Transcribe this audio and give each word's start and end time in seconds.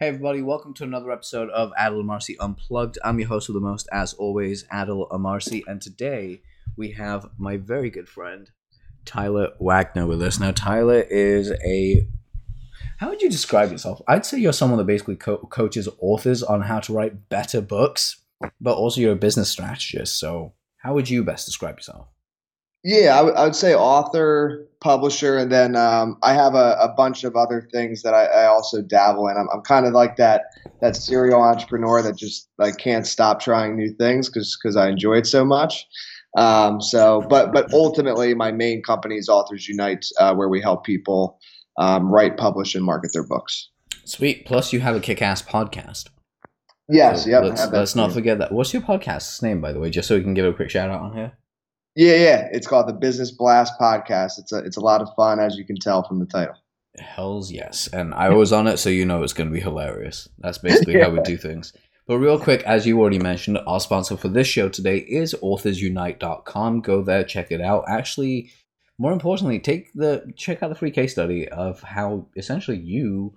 Hey 0.00 0.06
everybody, 0.06 0.42
welcome 0.42 0.74
to 0.74 0.84
another 0.84 1.10
episode 1.10 1.50
of 1.50 1.72
Adil 1.76 2.04
Amarsi 2.04 2.36
Unplugged. 2.38 2.98
I'm 3.02 3.18
your 3.18 3.26
host 3.26 3.48
of 3.48 3.56
the 3.56 3.60
most, 3.60 3.88
as 3.90 4.14
always, 4.14 4.62
Adil 4.72 5.10
Amarsi, 5.10 5.64
and 5.66 5.82
today 5.82 6.40
we 6.76 6.92
have 6.92 7.28
my 7.36 7.56
very 7.56 7.90
good 7.90 8.08
friend 8.08 8.48
Tyler 9.04 9.54
Wagner 9.58 10.06
with 10.06 10.22
us. 10.22 10.38
Now, 10.38 10.52
Tyler 10.52 11.00
is 11.00 11.50
a 11.66 12.06
how 12.98 13.08
would 13.08 13.22
you 13.22 13.28
describe 13.28 13.72
yourself? 13.72 14.00
I'd 14.06 14.24
say 14.24 14.38
you're 14.38 14.52
someone 14.52 14.78
that 14.78 14.86
basically 14.86 15.16
co- 15.16 15.38
coaches 15.38 15.88
authors 16.00 16.44
on 16.44 16.60
how 16.60 16.78
to 16.78 16.92
write 16.92 17.28
better 17.28 17.60
books, 17.60 18.22
but 18.60 18.76
also 18.76 19.00
you're 19.00 19.14
a 19.14 19.16
business 19.16 19.50
strategist. 19.50 20.20
So, 20.20 20.52
how 20.76 20.94
would 20.94 21.10
you 21.10 21.24
best 21.24 21.44
describe 21.44 21.76
yourself? 21.76 22.06
Yeah, 22.84 23.14
I, 23.14 23.18
w- 23.18 23.34
I 23.34 23.44
would 23.44 23.56
say 23.56 23.74
author, 23.74 24.66
publisher, 24.80 25.36
and 25.36 25.50
then 25.50 25.74
um, 25.74 26.16
I 26.22 26.32
have 26.32 26.54
a, 26.54 26.76
a, 26.80 26.94
bunch 26.96 27.24
of 27.24 27.34
other 27.34 27.68
things 27.72 28.02
that 28.02 28.14
I, 28.14 28.26
I 28.26 28.46
also 28.46 28.82
dabble 28.82 29.26
in. 29.26 29.36
I'm, 29.36 29.48
I'm 29.52 29.62
kind 29.62 29.84
of 29.84 29.94
like 29.94 30.16
that 30.16 30.44
that 30.80 30.94
serial 30.94 31.42
entrepreneur 31.42 32.02
that 32.02 32.16
just 32.16 32.48
like 32.56 32.78
can't 32.78 33.06
stop 33.06 33.40
trying 33.40 33.76
new 33.76 33.92
things 33.94 34.28
because 34.28 34.56
because 34.62 34.76
I 34.76 34.88
enjoy 34.88 35.16
it 35.16 35.26
so 35.26 35.44
much. 35.44 35.86
Um, 36.36 36.80
so, 36.80 37.24
but 37.28 37.52
but 37.52 37.72
ultimately, 37.72 38.34
my 38.34 38.52
main 38.52 38.82
company 38.82 39.16
is 39.16 39.28
Authors 39.28 39.68
Unite, 39.68 40.06
uh, 40.20 40.34
where 40.34 40.48
we 40.48 40.60
help 40.60 40.84
people 40.84 41.40
um, 41.78 42.12
write, 42.12 42.36
publish, 42.36 42.76
and 42.76 42.84
market 42.84 43.10
their 43.12 43.26
books. 43.26 43.70
Sweet. 44.04 44.46
Plus, 44.46 44.72
you 44.72 44.80
have 44.80 44.96
a 44.96 45.00
kick-ass 45.00 45.42
podcast. 45.42 46.08
Yes. 46.88 47.24
So 47.24 47.30
yep. 47.30 47.42
Let's, 47.42 47.66
let's 47.70 47.94
not 47.94 48.12
forget 48.12 48.38
that. 48.38 48.52
What's 48.52 48.72
your 48.72 48.82
podcast's 48.82 49.42
name, 49.42 49.60
by 49.60 49.72
the 49.72 49.80
way, 49.80 49.90
just 49.90 50.08
so 50.08 50.16
we 50.16 50.22
can 50.22 50.34
give 50.34 50.46
a 50.46 50.52
quick 50.52 50.70
shout 50.70 50.90
out 50.90 51.00
on 51.00 51.14
here? 51.14 51.37
Yeah, 51.98 52.14
yeah. 52.14 52.48
It's 52.52 52.68
called 52.68 52.86
the 52.86 52.92
Business 52.92 53.32
Blast 53.32 53.72
Podcast. 53.76 54.38
It's 54.38 54.52
a 54.52 54.58
it's 54.58 54.76
a 54.76 54.80
lot 54.80 55.02
of 55.02 55.12
fun, 55.16 55.40
as 55.40 55.56
you 55.56 55.64
can 55.64 55.74
tell 55.74 56.04
from 56.04 56.20
the 56.20 56.26
title. 56.26 56.54
Hell's 56.96 57.50
yes, 57.50 57.88
and 57.88 58.14
I 58.14 58.28
was 58.28 58.52
on 58.52 58.68
it, 58.68 58.76
so 58.76 58.88
you 58.88 59.04
know 59.04 59.24
it's 59.24 59.32
going 59.32 59.48
to 59.50 59.52
be 59.52 59.60
hilarious. 59.60 60.28
That's 60.38 60.58
basically 60.58 60.94
yeah. 60.94 61.06
how 61.06 61.10
we 61.10 61.20
do 61.24 61.36
things. 61.36 61.72
But 62.06 62.18
real 62.18 62.38
quick, 62.38 62.62
as 62.62 62.86
you 62.86 63.00
already 63.00 63.18
mentioned, 63.18 63.58
our 63.66 63.80
sponsor 63.80 64.16
for 64.16 64.28
this 64.28 64.46
show 64.46 64.68
today 64.68 64.98
is 64.98 65.34
AuthorsUnite.com. 65.42 66.82
Go 66.82 67.02
there, 67.02 67.24
check 67.24 67.50
it 67.50 67.60
out. 67.60 67.86
Actually, 67.88 68.52
more 68.96 69.12
importantly, 69.12 69.58
take 69.58 69.92
the 69.92 70.32
check 70.36 70.62
out 70.62 70.68
the 70.68 70.76
free 70.76 70.92
case 70.92 71.10
study 71.10 71.48
of 71.48 71.82
how 71.82 72.28
essentially 72.36 72.78
you 72.78 73.34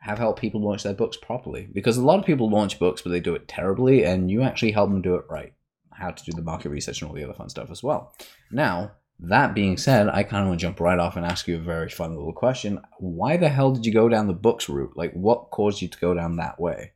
have 0.00 0.18
helped 0.18 0.42
people 0.42 0.60
launch 0.60 0.82
their 0.82 0.92
books 0.92 1.16
properly. 1.16 1.66
Because 1.72 1.96
a 1.96 2.04
lot 2.04 2.18
of 2.18 2.26
people 2.26 2.50
launch 2.50 2.78
books, 2.78 3.00
but 3.00 3.08
they 3.08 3.20
do 3.20 3.34
it 3.34 3.48
terribly, 3.48 4.04
and 4.04 4.30
you 4.30 4.42
actually 4.42 4.72
help 4.72 4.90
them 4.90 5.00
do 5.00 5.14
it 5.14 5.24
right 5.30 5.54
how 5.98 6.10
to 6.10 6.24
do 6.24 6.32
the 6.32 6.42
market 6.42 6.70
research 6.70 7.00
and 7.00 7.08
all 7.08 7.14
the 7.14 7.24
other 7.24 7.34
fun 7.34 7.48
stuff 7.48 7.70
as 7.70 7.82
well. 7.82 8.12
Now, 8.50 8.92
that 9.18 9.54
being 9.54 9.76
said, 9.76 10.08
I 10.08 10.22
kind 10.22 10.42
of 10.42 10.48
want 10.48 10.60
to 10.60 10.66
jump 10.66 10.80
right 10.80 10.98
off 10.98 11.16
and 11.16 11.24
ask 11.24 11.48
you 11.48 11.56
a 11.56 11.60
very 11.60 11.88
fun 11.88 12.14
little 12.14 12.32
question. 12.32 12.80
Why 12.98 13.36
the 13.36 13.48
hell 13.48 13.72
did 13.72 13.86
you 13.86 13.92
go 13.92 14.08
down 14.08 14.26
the 14.26 14.34
books 14.34 14.68
route? 14.68 14.92
Like, 14.94 15.12
what 15.12 15.50
caused 15.50 15.80
you 15.80 15.88
to 15.88 15.98
go 15.98 16.14
down 16.14 16.36
that 16.36 16.60
way? 16.60 16.92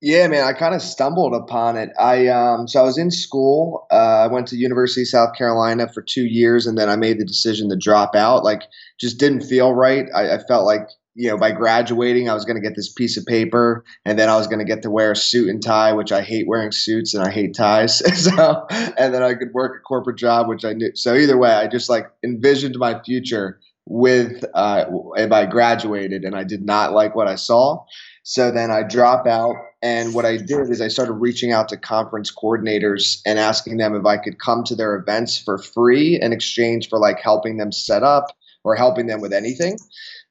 Yeah, 0.00 0.28
man, 0.28 0.44
I 0.44 0.52
kind 0.52 0.76
of 0.76 0.82
stumbled 0.82 1.34
upon 1.34 1.76
it. 1.76 1.90
I 1.98 2.28
um, 2.28 2.68
so 2.68 2.80
I 2.80 2.84
was 2.84 2.98
in 2.98 3.10
school. 3.10 3.88
Uh, 3.90 4.22
I 4.22 4.26
went 4.28 4.46
to 4.48 4.56
University 4.56 5.02
of 5.02 5.08
South 5.08 5.34
Carolina 5.36 5.88
for 5.92 6.02
two 6.02 6.26
years, 6.26 6.68
and 6.68 6.78
then 6.78 6.88
I 6.88 6.94
made 6.94 7.18
the 7.18 7.24
decision 7.24 7.68
to 7.70 7.76
drop 7.76 8.14
out. 8.14 8.44
Like, 8.44 8.62
just 9.00 9.18
didn't 9.18 9.40
feel 9.40 9.74
right. 9.74 10.06
I, 10.14 10.34
I 10.34 10.38
felt 10.46 10.66
like 10.66 10.88
you 11.18 11.28
know, 11.28 11.36
by 11.36 11.50
graduating, 11.50 12.30
I 12.30 12.34
was 12.34 12.44
going 12.44 12.54
to 12.54 12.62
get 12.62 12.76
this 12.76 12.92
piece 12.92 13.16
of 13.16 13.26
paper, 13.26 13.84
and 14.04 14.16
then 14.16 14.28
I 14.28 14.36
was 14.36 14.46
going 14.46 14.60
to 14.60 14.64
get 14.64 14.82
to 14.82 14.90
wear 14.90 15.10
a 15.10 15.16
suit 15.16 15.48
and 15.48 15.60
tie, 15.60 15.92
which 15.92 16.12
I 16.12 16.22
hate 16.22 16.46
wearing 16.46 16.70
suits 16.70 17.12
and 17.12 17.24
I 17.24 17.30
hate 17.30 17.56
ties. 17.56 17.98
so, 18.24 18.66
and 18.70 19.12
then 19.12 19.24
I 19.24 19.34
could 19.34 19.52
work 19.52 19.80
a 19.80 19.82
corporate 19.82 20.16
job, 20.16 20.46
which 20.46 20.64
I 20.64 20.74
knew. 20.74 20.92
So 20.94 21.16
either 21.16 21.36
way, 21.36 21.50
I 21.50 21.66
just 21.66 21.90
like 21.90 22.06
envisioned 22.24 22.76
my 22.78 23.02
future 23.02 23.58
with 23.84 24.44
uh, 24.54 24.84
if 25.16 25.32
I 25.32 25.46
graduated, 25.46 26.22
and 26.22 26.36
I 26.36 26.44
did 26.44 26.64
not 26.64 26.92
like 26.92 27.16
what 27.16 27.26
I 27.26 27.34
saw. 27.34 27.84
So 28.22 28.52
then 28.52 28.70
I 28.70 28.84
drop 28.84 29.26
out, 29.26 29.56
and 29.82 30.14
what 30.14 30.24
I 30.24 30.36
did 30.36 30.70
is 30.70 30.80
I 30.80 30.86
started 30.86 31.14
reaching 31.14 31.50
out 31.50 31.68
to 31.70 31.76
conference 31.76 32.32
coordinators 32.32 33.22
and 33.26 33.40
asking 33.40 33.78
them 33.78 33.96
if 33.96 34.06
I 34.06 34.18
could 34.18 34.38
come 34.38 34.62
to 34.64 34.76
their 34.76 34.94
events 34.94 35.36
for 35.36 35.58
free 35.58 36.16
in 36.22 36.32
exchange 36.32 36.88
for 36.88 37.00
like 37.00 37.18
helping 37.18 37.56
them 37.56 37.72
set 37.72 38.04
up 38.04 38.26
or 38.62 38.76
helping 38.76 39.06
them 39.06 39.20
with 39.20 39.32
anything. 39.32 39.78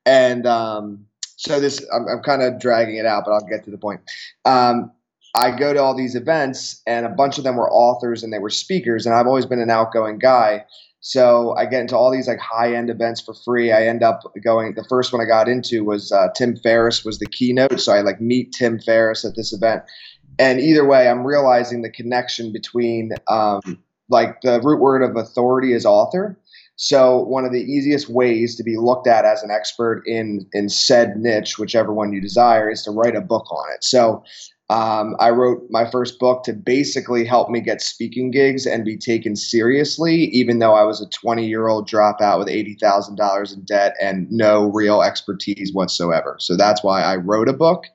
And 0.07 0.47
um, 0.47 1.05
so 1.35 1.59
this, 1.59 1.85
I'm, 1.93 2.07
I'm 2.07 2.23
kind 2.23 2.41
of 2.41 2.59
dragging 2.59 2.95
it 2.95 3.05
out, 3.05 3.25
but 3.25 3.33
I'll 3.33 3.45
get 3.45 3.65
to 3.65 3.71
the 3.71 3.77
point. 3.77 4.01
Um, 4.45 4.91
I 5.35 5.51
go 5.51 5.73
to 5.73 5.79
all 5.79 5.95
these 5.95 6.15
events, 6.15 6.81
and 6.87 7.05
a 7.05 7.09
bunch 7.09 7.37
of 7.37 7.43
them 7.43 7.57
were 7.57 7.71
authors 7.71 8.23
and 8.23 8.33
they 8.33 8.39
were 8.39 8.49
speakers, 8.49 9.05
and 9.05 9.13
I've 9.13 9.27
always 9.27 9.45
been 9.45 9.59
an 9.59 9.69
outgoing 9.69 10.17
guy. 10.17 10.65
So 11.01 11.55
I 11.55 11.65
get 11.65 11.81
into 11.81 11.95
all 11.95 12.11
these 12.11 12.27
like 12.27 12.39
high 12.39 12.73
end 12.73 12.89
events 12.89 13.21
for 13.21 13.33
free. 13.33 13.71
I 13.71 13.85
end 13.85 14.01
up 14.01 14.23
going. 14.43 14.73
The 14.73 14.83
first 14.85 15.13
one 15.13 15.21
I 15.21 15.25
got 15.25 15.47
into 15.47 15.83
was 15.83 16.11
uh, 16.11 16.29
Tim 16.35 16.55
Ferriss 16.55 17.05
was 17.05 17.19
the 17.19 17.27
keynote, 17.27 17.79
so 17.79 17.93
I 17.93 18.01
like 18.01 18.19
meet 18.19 18.51
Tim 18.53 18.79
Ferriss 18.79 19.23
at 19.23 19.35
this 19.35 19.53
event. 19.53 19.83
And 20.39 20.59
either 20.59 20.85
way, 20.85 21.07
I'm 21.07 21.25
realizing 21.25 21.81
the 21.81 21.91
connection 21.91 22.51
between 22.51 23.11
um, 23.27 23.83
like 24.09 24.41
the 24.41 24.59
root 24.61 24.79
word 24.79 25.03
of 25.03 25.15
authority 25.15 25.73
is 25.73 25.85
author, 25.85 26.37
so 26.77 27.23
one 27.23 27.43
of 27.43 27.51
the 27.51 27.63
easiest 27.63 28.07
ways 28.07 28.55
to 28.55 28.63
be 28.63 28.77
looked 28.77 29.07
at 29.07 29.25
as 29.25 29.41
an 29.41 29.49
expert 29.49 30.03
in 30.05 30.47
in 30.53 30.69
said 30.69 31.17
niche, 31.17 31.57
whichever 31.57 31.91
one 31.91 32.13
you 32.13 32.21
desire, 32.21 32.69
is 32.69 32.83
to 32.83 32.91
write 32.91 33.15
a 33.15 33.21
book 33.21 33.51
on 33.51 33.65
it. 33.73 33.83
So 33.83 34.23
um, 34.69 35.15
I 35.19 35.31
wrote 35.31 35.63
my 35.71 35.89
first 35.89 36.19
book 36.19 36.43
to 36.43 36.53
basically 36.53 37.25
help 37.25 37.49
me 37.49 37.61
get 37.61 37.81
speaking 37.81 38.29
gigs 38.29 38.67
and 38.67 38.85
be 38.85 38.95
taken 38.95 39.35
seriously, 39.35 40.25
even 40.25 40.59
though 40.59 40.75
I 40.75 40.83
was 40.83 41.01
a 41.01 41.09
20 41.09 41.47
year 41.47 41.67
old 41.67 41.89
dropout 41.89 42.37
with 42.37 42.47
$80,000 42.47 43.53
in 43.53 43.63
debt 43.63 43.95
and 43.99 44.29
no 44.29 44.65
real 44.65 45.01
expertise 45.01 45.73
whatsoever. 45.73 46.35
So 46.39 46.55
that's 46.55 46.83
why 46.83 47.01
I 47.01 47.15
wrote 47.15 47.49
a 47.49 47.53
book. 47.53 47.85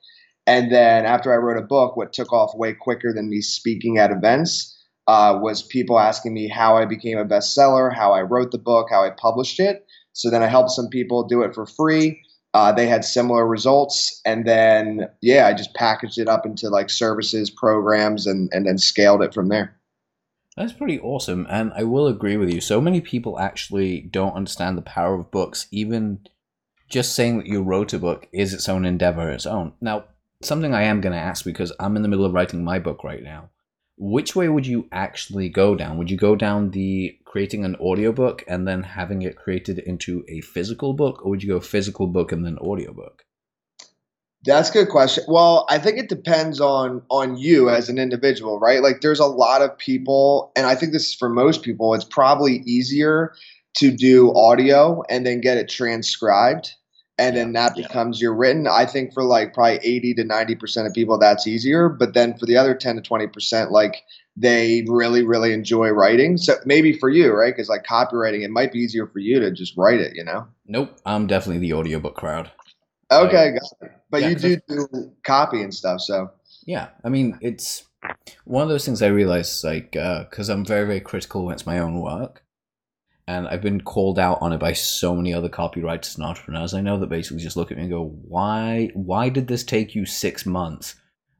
And 0.48 0.72
then 0.72 1.06
after 1.06 1.32
I 1.32 1.36
wrote 1.36 1.62
a 1.62 1.66
book, 1.66 1.96
what 1.96 2.12
took 2.12 2.32
off 2.32 2.56
way 2.56 2.72
quicker 2.72 3.12
than 3.12 3.30
me 3.30 3.42
speaking 3.42 3.98
at 3.98 4.10
events 4.10 4.76
uh, 5.06 5.38
was 5.40 5.62
people 5.62 5.98
asking 5.98 6.32
me 6.32 6.48
how 6.48 6.76
I 6.76 6.84
became 6.84 7.18
a 7.18 7.24
bestseller, 7.24 7.94
how 7.94 8.12
I 8.12 8.22
wrote 8.22 8.52
the 8.52 8.58
book, 8.58 8.88
how 8.90 9.04
I 9.04 9.10
published 9.10 9.58
it. 9.58 9.86
So 10.12 10.30
then 10.30 10.42
I 10.42 10.46
helped 10.46 10.70
some 10.70 10.88
people 10.88 11.24
do 11.24 11.42
it 11.42 11.54
for 11.54 11.66
free. 11.66 12.20
Uh, 12.54 12.70
they 12.70 12.86
had 12.86 13.02
similar 13.04 13.46
results, 13.46 14.20
and 14.26 14.46
then 14.46 15.08
yeah, 15.22 15.46
I 15.46 15.54
just 15.54 15.74
packaged 15.74 16.18
it 16.18 16.28
up 16.28 16.44
into 16.44 16.68
like 16.68 16.90
services, 16.90 17.48
programs, 17.48 18.26
and 18.26 18.50
and 18.52 18.66
then 18.66 18.76
scaled 18.76 19.22
it 19.22 19.32
from 19.32 19.48
there. 19.48 19.74
That's 20.54 20.74
pretty 20.74 21.00
awesome, 21.00 21.46
and 21.48 21.72
I 21.74 21.84
will 21.84 22.06
agree 22.06 22.36
with 22.36 22.52
you. 22.52 22.60
So 22.60 22.78
many 22.78 23.00
people 23.00 23.38
actually 23.38 24.02
don't 24.02 24.34
understand 24.34 24.76
the 24.76 24.82
power 24.82 25.14
of 25.14 25.30
books. 25.30 25.66
Even 25.70 26.26
just 26.90 27.14
saying 27.14 27.38
that 27.38 27.46
you 27.46 27.62
wrote 27.62 27.94
a 27.94 27.98
book 27.98 28.28
is 28.32 28.52
its 28.52 28.68
own 28.68 28.84
endeavor, 28.84 29.30
its 29.30 29.46
own. 29.46 29.72
Now, 29.80 30.04
something 30.42 30.74
I 30.74 30.82
am 30.82 31.00
going 31.00 31.14
to 31.14 31.18
ask 31.18 31.46
because 31.46 31.72
I'm 31.80 31.96
in 31.96 32.02
the 32.02 32.08
middle 32.08 32.26
of 32.26 32.34
writing 32.34 32.62
my 32.62 32.78
book 32.78 33.02
right 33.02 33.22
now 33.22 33.48
which 33.96 34.34
way 34.34 34.48
would 34.48 34.66
you 34.66 34.88
actually 34.90 35.48
go 35.48 35.74
down? 35.74 35.98
Would 35.98 36.10
you 36.10 36.16
go 36.16 36.34
down 36.34 36.70
the 36.70 37.18
creating 37.24 37.64
an 37.64 37.76
audiobook 37.76 38.44
and 38.48 38.66
then 38.66 38.82
having 38.82 39.22
it 39.22 39.36
created 39.36 39.78
into 39.78 40.24
a 40.28 40.40
physical 40.40 40.92
book, 40.92 41.24
or 41.24 41.30
would 41.30 41.42
you 41.42 41.48
go 41.48 41.60
physical 41.60 42.06
book 42.06 42.32
and 42.32 42.44
then 42.44 42.58
audiobook? 42.58 43.24
That's 44.44 44.70
a 44.70 44.72
good 44.72 44.88
question. 44.88 45.24
Well, 45.28 45.66
I 45.70 45.78
think 45.78 45.98
it 45.98 46.08
depends 46.08 46.60
on 46.60 47.02
on 47.10 47.36
you 47.36 47.68
as 47.68 47.88
an 47.88 47.98
individual, 47.98 48.58
right? 48.58 48.82
Like 48.82 49.00
there's 49.00 49.20
a 49.20 49.26
lot 49.26 49.62
of 49.62 49.78
people 49.78 50.52
and 50.56 50.66
I 50.66 50.74
think 50.74 50.92
this 50.92 51.08
is 51.08 51.14
for 51.14 51.28
most 51.28 51.62
people, 51.62 51.94
it's 51.94 52.04
probably 52.04 52.62
easier 52.66 53.34
to 53.76 53.90
do 53.90 54.34
audio 54.34 55.02
and 55.08 55.24
then 55.24 55.40
get 55.40 55.58
it 55.58 55.68
transcribed 55.68 56.74
and 57.18 57.36
then 57.36 57.52
that 57.52 57.76
becomes 57.76 58.20
your 58.20 58.34
written. 58.34 58.66
I 58.66 58.86
think 58.86 59.12
for 59.12 59.22
like 59.22 59.52
probably 59.52 59.78
80 59.82 60.14
to 60.14 60.24
90% 60.24 60.86
of 60.86 60.94
people, 60.94 61.18
that's 61.18 61.46
easier. 61.46 61.88
But 61.88 62.14
then 62.14 62.36
for 62.38 62.46
the 62.46 62.56
other 62.56 62.74
10 62.74 62.96
to 62.96 63.02
20%, 63.02 63.70
like 63.70 64.02
they 64.36 64.84
really, 64.88 65.22
really 65.22 65.52
enjoy 65.52 65.90
writing. 65.90 66.38
So 66.38 66.54
maybe 66.64 66.98
for 66.98 67.10
you, 67.10 67.32
right? 67.32 67.54
Because 67.54 67.68
like 67.68 67.84
copywriting, 67.84 68.42
it 68.42 68.50
might 68.50 68.72
be 68.72 68.78
easier 68.78 69.06
for 69.06 69.18
you 69.18 69.40
to 69.40 69.50
just 69.50 69.76
write 69.76 70.00
it, 70.00 70.16
you 70.16 70.24
know? 70.24 70.46
Nope. 70.66 70.98
I'm 71.04 71.26
definitely 71.26 71.60
the 71.60 71.74
audiobook 71.74 72.16
crowd. 72.16 72.50
Okay. 73.10 73.58
but 74.10 74.22
yeah, 74.22 74.28
you 74.30 74.34
do 74.34 74.56
do 74.68 75.12
copy 75.22 75.60
and 75.60 75.74
stuff. 75.74 76.00
So, 76.00 76.30
yeah. 76.64 76.88
I 77.04 77.10
mean, 77.10 77.38
it's 77.42 77.84
one 78.44 78.62
of 78.62 78.70
those 78.70 78.86
things 78.86 79.02
I 79.02 79.08
realize, 79.08 79.62
like, 79.62 79.92
because 79.92 80.48
uh, 80.48 80.54
I'm 80.54 80.64
very, 80.64 80.86
very 80.86 81.00
critical 81.00 81.44
when 81.44 81.54
it's 81.54 81.66
my 81.66 81.78
own 81.78 82.00
work 82.00 82.42
and 83.28 83.46
I've 83.46 83.62
been 83.62 83.80
called 83.80 84.18
out 84.18 84.38
on 84.40 84.52
it 84.52 84.58
by 84.58 84.72
so 84.72 85.14
many 85.14 85.32
other 85.32 85.48
copywriters 85.48 86.16
and 86.16 86.24
entrepreneurs. 86.24 86.74
I 86.74 86.80
know 86.80 86.98
that 86.98 87.08
basically 87.08 87.42
just 87.42 87.56
look 87.56 87.70
at 87.70 87.76
me 87.76 87.84
and 87.84 87.92
go, 87.92 88.04
"Why? 88.04 88.90
Why 88.94 89.28
did 89.28 89.46
this 89.46 89.64
take 89.64 89.94
you 89.94 90.04
six 90.06 90.44
months?" 90.44 90.96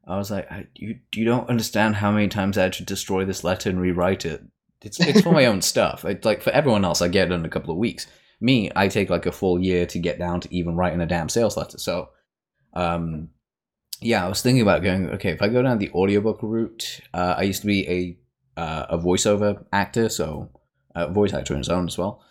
I 0.07 0.17
was 0.17 0.31
like, 0.31 0.49
I, 0.51 0.67
"You 0.75 0.99
you 1.13 1.25
don't 1.25 1.49
understand 1.49 1.95
how 1.95 2.11
many 2.11 2.27
times 2.29 2.57
I 2.57 2.63
had 2.63 2.73
to 2.73 2.85
destroy 2.85 3.25
this 3.25 3.43
letter 3.43 3.69
and 3.69 3.81
rewrite 3.81 4.25
it. 4.25 4.43
It's 4.81 4.99
it's 4.99 5.21
for 5.21 5.31
my 5.31 5.45
own 5.45 5.61
stuff. 5.73 6.05
It's 6.05 6.25
like 6.25 6.41
for 6.41 6.51
everyone 6.51 6.85
else, 6.85 7.01
I 7.01 7.09
get 7.09 7.31
it 7.31 7.33
in 7.33 7.45
a 7.45 7.49
couple 7.49 7.71
of 7.71 7.77
weeks. 7.77 8.07
Me, 8.39 8.71
I 8.75 8.87
take 8.87 9.09
like 9.09 9.25
a 9.25 9.31
full 9.31 9.59
year 9.59 9.85
to 9.87 9.99
get 9.99 10.19
down 10.19 10.41
to 10.41 10.55
even 10.55 10.75
writing 10.75 11.01
a 11.01 11.05
damn 11.05 11.29
sales 11.29 11.55
letter. 11.55 11.77
So, 11.77 12.09
um, 12.73 13.29
yeah, 14.01 14.25
I 14.25 14.29
was 14.29 14.41
thinking 14.41 14.61
about 14.61 14.83
going. 14.83 15.09
Okay, 15.11 15.31
if 15.31 15.41
I 15.41 15.49
go 15.49 15.61
down 15.61 15.79
the 15.79 15.91
audiobook 15.91 16.39
route, 16.43 17.01
uh, 17.13 17.35
I 17.37 17.43
used 17.43 17.61
to 17.61 17.67
be 17.67 17.89
a 17.89 18.59
uh, 18.59 18.85
a 18.91 18.97
voiceover 18.97 19.65
actor, 19.71 20.09
so 20.09 20.49
uh, 20.95 21.07
voice 21.07 21.33
actor 21.33 21.53
in 21.53 21.59
his 21.59 21.69
own 21.69 21.87
as 21.87 21.97
well. 21.97 22.23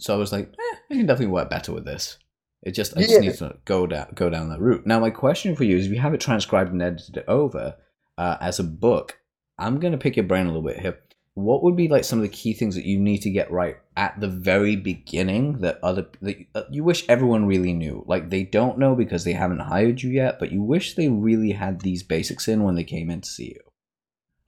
So 0.00 0.14
I 0.14 0.16
was 0.18 0.32
like, 0.32 0.48
eh, 0.52 0.76
I 0.90 0.94
can 0.94 1.06
definitely 1.06 1.32
work 1.32 1.50
better 1.50 1.72
with 1.72 1.84
this. 1.84 2.18
It 2.62 2.72
just 2.72 2.96
I 2.96 3.00
just 3.02 3.14
Yeah. 3.14 3.20
need 3.20 3.34
to 3.34 3.56
go 3.64 3.86
down 3.86 4.08
go 4.14 4.30
down 4.30 4.48
that 4.50 4.60
route. 4.60 4.86
Now, 4.86 4.98
my 5.00 5.10
question 5.10 5.54
for 5.56 5.64
you 5.64 5.76
is, 5.76 5.86
if 5.86 5.92
you 5.92 6.00
have 6.00 6.14
it 6.14 6.20
transcribed 6.20 6.72
and 6.72 6.82
edited 6.82 7.24
over, 7.28 7.76
uh, 8.16 8.36
as 8.40 8.58
a 8.58 8.64
book, 8.64 9.18
I'm 9.58 9.78
gonna 9.78 9.98
pick 9.98 10.16
your 10.16 10.26
brain 10.26 10.46
a 10.46 10.48
little 10.48 10.62
bit 10.62 10.80
here. 10.80 10.98
What 11.34 11.62
would 11.62 11.76
be 11.76 11.86
like 11.86 12.02
some 12.02 12.18
of 12.18 12.24
the 12.24 12.28
key 12.36 12.52
things 12.52 12.74
that 12.74 12.84
you 12.84 12.98
need 12.98 13.18
to 13.18 13.30
get 13.30 13.52
right 13.52 13.76
at 13.96 14.18
the 14.20 14.26
very 14.26 14.74
beginning 14.74 15.58
that 15.60 15.78
other 15.84 16.08
that 16.20 16.38
you, 16.38 16.46
you 16.70 16.84
wish 16.84 17.08
everyone 17.08 17.46
really 17.46 17.72
knew? 17.72 18.04
Like 18.08 18.30
they 18.30 18.42
don't 18.42 18.78
know 18.78 18.96
because 18.96 19.22
they 19.22 19.34
haven't 19.34 19.60
hired 19.60 20.02
you 20.02 20.10
yet, 20.10 20.40
but 20.40 20.50
you 20.50 20.62
wish 20.62 20.94
they 20.94 21.08
really 21.08 21.52
had 21.52 21.52
these 21.52 21.52
basics 21.52 21.54
in 21.54 21.54
when 21.54 21.54
they 21.54 21.54
came 21.54 21.60
in 21.60 21.60
to 21.60 21.60
see 21.60 21.60
you. 21.60 21.60
Like 21.60 21.62
what 21.62 21.62
would 21.62 21.62
those 21.62 21.62
things 21.62 21.62
be? 21.62 21.62
Like 21.62 21.62
once 21.62 21.62
you've 21.62 21.62
transcribed 21.62 21.62
and 21.62 21.62
edited 21.62 21.62
it 21.62 21.62
over 21.62 21.62
as 21.62 21.62
a 21.62 21.62
book, 21.62 21.62
I'm 21.62 21.62
gonna 21.62 21.62
pick 21.62 21.62
your 21.62 21.62
brain 21.62 21.62
a 21.62 21.62
little 21.62 21.62
bit 21.62 21.62
here. 21.62 21.62
What 21.62 21.62
would 21.62 21.62
be 21.62 21.62
like 21.62 21.62
some 21.62 21.62
of 21.62 21.62
the 21.62 21.62
key 21.62 21.62
things 21.62 21.62
that 21.62 21.62
you 21.62 21.62
need 21.62 21.62
to 21.62 21.62
get 21.62 21.62
right 21.62 21.62
at 21.62 21.62
the 21.62 21.62
very 21.62 21.62
beginning 21.62 21.62
that 21.62 21.62
other 21.62 21.62
that 21.62 21.62
uh, 21.62 21.62
you 21.62 21.62
wish 21.62 21.62
everyone 21.62 21.62
really 21.62 21.62
knew? 21.62 21.62
Like 21.62 21.62
they 21.62 21.62
don't 21.62 21.62
know 21.62 21.62
because 21.62 21.62
they 21.62 21.62
haven't 21.62 21.62
hired 21.62 21.62
you 21.62 21.70
yet, 21.70 21.70
but 21.70 21.70
you 21.70 21.72
wish 21.72 21.74
they 21.74 21.78
really 21.78 21.78
had 21.78 21.80
these 21.80 22.02
basics 22.02 22.48
in 22.48 22.64
when 22.64 22.74
they 22.74 22.82
came 22.84 23.08
in 23.08 23.20
to 23.20 23.28
see 23.28 23.50
you. 23.50 23.60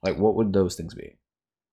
Like 0.03 0.17
what 0.17 0.35
would 0.35 0.51
those 0.51 0.75
things 0.75 0.93
be? 0.93 1.15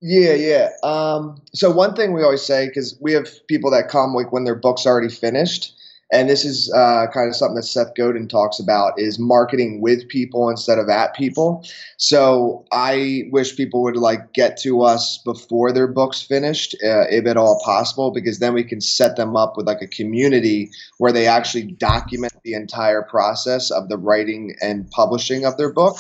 Yeah, 0.00 0.34
yeah. 0.34 0.68
Um, 0.84 1.40
so 1.52 1.70
one 1.72 1.94
thing 1.94 2.12
we 2.12 2.22
always 2.22 2.42
say 2.42 2.68
because 2.68 2.96
we 3.00 3.12
have 3.12 3.28
people 3.48 3.70
that 3.72 3.88
come 3.88 4.14
like 4.14 4.32
when 4.32 4.44
their 4.44 4.54
book's 4.54 4.86
already 4.86 5.08
finished, 5.12 5.74
and 6.10 6.28
this 6.28 6.44
is 6.44 6.72
uh, 6.72 7.06
kind 7.12 7.28
of 7.28 7.37
something 7.37 7.56
that 7.56 7.64
Seth 7.64 7.94
Godin 7.94 8.28
talks 8.28 8.58
about 8.58 8.94
is 8.96 9.19
marketing 9.19 9.82
with 9.82 10.08
people 10.08 10.49
instead 10.49 10.78
of 10.78 10.88
at 10.88 11.14
people. 11.14 11.66
So 11.99 12.64
I 12.72 13.25
wish 13.31 13.56
people 13.56 13.82
would 13.82 13.96
like 13.96 14.32
get 14.32 14.56
to 14.58 14.82
us 14.82 15.19
before 15.19 15.70
their 15.70 15.87
book's 15.87 16.22
finished, 16.22 16.75
uh, 16.82 17.05
if 17.10 17.26
at 17.26 17.37
all 17.37 17.60
possible, 17.62 18.10
because 18.10 18.38
then 18.38 18.55
we 18.55 18.64
can 18.64 18.81
set 18.81 19.16
them 19.16 19.37
up 19.37 19.56
with 19.56 19.66
like 19.66 19.82
a 19.82 19.87
community 19.87 20.70
where 20.96 21.12
they 21.12 21.26
actually 21.26 21.72
document 21.72 22.32
the 22.43 22.54
entire 22.54 23.02
process 23.02 23.70
of 23.70 23.90
the 23.90 23.99
writing 23.99 24.56
and 24.62 24.90
publishing 24.90 25.44
of 25.44 25.58
their 25.58 25.72
book, 25.72 25.99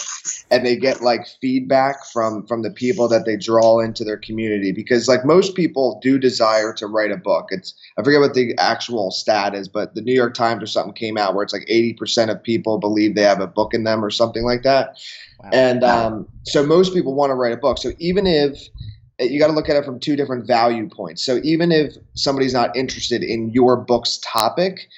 and 0.50 0.64
they 0.64 0.76
get 0.76 1.02
like 1.02 1.26
feedback 1.40 2.06
from 2.06 2.46
from 2.46 2.62
the 2.62 2.70
people 2.70 3.08
that 3.08 3.26
they 3.26 3.36
draw 3.36 3.80
into 3.80 4.04
their 4.04 4.16
community. 4.16 4.72
Because 4.72 5.06
like 5.06 5.26
most 5.26 5.54
people 5.54 6.00
do 6.02 6.18
desire 6.18 6.72
to 6.74 6.86
write 6.86 7.10
a 7.10 7.16
book. 7.18 7.48
It's 7.50 7.74
I 7.98 8.02
forget 8.02 8.20
what 8.20 8.32
the 8.32 8.54
actual 8.56 9.10
stat 9.10 9.54
is, 9.54 9.68
but 9.68 9.97
the 9.98 10.04
New 10.04 10.14
York 10.14 10.34
Times 10.34 10.62
or 10.62 10.66
something 10.66 10.94
came 10.94 11.18
out 11.18 11.34
where 11.34 11.42
it's 11.42 11.52
like 11.52 11.66
80% 11.68 12.30
of 12.30 12.40
people 12.40 12.78
believe 12.78 13.16
they 13.16 13.22
have 13.22 13.40
a 13.40 13.48
book 13.48 13.74
in 13.74 13.82
them 13.82 14.04
or 14.04 14.10
something 14.10 14.44
like 14.44 14.62
that. 14.62 14.96
Wow. 15.40 15.50
And 15.52 15.84
um, 15.84 16.28
so 16.44 16.64
most 16.64 16.94
people 16.94 17.14
want 17.14 17.30
to 17.30 17.34
write 17.34 17.52
a 17.52 17.56
book. 17.56 17.78
So 17.78 17.90
even 17.98 18.26
if 18.26 18.68
you 19.18 19.40
got 19.40 19.48
to 19.48 19.52
look 19.52 19.68
at 19.68 19.74
it 19.74 19.84
from 19.84 19.98
two 19.98 20.14
different 20.14 20.46
value 20.46 20.88
points. 20.88 21.24
So 21.24 21.40
even 21.42 21.72
if 21.72 21.94
somebody's 22.14 22.52
not 22.52 22.76
interested 22.76 23.24
in 23.24 23.50
your 23.50 23.76
book's 23.76 24.20
topic, 24.22 24.88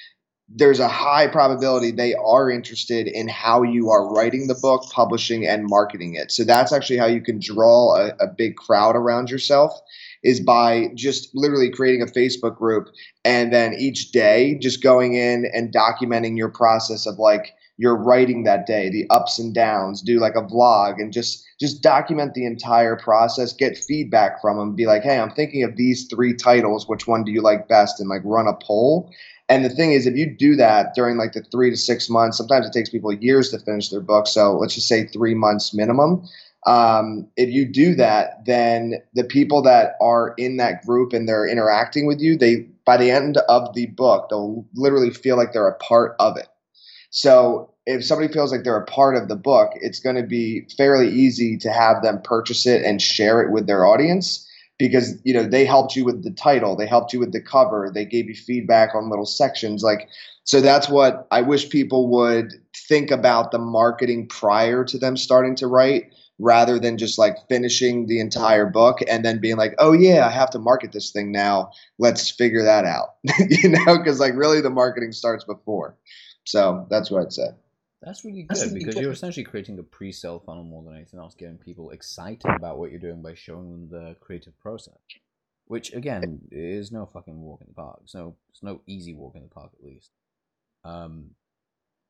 there's 0.47 0.79
a 0.79 0.87
high 0.87 1.27
probability 1.27 1.91
they 1.91 2.13
are 2.13 2.51
interested 2.51 3.07
in 3.07 3.27
how 3.27 3.63
you 3.63 3.89
are 3.89 4.13
writing 4.13 4.47
the 4.47 4.55
book, 4.61 4.83
publishing, 4.91 5.47
and 5.47 5.65
marketing 5.67 6.15
it. 6.15 6.31
So 6.31 6.43
that's 6.43 6.71
actually 6.71 6.97
how 6.97 7.07
you 7.07 7.21
can 7.21 7.39
draw 7.39 7.95
a, 7.95 8.09
a 8.19 8.27
big 8.27 8.57
crowd 8.57 8.95
around 8.95 9.31
yourself 9.31 9.73
is 10.23 10.39
by 10.39 10.89
just 10.95 11.29
literally 11.33 11.69
creating 11.69 12.01
a 12.01 12.05
Facebook 12.05 12.57
group 12.57 12.87
and 13.25 13.51
then 13.51 13.73
each 13.73 14.11
day 14.11 14.57
just 14.59 14.83
going 14.83 15.15
in 15.15 15.49
and 15.53 15.73
documenting 15.73 16.37
your 16.37 16.49
process 16.49 17.05
of 17.05 17.17
like 17.17 17.53
your 17.77 17.95
writing 17.95 18.43
that 18.43 18.67
day, 18.67 18.91
the 18.91 19.07
ups 19.09 19.39
and 19.39 19.55
downs, 19.55 20.03
do 20.03 20.19
like 20.19 20.35
a 20.35 20.43
vlog 20.43 21.01
and 21.01 21.11
just 21.11 21.43
just 21.59 21.81
document 21.81 22.33
the 22.35 22.45
entire 22.45 22.95
process, 22.95 23.53
get 23.53 23.77
feedback 23.77 24.39
from 24.39 24.57
them, 24.57 24.75
be 24.75 24.85
like, 24.85 25.01
"Hey, 25.01 25.17
I'm 25.19 25.31
thinking 25.31 25.63
of 25.63 25.75
these 25.77 26.05
three 26.05 26.35
titles, 26.35 26.87
which 26.87 27.07
one 27.07 27.23
do 27.23 27.31
you 27.31 27.41
like 27.41 27.67
best?" 27.67 27.99
and 27.99 28.07
like 28.07 28.21
run 28.23 28.47
a 28.47 28.53
poll. 28.53 29.09
And 29.49 29.65
the 29.65 29.69
thing 29.69 29.91
is, 29.93 30.05
if 30.05 30.15
you 30.15 30.27
do 30.27 30.55
that 30.57 30.93
during 30.95 31.17
like 31.17 31.33
the 31.33 31.43
three 31.51 31.71
to 31.71 31.75
six 31.75 32.07
months, 32.09 32.37
sometimes 32.37 32.67
it 32.67 32.71
takes 32.71 32.89
people 32.89 33.11
years 33.11 33.49
to 33.49 33.59
finish 33.59 33.89
their 33.89 33.99
book. 33.99 34.27
So 34.27 34.57
let's 34.57 34.75
just 34.75 34.87
say 34.87 35.07
three 35.07 35.33
months 35.33 35.73
minimum. 35.73 36.23
Um, 36.67 37.27
if 37.37 37.49
you 37.49 37.65
do 37.65 37.95
that, 37.95 38.45
then 38.45 38.95
the 39.13 39.23
people 39.23 39.61
that 39.63 39.95
are 39.99 40.33
in 40.37 40.57
that 40.57 40.85
group 40.85 41.11
and 41.13 41.27
they're 41.27 41.47
interacting 41.47 42.05
with 42.05 42.19
you, 42.19 42.37
they 42.37 42.67
by 42.85 42.97
the 42.97 43.11
end 43.11 43.37
of 43.49 43.73
the 43.73 43.87
book, 43.87 44.29
they'll 44.29 44.65
literally 44.73 45.11
feel 45.11 45.37
like 45.37 45.53
they're 45.53 45.67
a 45.67 45.77
part 45.77 46.15
of 46.19 46.37
it. 46.37 46.47
So 47.09 47.71
if 47.85 48.05
somebody 48.05 48.31
feels 48.31 48.51
like 48.51 48.63
they're 48.63 48.77
a 48.77 48.85
part 48.85 49.15
of 49.15 49.27
the 49.27 49.35
book, 49.35 49.71
it's 49.75 49.99
going 49.99 50.15
to 50.15 50.23
be 50.23 50.67
fairly 50.77 51.09
easy 51.09 51.57
to 51.57 51.71
have 51.71 52.01
them 52.03 52.21
purchase 52.23 52.65
it 52.65 52.83
and 52.83 53.01
share 53.01 53.41
it 53.41 53.51
with 53.51 53.67
their 53.67 53.85
audience 53.85 54.47
because 54.77 55.19
you 55.23 55.33
know 55.33 55.43
they 55.43 55.65
helped 55.65 55.95
you 55.95 56.05
with 56.05 56.23
the 56.23 56.31
title, 56.31 56.75
they 56.75 56.87
helped 56.87 57.13
you 57.13 57.19
with 57.19 57.31
the 57.33 57.41
cover, 57.41 57.91
they 57.93 58.05
gave 58.05 58.27
you 58.27 58.35
feedback 58.35 58.95
on 58.95 59.09
little 59.09 59.25
sections 59.25 59.83
like 59.83 60.07
so 60.43 60.59
that's 60.59 60.89
what 60.89 61.27
I 61.31 61.41
wish 61.41 61.69
people 61.69 62.09
would 62.09 62.53
think 62.75 63.11
about 63.11 63.51
the 63.51 63.59
marketing 63.59 64.27
prior 64.27 64.83
to 64.85 64.97
them 64.97 65.15
starting 65.15 65.55
to 65.57 65.67
write 65.67 66.11
rather 66.41 66.79
than 66.79 66.97
just 66.97 67.17
like 67.19 67.37
finishing 67.47 68.07
the 68.07 68.19
entire 68.19 68.65
book 68.65 68.99
and 69.07 69.23
then 69.23 69.39
being 69.39 69.57
like, 69.57 69.75
"Oh 69.77 69.93
yeah, 69.93 70.25
I 70.25 70.31
have 70.31 70.49
to 70.51 70.59
market 70.59 70.91
this 70.91 71.11
thing 71.11 71.31
now. 71.31 71.71
Let's 71.99 72.29
figure 72.29 72.63
that 72.63 72.83
out." 72.83 73.15
you 73.49 73.69
know, 73.69 74.03
cuz 74.03 74.19
like 74.19 74.35
really 74.35 74.59
the 74.61 74.69
marketing 74.69 75.11
starts 75.11 75.43
before. 75.43 75.95
So 76.45 76.87
that's 76.89 77.11
what 77.11 77.21
I'd 77.21 77.33
say. 77.33 77.49
That's 78.01 78.25
really 78.25 78.47
That's 78.49 78.63
good 78.63 78.69
really 78.69 78.79
because 78.79 78.95
good. 78.95 79.03
you're 79.03 79.11
essentially 79.11 79.43
creating 79.43 79.77
a 79.77 79.83
pre-sale 79.83 80.39
funnel 80.39 80.63
more 80.63 80.83
than 80.83 80.95
anything 80.95 81.19
else, 81.19 81.35
getting 81.35 81.59
people 81.59 81.91
excited 81.91 82.49
about 82.49 82.79
what 82.79 82.89
you're 82.89 82.99
doing 82.99 83.21
by 83.21 83.35
showing 83.35 83.69
them 83.69 83.89
the 83.89 84.15
creative 84.19 84.59
process. 84.59 84.97
Which 85.65 85.93
again 85.93 86.41
is 86.51 86.91
no 86.91 87.05
fucking 87.05 87.39
walk 87.39 87.61
in 87.61 87.67
the 87.67 87.73
park. 87.73 87.99
It's 88.03 88.15
no 88.15 88.35
it's 88.49 88.63
no 88.63 88.81
easy 88.87 89.13
walk 89.13 89.35
in 89.35 89.43
the 89.43 89.47
park 89.47 89.71
at 89.79 89.85
least. 89.85 90.09
Um, 90.83 91.35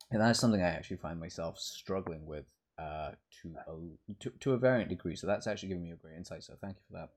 and 0.10 0.22
that's 0.22 0.40
something 0.40 0.62
I 0.62 0.70
actually 0.70 0.98
find 0.98 1.20
myself 1.20 1.60
struggling 1.60 2.26
with 2.26 2.46
uh, 2.82 3.12
to 3.42 3.56
a 3.68 4.14
to, 4.24 4.32
to 4.40 4.54
a 4.54 4.58
varying 4.58 4.88
degree. 4.88 5.16
So 5.16 5.28
that's 5.28 5.48
actually 5.48 5.70
giving 5.70 5.84
me 5.84 5.92
a 5.92 5.96
great 5.96 6.18
insight. 6.18 6.44
So 6.44 6.54
thank 6.60 6.78
you 6.78 6.84
for 6.88 6.94
that. 7.00 7.10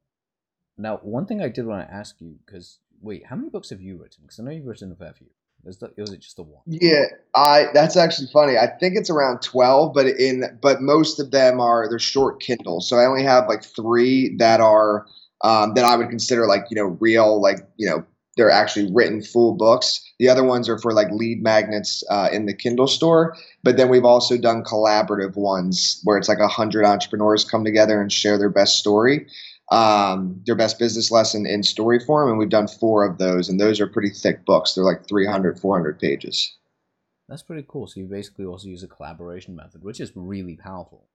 Now, 0.77 0.99
one 1.03 1.27
thing 1.27 1.41
I 1.41 1.49
did 1.49 1.67
want 1.67 1.87
to 1.87 1.95
ask 1.95 2.21
you 2.21 2.37
because 2.45 2.79
wait, 3.01 3.27
how 3.27 3.37
many 3.37 3.51
books 3.51 3.71
have 3.71 3.81
you 3.81 3.97
written? 3.97 4.23
Because 4.23 4.41
I 4.41 4.43
know 4.43 4.51
you've 4.51 4.67
written 4.67 4.93
a 4.93 4.97
fair 4.97 5.13
few. 5.13 5.29
Is 5.67 5.79
that, 5.79 5.97
was 5.97 6.13
it 6.13 6.21
just 6.21 6.37
the 6.37 6.43
one? 6.43 6.61
Yeah, 6.67 7.05
I 7.35 7.69
that's 7.73 7.97
actually 7.97 8.29
funny. 8.33 8.59
I 8.59 8.67
think 8.67 8.97
it's 8.97 9.09
around 9.09 9.41
12, 9.41 9.95
but 9.95 10.07
in 10.07 10.59
but 10.61 10.83
most 10.83 11.19
of 11.19 11.31
them 11.31 11.59
are 11.61 11.89
they're 11.89 11.99
short 11.99 12.41
Kindles. 12.41 12.89
So 12.89 12.99
I 12.99 13.07
only 13.07 13.23
have 13.23 13.49
like 13.49 13.65
3 13.65 14.37
that 14.39 14.61
are 14.61 15.07
um, 15.43 15.75
that 15.75 15.85
I 15.85 15.97
would 15.97 16.11
consider 16.11 16.47
like, 16.47 16.65
you 16.71 16.77
know, 16.77 16.97
real 17.01 17.41
like, 17.41 17.59
you 17.77 17.89
know, 17.89 18.05
they're 18.37 18.51
actually 18.51 18.91
written 18.93 19.23
full 19.23 19.55
books. 19.55 20.01
The 20.19 20.29
other 20.29 20.45
ones 20.45 20.69
are 20.69 20.79
for 20.79 20.93
like 20.93 21.11
lead 21.11 21.43
magnets 21.43 22.03
uh, 22.11 22.29
in 22.33 22.47
the 22.47 22.55
Kindle 22.55 22.87
store. 22.87 23.37
But 23.63 23.77
then 23.77 23.89
we've 23.89 24.05
also 24.05 24.37
done 24.37 24.65
collaborative 24.65 25.37
ones 25.37 26.01
where 26.05 26.19
it's 26.19 26.29
like 26.29 26.39
a 26.39 26.49
hundred 26.49 26.85
entrepreneurs 26.85 27.45
come 27.45 27.65
together 27.65 28.01
and 28.01 28.13
share 28.13 28.39
their 28.39 28.51
best 28.51 28.79
story, 28.79 29.27
um, 29.71 30.41
their 30.47 30.55
best 30.55 30.79
business 30.79 31.11
lesson 31.11 31.47
in 31.47 31.63
story 31.63 32.01
form. 32.01 32.29
And 32.29 32.39
we've 32.39 32.49
done 32.49 32.69
four 32.69 33.05
of 33.05 33.19
those. 33.19 33.49
And 33.49 33.61
those 33.61 33.81
are 33.81 33.87
pretty 33.87 34.11
thick 34.11 34.45
books. 34.45 34.75
They're 34.75 34.85
like 34.85 35.07
300, 35.07 35.59
400 35.59 35.99
pages. 35.99 36.57
That's 37.29 37.43
pretty 37.43 37.65
cool. 37.67 37.87
So 37.87 38.01
you 38.01 38.07
basically 38.07 38.45
also 38.45 38.69
use 38.69 38.83
a 38.83 38.89
collaboration 38.89 39.57
method, 39.57 39.83
which 39.83 40.01
is 40.01 40.13
really 40.15 40.57
powerful. 40.57 41.09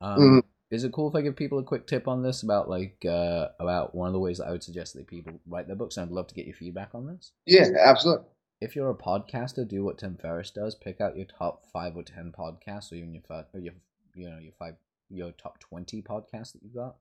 Um, 0.00 0.20
Mhm. 0.20 0.42
Is 0.70 0.82
it 0.82 0.92
cool 0.92 1.08
if 1.08 1.14
I 1.14 1.22
give 1.22 1.36
people 1.36 1.58
a 1.58 1.64
quick 1.64 1.86
tip 1.86 2.08
on 2.08 2.22
this 2.22 2.42
about 2.42 2.68
like 2.68 3.04
uh, 3.08 3.48
about 3.60 3.94
one 3.94 4.08
of 4.08 4.12
the 4.12 4.18
ways 4.18 4.38
that 4.38 4.48
I 4.48 4.50
would 4.50 4.64
suggest 4.64 4.94
that 4.94 5.06
people 5.06 5.40
write 5.46 5.68
their 5.68 5.76
books? 5.76 5.96
And 5.96 6.06
I'd 6.06 6.12
love 6.12 6.26
to 6.28 6.34
get 6.34 6.46
your 6.46 6.56
feedback 6.56 6.90
on 6.94 7.06
this. 7.06 7.32
Yeah, 7.46 7.68
absolutely. 7.84 8.26
If 8.60 8.74
you're 8.74 8.90
a 8.90 8.94
podcaster, 8.94 9.68
do 9.68 9.84
what 9.84 9.98
Tim 9.98 10.16
Ferriss 10.20 10.50
does. 10.50 10.74
Pick 10.74 11.00
out 11.00 11.16
your 11.16 11.26
top 11.26 11.64
five 11.72 11.96
or 11.96 12.02
ten 12.02 12.32
podcasts, 12.36 12.90
or 12.90 12.96
even 12.96 13.14
your 13.14 13.22
five, 13.28 13.44
or 13.54 13.60
your 13.60 13.74
you 14.14 14.28
know 14.28 14.38
your 14.38 14.54
five 14.58 14.74
your 15.08 15.30
top 15.32 15.60
twenty 15.60 16.02
podcasts 16.02 16.52
that 16.52 16.62
you've 16.62 16.74
got. 16.74 16.96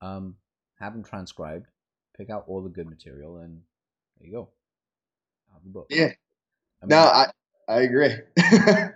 Um, 0.00 0.36
have 0.80 0.92
them 0.92 1.04
transcribed. 1.04 1.66
Pick 2.16 2.30
out 2.30 2.44
all 2.48 2.62
the 2.62 2.70
good 2.70 2.88
material, 2.88 3.36
and 3.38 3.60
there 4.18 4.28
you 4.28 4.32
go. 4.32 4.48
Have 5.52 5.62
the 5.62 5.70
book. 5.70 5.86
Yeah. 5.90 6.12
I 6.82 6.86
No, 6.86 6.98
I, 6.98 7.30
I 7.68 7.80
agree. 7.80 8.14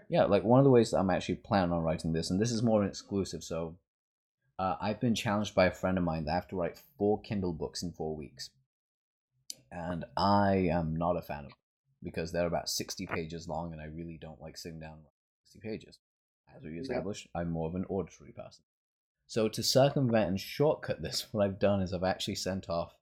yeah, 0.08 0.24
like 0.24 0.44
one 0.44 0.58
of 0.58 0.64
the 0.64 0.70
ways 0.70 0.90
that 0.90 0.98
I'm 0.98 1.10
actually 1.10 1.36
planning 1.36 1.72
on 1.72 1.82
writing 1.82 2.12
this, 2.12 2.30
and 2.30 2.40
this 2.40 2.52
is 2.52 2.62
more 2.62 2.82
an 2.82 2.88
exclusive. 2.88 3.42
So, 3.42 3.76
uh, 4.60 4.76
I've 4.78 5.00
been 5.00 5.14
challenged 5.14 5.54
by 5.54 5.64
a 5.64 5.70
friend 5.70 5.96
of 5.96 6.04
mine 6.04 6.26
that 6.26 6.32
I 6.32 6.34
have 6.34 6.48
to 6.48 6.56
write 6.56 6.82
four 6.98 7.18
Kindle 7.22 7.54
books 7.54 7.82
in 7.82 7.92
four 7.92 8.14
weeks, 8.14 8.50
and 9.72 10.04
I 10.18 10.68
am 10.70 10.94
not 10.94 11.16
a 11.16 11.22
fan 11.22 11.44
of 11.46 11.50
them 11.50 11.58
because 12.02 12.30
they're 12.30 12.46
about 12.46 12.68
sixty 12.68 13.06
pages 13.06 13.48
long, 13.48 13.72
and 13.72 13.80
I 13.80 13.86
really 13.86 14.18
don't 14.20 14.40
like 14.40 14.58
sitting 14.58 14.78
down 14.78 14.92
and 14.92 15.04
sixty 15.44 15.66
pages. 15.66 15.98
As 16.54 16.62
we 16.62 16.78
established, 16.78 17.26
I'm 17.34 17.50
more 17.50 17.68
of 17.68 17.74
an 17.74 17.86
auditory 17.88 18.32
person. 18.32 18.62
So 19.26 19.48
to 19.48 19.62
circumvent 19.62 20.28
and 20.28 20.38
shortcut 20.38 21.00
this, 21.02 21.26
what 21.32 21.42
I've 21.42 21.58
done 21.58 21.80
is 21.80 21.94
I've 21.94 22.04
actually 22.04 22.34
sent 22.34 22.68
off. 22.68 22.92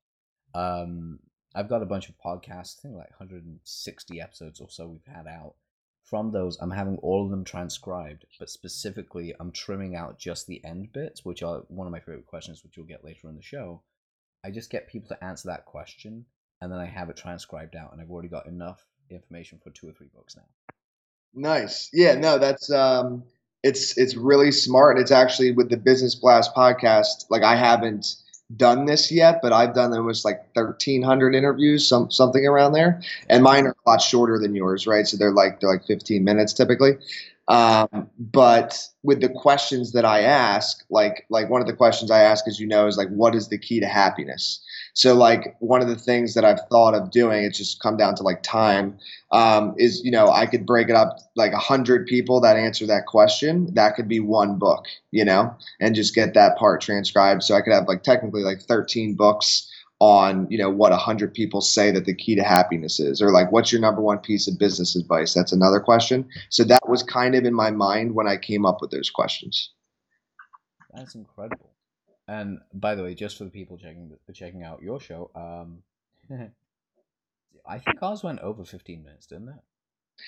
Um, 0.54 1.18
I've 1.56 1.68
got 1.68 1.82
a 1.82 1.86
bunch 1.86 2.08
of 2.08 2.14
podcasts, 2.24 2.78
I 2.78 2.82
think 2.82 2.94
like 2.94 3.10
160 3.18 4.20
episodes 4.20 4.60
or 4.60 4.70
so 4.70 4.86
we've 4.86 5.12
had 5.12 5.26
out. 5.26 5.54
From 6.08 6.32
those, 6.32 6.56
I'm 6.60 6.70
having 6.70 6.96
all 6.98 7.24
of 7.24 7.30
them 7.30 7.44
transcribed, 7.44 8.24
but 8.38 8.48
specifically, 8.48 9.34
I'm 9.38 9.52
trimming 9.52 9.94
out 9.94 10.18
just 10.18 10.46
the 10.46 10.64
end 10.64 10.92
bits, 10.92 11.24
which 11.24 11.42
are 11.42 11.64
one 11.68 11.86
of 11.86 11.92
my 11.92 12.00
favorite 12.00 12.26
questions, 12.26 12.62
which 12.64 12.76
you'll 12.76 12.86
get 12.86 13.04
later 13.04 13.28
in 13.28 13.36
the 13.36 13.42
show. 13.42 13.82
I 14.44 14.50
just 14.50 14.70
get 14.70 14.88
people 14.88 15.08
to 15.08 15.22
answer 15.22 15.48
that 15.48 15.66
question, 15.66 16.24
and 16.60 16.72
then 16.72 16.78
I 16.78 16.86
have 16.86 17.10
it 17.10 17.16
transcribed 17.16 17.76
out, 17.76 17.92
and 17.92 18.00
I've 18.00 18.10
already 18.10 18.28
got 18.28 18.46
enough 18.46 18.86
information 19.10 19.58
for 19.62 19.70
two 19.70 19.88
or 19.88 19.92
three 19.92 20.08
books 20.14 20.36
now. 20.36 20.46
Nice. 21.34 21.90
Yeah, 21.92 22.14
no, 22.14 22.38
that's 22.38 22.70
um 22.70 23.24
it's 23.62 23.98
it's 23.98 24.16
really 24.16 24.52
smart 24.52 24.96
and 24.96 25.02
it's 25.02 25.12
actually 25.12 25.52
with 25.52 25.68
the 25.68 25.76
Business 25.76 26.14
Blast 26.14 26.54
podcast, 26.54 27.26
like 27.28 27.42
I 27.42 27.56
haven't 27.56 28.14
done 28.56 28.86
this 28.86 29.12
yet, 29.12 29.40
but 29.42 29.52
I've 29.52 29.74
done 29.74 29.92
almost 29.92 30.24
like 30.24 30.38
1,300 30.54 31.34
interviews, 31.34 31.86
some 31.86 32.10
something 32.10 32.46
around 32.46 32.72
there, 32.72 33.00
and 33.28 33.42
mine 33.42 33.66
are 33.66 33.76
a 33.86 33.90
lot 33.90 34.00
shorter 34.00 34.38
than 34.38 34.54
yours, 34.54 34.86
right? 34.86 35.06
So 35.06 35.16
they're 35.16 35.32
like 35.32 35.60
they're 35.60 35.70
like 35.70 35.84
15 35.86 36.24
minutes 36.24 36.52
typically. 36.52 36.92
Um, 37.48 38.10
but 38.18 38.78
with 39.02 39.20
the 39.20 39.28
questions 39.30 39.92
that 39.92 40.04
I 40.04 40.20
ask, 40.20 40.84
like 40.90 41.26
like 41.30 41.48
one 41.48 41.60
of 41.60 41.66
the 41.66 41.72
questions 41.72 42.10
I 42.10 42.20
ask, 42.20 42.46
as 42.46 42.60
you 42.60 42.66
know, 42.66 42.86
is 42.86 42.96
like, 42.96 43.08
what 43.08 43.34
is 43.34 43.48
the 43.48 43.58
key 43.58 43.80
to 43.80 43.86
happiness? 43.86 44.60
So 44.94 45.14
like 45.14 45.56
one 45.60 45.82
of 45.82 45.88
the 45.88 45.96
things 45.96 46.34
that 46.34 46.44
I've 46.44 46.60
thought 46.70 46.94
of 46.94 47.10
doing, 47.10 47.44
it's 47.44 47.58
just 47.58 47.80
come 47.80 47.96
down 47.96 48.14
to 48.16 48.22
like 48.22 48.42
time, 48.42 48.98
um, 49.32 49.74
is 49.78 50.02
you 50.04 50.10
know 50.10 50.28
I 50.28 50.46
could 50.46 50.66
break 50.66 50.88
it 50.88 50.96
up 50.96 51.18
like 51.36 51.52
a 51.52 51.58
hundred 51.58 52.06
people 52.06 52.40
that 52.40 52.56
answer 52.56 52.86
that 52.86 53.06
question. 53.06 53.72
That 53.74 53.94
could 53.94 54.08
be 54.08 54.20
one 54.20 54.58
book, 54.58 54.86
you 55.10 55.24
know, 55.24 55.54
and 55.80 55.94
just 55.94 56.14
get 56.14 56.34
that 56.34 56.56
part 56.58 56.80
transcribed. 56.80 57.42
So 57.42 57.54
I 57.54 57.60
could 57.60 57.72
have 57.72 57.88
like 57.88 58.02
technically 58.02 58.42
like 58.42 58.60
13 58.62 59.14
books 59.14 59.70
on 60.00 60.46
you 60.48 60.56
know 60.56 60.70
what 60.70 60.92
a 60.92 60.96
hundred 60.96 61.34
people 61.34 61.60
say 61.60 61.90
that 61.90 62.04
the 62.04 62.14
key 62.14 62.36
to 62.36 62.42
happiness 62.42 63.00
is 63.00 63.20
or 63.20 63.32
like 63.32 63.50
what's 63.50 63.72
your 63.72 63.80
number 63.80 64.00
one 64.00 64.18
piece 64.18 64.46
of 64.46 64.58
business 64.58 64.94
advice 64.94 65.34
that's 65.34 65.52
another 65.52 65.80
question 65.80 66.28
so 66.50 66.62
that 66.62 66.88
was 66.88 67.02
kind 67.02 67.34
of 67.34 67.44
in 67.44 67.52
my 67.52 67.70
mind 67.70 68.14
when 68.14 68.28
i 68.28 68.36
came 68.36 68.64
up 68.64 68.80
with 68.80 68.92
those 68.92 69.10
questions 69.10 69.72
that's 70.94 71.16
incredible 71.16 71.72
and 72.28 72.58
by 72.72 72.94
the 72.94 73.02
way 73.02 73.14
just 73.14 73.36
for 73.36 73.44
the 73.44 73.50
people 73.50 73.76
checking 73.76 74.16
checking 74.32 74.62
out 74.62 74.82
your 74.82 75.00
show 75.00 75.30
um 75.34 75.82
i 77.66 77.78
think 77.78 78.02
ours 78.02 78.22
went 78.22 78.38
over 78.40 78.64
15 78.64 79.02
minutes 79.02 79.26
didn't 79.26 79.48
it 79.48 79.54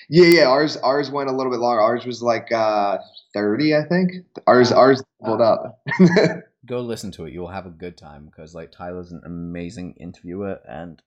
yeah 0.09 0.25
yeah 0.25 0.47
ours 0.47 0.77
ours 0.77 1.09
went 1.09 1.29
a 1.29 1.33
little 1.33 1.51
bit 1.51 1.59
longer 1.59 1.81
ours 1.81 2.05
was 2.05 2.21
like 2.21 2.51
uh 2.51 2.97
30 3.33 3.75
i 3.75 3.83
think 3.83 4.11
ours 4.47 4.71
ours 4.71 5.01
pulled 5.23 5.41
up 5.41 5.81
go 6.65 6.81
listen 6.81 7.11
to 7.11 7.25
it. 7.25 7.33
You'll 7.33 7.47
have 7.47 7.65
a 7.65 7.71
good 7.71 7.97
time 7.97 8.25
because 8.25 8.53
like 8.53 8.71
Tyler's 8.71 9.11
an 9.11 9.21
amazing 9.25 9.95
interviewer, 9.99 10.59
and 10.67 11.01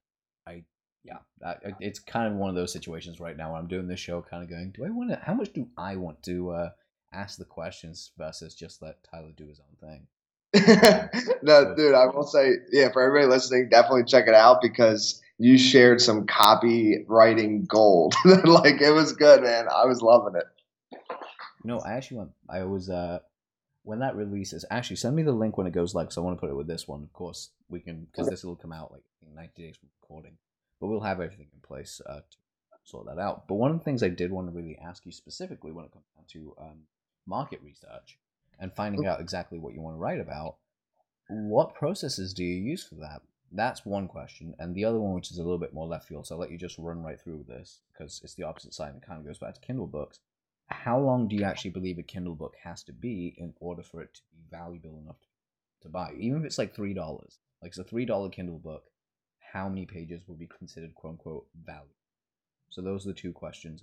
I 0.46 0.64
yeah, 1.04 1.18
that, 1.40 1.62
it's 1.80 1.98
kind 1.98 2.32
of 2.32 2.38
one 2.38 2.48
of 2.48 2.56
those 2.56 2.72
situations 2.72 3.20
right 3.20 3.36
now 3.36 3.52
where 3.52 3.60
I'm 3.60 3.68
doing 3.68 3.88
this 3.88 4.00
show, 4.00 4.22
kind 4.22 4.42
of 4.42 4.48
going, 4.48 4.72
do 4.74 4.84
I 4.84 4.90
want 4.90 5.10
to? 5.10 5.16
How 5.16 5.34
much 5.34 5.52
do 5.52 5.68
I 5.76 5.96
want 5.96 6.22
to 6.24 6.50
uh, 6.50 6.70
ask 7.12 7.38
the 7.38 7.44
questions 7.44 8.12
versus 8.16 8.54
just 8.54 8.82
let 8.82 9.04
Tyler 9.04 9.32
do 9.36 9.46
his 9.46 9.60
own 9.60 9.88
thing? 9.88 10.06
no, 11.42 11.74
dude, 11.74 11.94
I 11.94 12.06
will 12.06 12.26
say, 12.26 12.52
yeah, 12.70 12.92
for 12.92 13.02
everybody 13.02 13.26
listening, 13.26 13.68
definitely 13.68 14.04
check 14.04 14.28
it 14.28 14.34
out 14.34 14.62
because 14.62 15.20
you 15.38 15.58
shared 15.58 16.00
some 16.00 16.26
copywriting 16.26 17.66
gold. 17.66 18.14
like 18.24 18.80
it 18.80 18.92
was 18.92 19.12
good, 19.12 19.42
man. 19.42 19.66
I 19.68 19.86
was 19.86 20.00
loving 20.00 20.36
it. 20.36 20.46
No, 21.64 21.80
I 21.80 21.94
actually 21.94 22.18
went. 22.18 22.30
I 22.48 22.62
was 22.64 22.88
uh, 22.88 23.18
when 23.82 23.98
that 24.00 24.14
releases, 24.14 24.64
actually 24.70 24.96
send 24.96 25.16
me 25.16 25.22
the 25.22 25.32
link 25.32 25.58
when 25.58 25.66
it 25.66 25.72
goes 25.72 25.94
live 25.94 26.12
So 26.12 26.22
I 26.22 26.24
want 26.24 26.36
to 26.36 26.40
put 26.40 26.50
it 26.50 26.56
with 26.56 26.68
this 26.68 26.86
one. 26.86 27.02
Of 27.02 27.12
course, 27.12 27.50
we 27.68 27.80
can 27.80 28.06
because 28.10 28.28
this 28.28 28.44
will 28.44 28.56
come 28.56 28.72
out 28.72 28.92
like 28.92 29.02
in 29.26 29.34
90 29.34 29.60
days 29.60 29.76
from 29.76 29.88
recording, 30.00 30.36
but 30.80 30.86
we'll 30.86 31.00
have 31.00 31.20
everything 31.20 31.48
in 31.52 31.60
place 31.60 32.00
uh, 32.08 32.20
to 32.20 32.36
sort 32.84 33.06
that 33.06 33.18
out. 33.18 33.48
But 33.48 33.54
one 33.56 33.72
of 33.72 33.78
the 33.78 33.84
things 33.84 34.02
I 34.02 34.08
did 34.08 34.30
want 34.30 34.46
to 34.46 34.56
really 34.56 34.78
ask 34.78 35.04
you 35.04 35.12
specifically 35.12 35.72
when 35.72 35.84
it 35.84 35.92
comes 35.92 36.04
down 36.14 36.26
to 36.28 36.54
um, 36.60 36.78
market 37.26 37.60
research 37.62 38.18
and 38.60 38.72
finding 38.72 39.06
out 39.06 39.20
exactly 39.20 39.58
what 39.58 39.74
you 39.74 39.80
want 39.80 39.96
to 39.96 40.00
write 40.00 40.20
about, 40.20 40.56
what 41.28 41.74
processes 41.74 42.34
do 42.34 42.44
you 42.44 42.62
use 42.62 42.84
for 42.84 42.96
that? 42.96 43.22
That's 43.52 43.86
one 43.86 44.08
question, 44.08 44.54
and 44.58 44.74
the 44.74 44.84
other 44.84 44.98
one, 44.98 45.14
which 45.14 45.30
is 45.30 45.38
a 45.38 45.42
little 45.42 45.58
bit 45.58 45.72
more 45.72 45.86
left 45.86 46.08
field, 46.08 46.26
so 46.26 46.34
I'll 46.34 46.40
let 46.40 46.50
you 46.50 46.58
just 46.58 46.78
run 46.78 47.02
right 47.02 47.20
through 47.20 47.44
this 47.46 47.80
because 47.92 48.20
it's 48.24 48.34
the 48.34 48.42
opposite 48.42 48.74
side 48.74 48.92
and 48.94 49.02
it 49.02 49.06
kind 49.06 49.20
of 49.20 49.26
goes 49.26 49.38
back 49.38 49.54
to 49.54 49.60
Kindle 49.60 49.86
books 49.86 50.18
how 50.68 50.98
long 50.98 51.28
do 51.28 51.36
you 51.36 51.44
actually 51.44 51.70
believe 51.70 51.98
a 51.98 52.02
Kindle 52.02 52.34
book 52.34 52.54
has 52.62 52.82
to 52.84 52.92
be 52.92 53.34
in 53.36 53.54
order 53.60 53.82
for 53.82 54.02
it 54.02 54.14
to 54.14 54.20
be 54.32 54.42
valuable 54.50 54.98
enough 54.98 55.16
to 55.82 55.88
buy? 55.88 56.12
Even 56.18 56.40
if 56.40 56.46
it's 56.46 56.58
like 56.58 56.74
three 56.74 56.94
dollars, 56.94 57.38
like 57.62 57.70
it's 57.70 57.78
a 57.78 57.84
three 57.84 58.04
dollar 58.04 58.28
Kindle 58.30 58.58
book, 58.58 58.84
how 59.52 59.68
many 59.68 59.86
pages 59.86 60.22
will 60.26 60.36
be 60.36 60.48
considered 60.58 60.94
quote 60.94 61.12
unquote 61.12 61.46
valuable? 61.64 61.94
So 62.70 62.82
those 62.82 63.04
are 63.04 63.10
the 63.10 63.14
two 63.14 63.32
questions. 63.32 63.82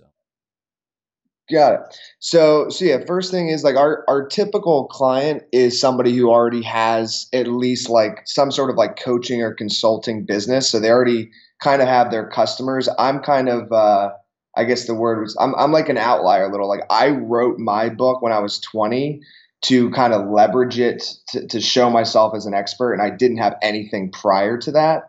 Got 1.52 1.74
it. 1.74 1.98
So, 2.18 2.70
so 2.70 2.84
yeah, 2.84 3.04
first 3.06 3.30
thing 3.30 3.48
is 3.48 3.62
like 3.62 3.76
our 3.76 4.04
our 4.08 4.26
typical 4.26 4.86
client 4.86 5.42
is 5.52 5.78
somebody 5.78 6.16
who 6.16 6.30
already 6.30 6.62
has 6.62 7.28
at 7.34 7.46
least 7.46 7.90
like 7.90 8.22
some 8.24 8.50
sort 8.50 8.70
of 8.70 8.76
like 8.76 8.98
coaching 8.98 9.42
or 9.42 9.52
consulting 9.52 10.24
business. 10.24 10.70
So 10.70 10.80
they 10.80 10.90
already 10.90 11.30
kind 11.60 11.82
of 11.82 11.88
have 11.88 12.10
their 12.10 12.26
customers. 12.28 12.88
I'm 12.98 13.20
kind 13.20 13.50
of 13.50 13.70
uh, 13.70 14.10
I 14.56 14.64
guess 14.64 14.86
the 14.86 14.94
word 14.94 15.20
was 15.20 15.36
I'm 15.38 15.54
I'm 15.56 15.72
like 15.72 15.90
an 15.90 15.98
outlier 15.98 16.44
a 16.44 16.50
little. 16.50 16.68
Like 16.68 16.84
I 16.88 17.10
wrote 17.10 17.58
my 17.58 17.90
book 17.90 18.22
when 18.22 18.32
I 18.32 18.38
was 18.38 18.58
20 18.60 19.20
to 19.64 19.90
kind 19.90 20.14
of 20.14 20.28
leverage 20.28 20.78
it 20.78 21.04
to, 21.28 21.46
to 21.48 21.60
show 21.60 21.90
myself 21.90 22.34
as 22.34 22.46
an 22.46 22.54
expert, 22.54 22.94
and 22.94 23.02
I 23.02 23.10
didn't 23.10 23.38
have 23.38 23.56
anything 23.62 24.10
prior 24.10 24.56
to 24.58 24.72
that. 24.72 25.02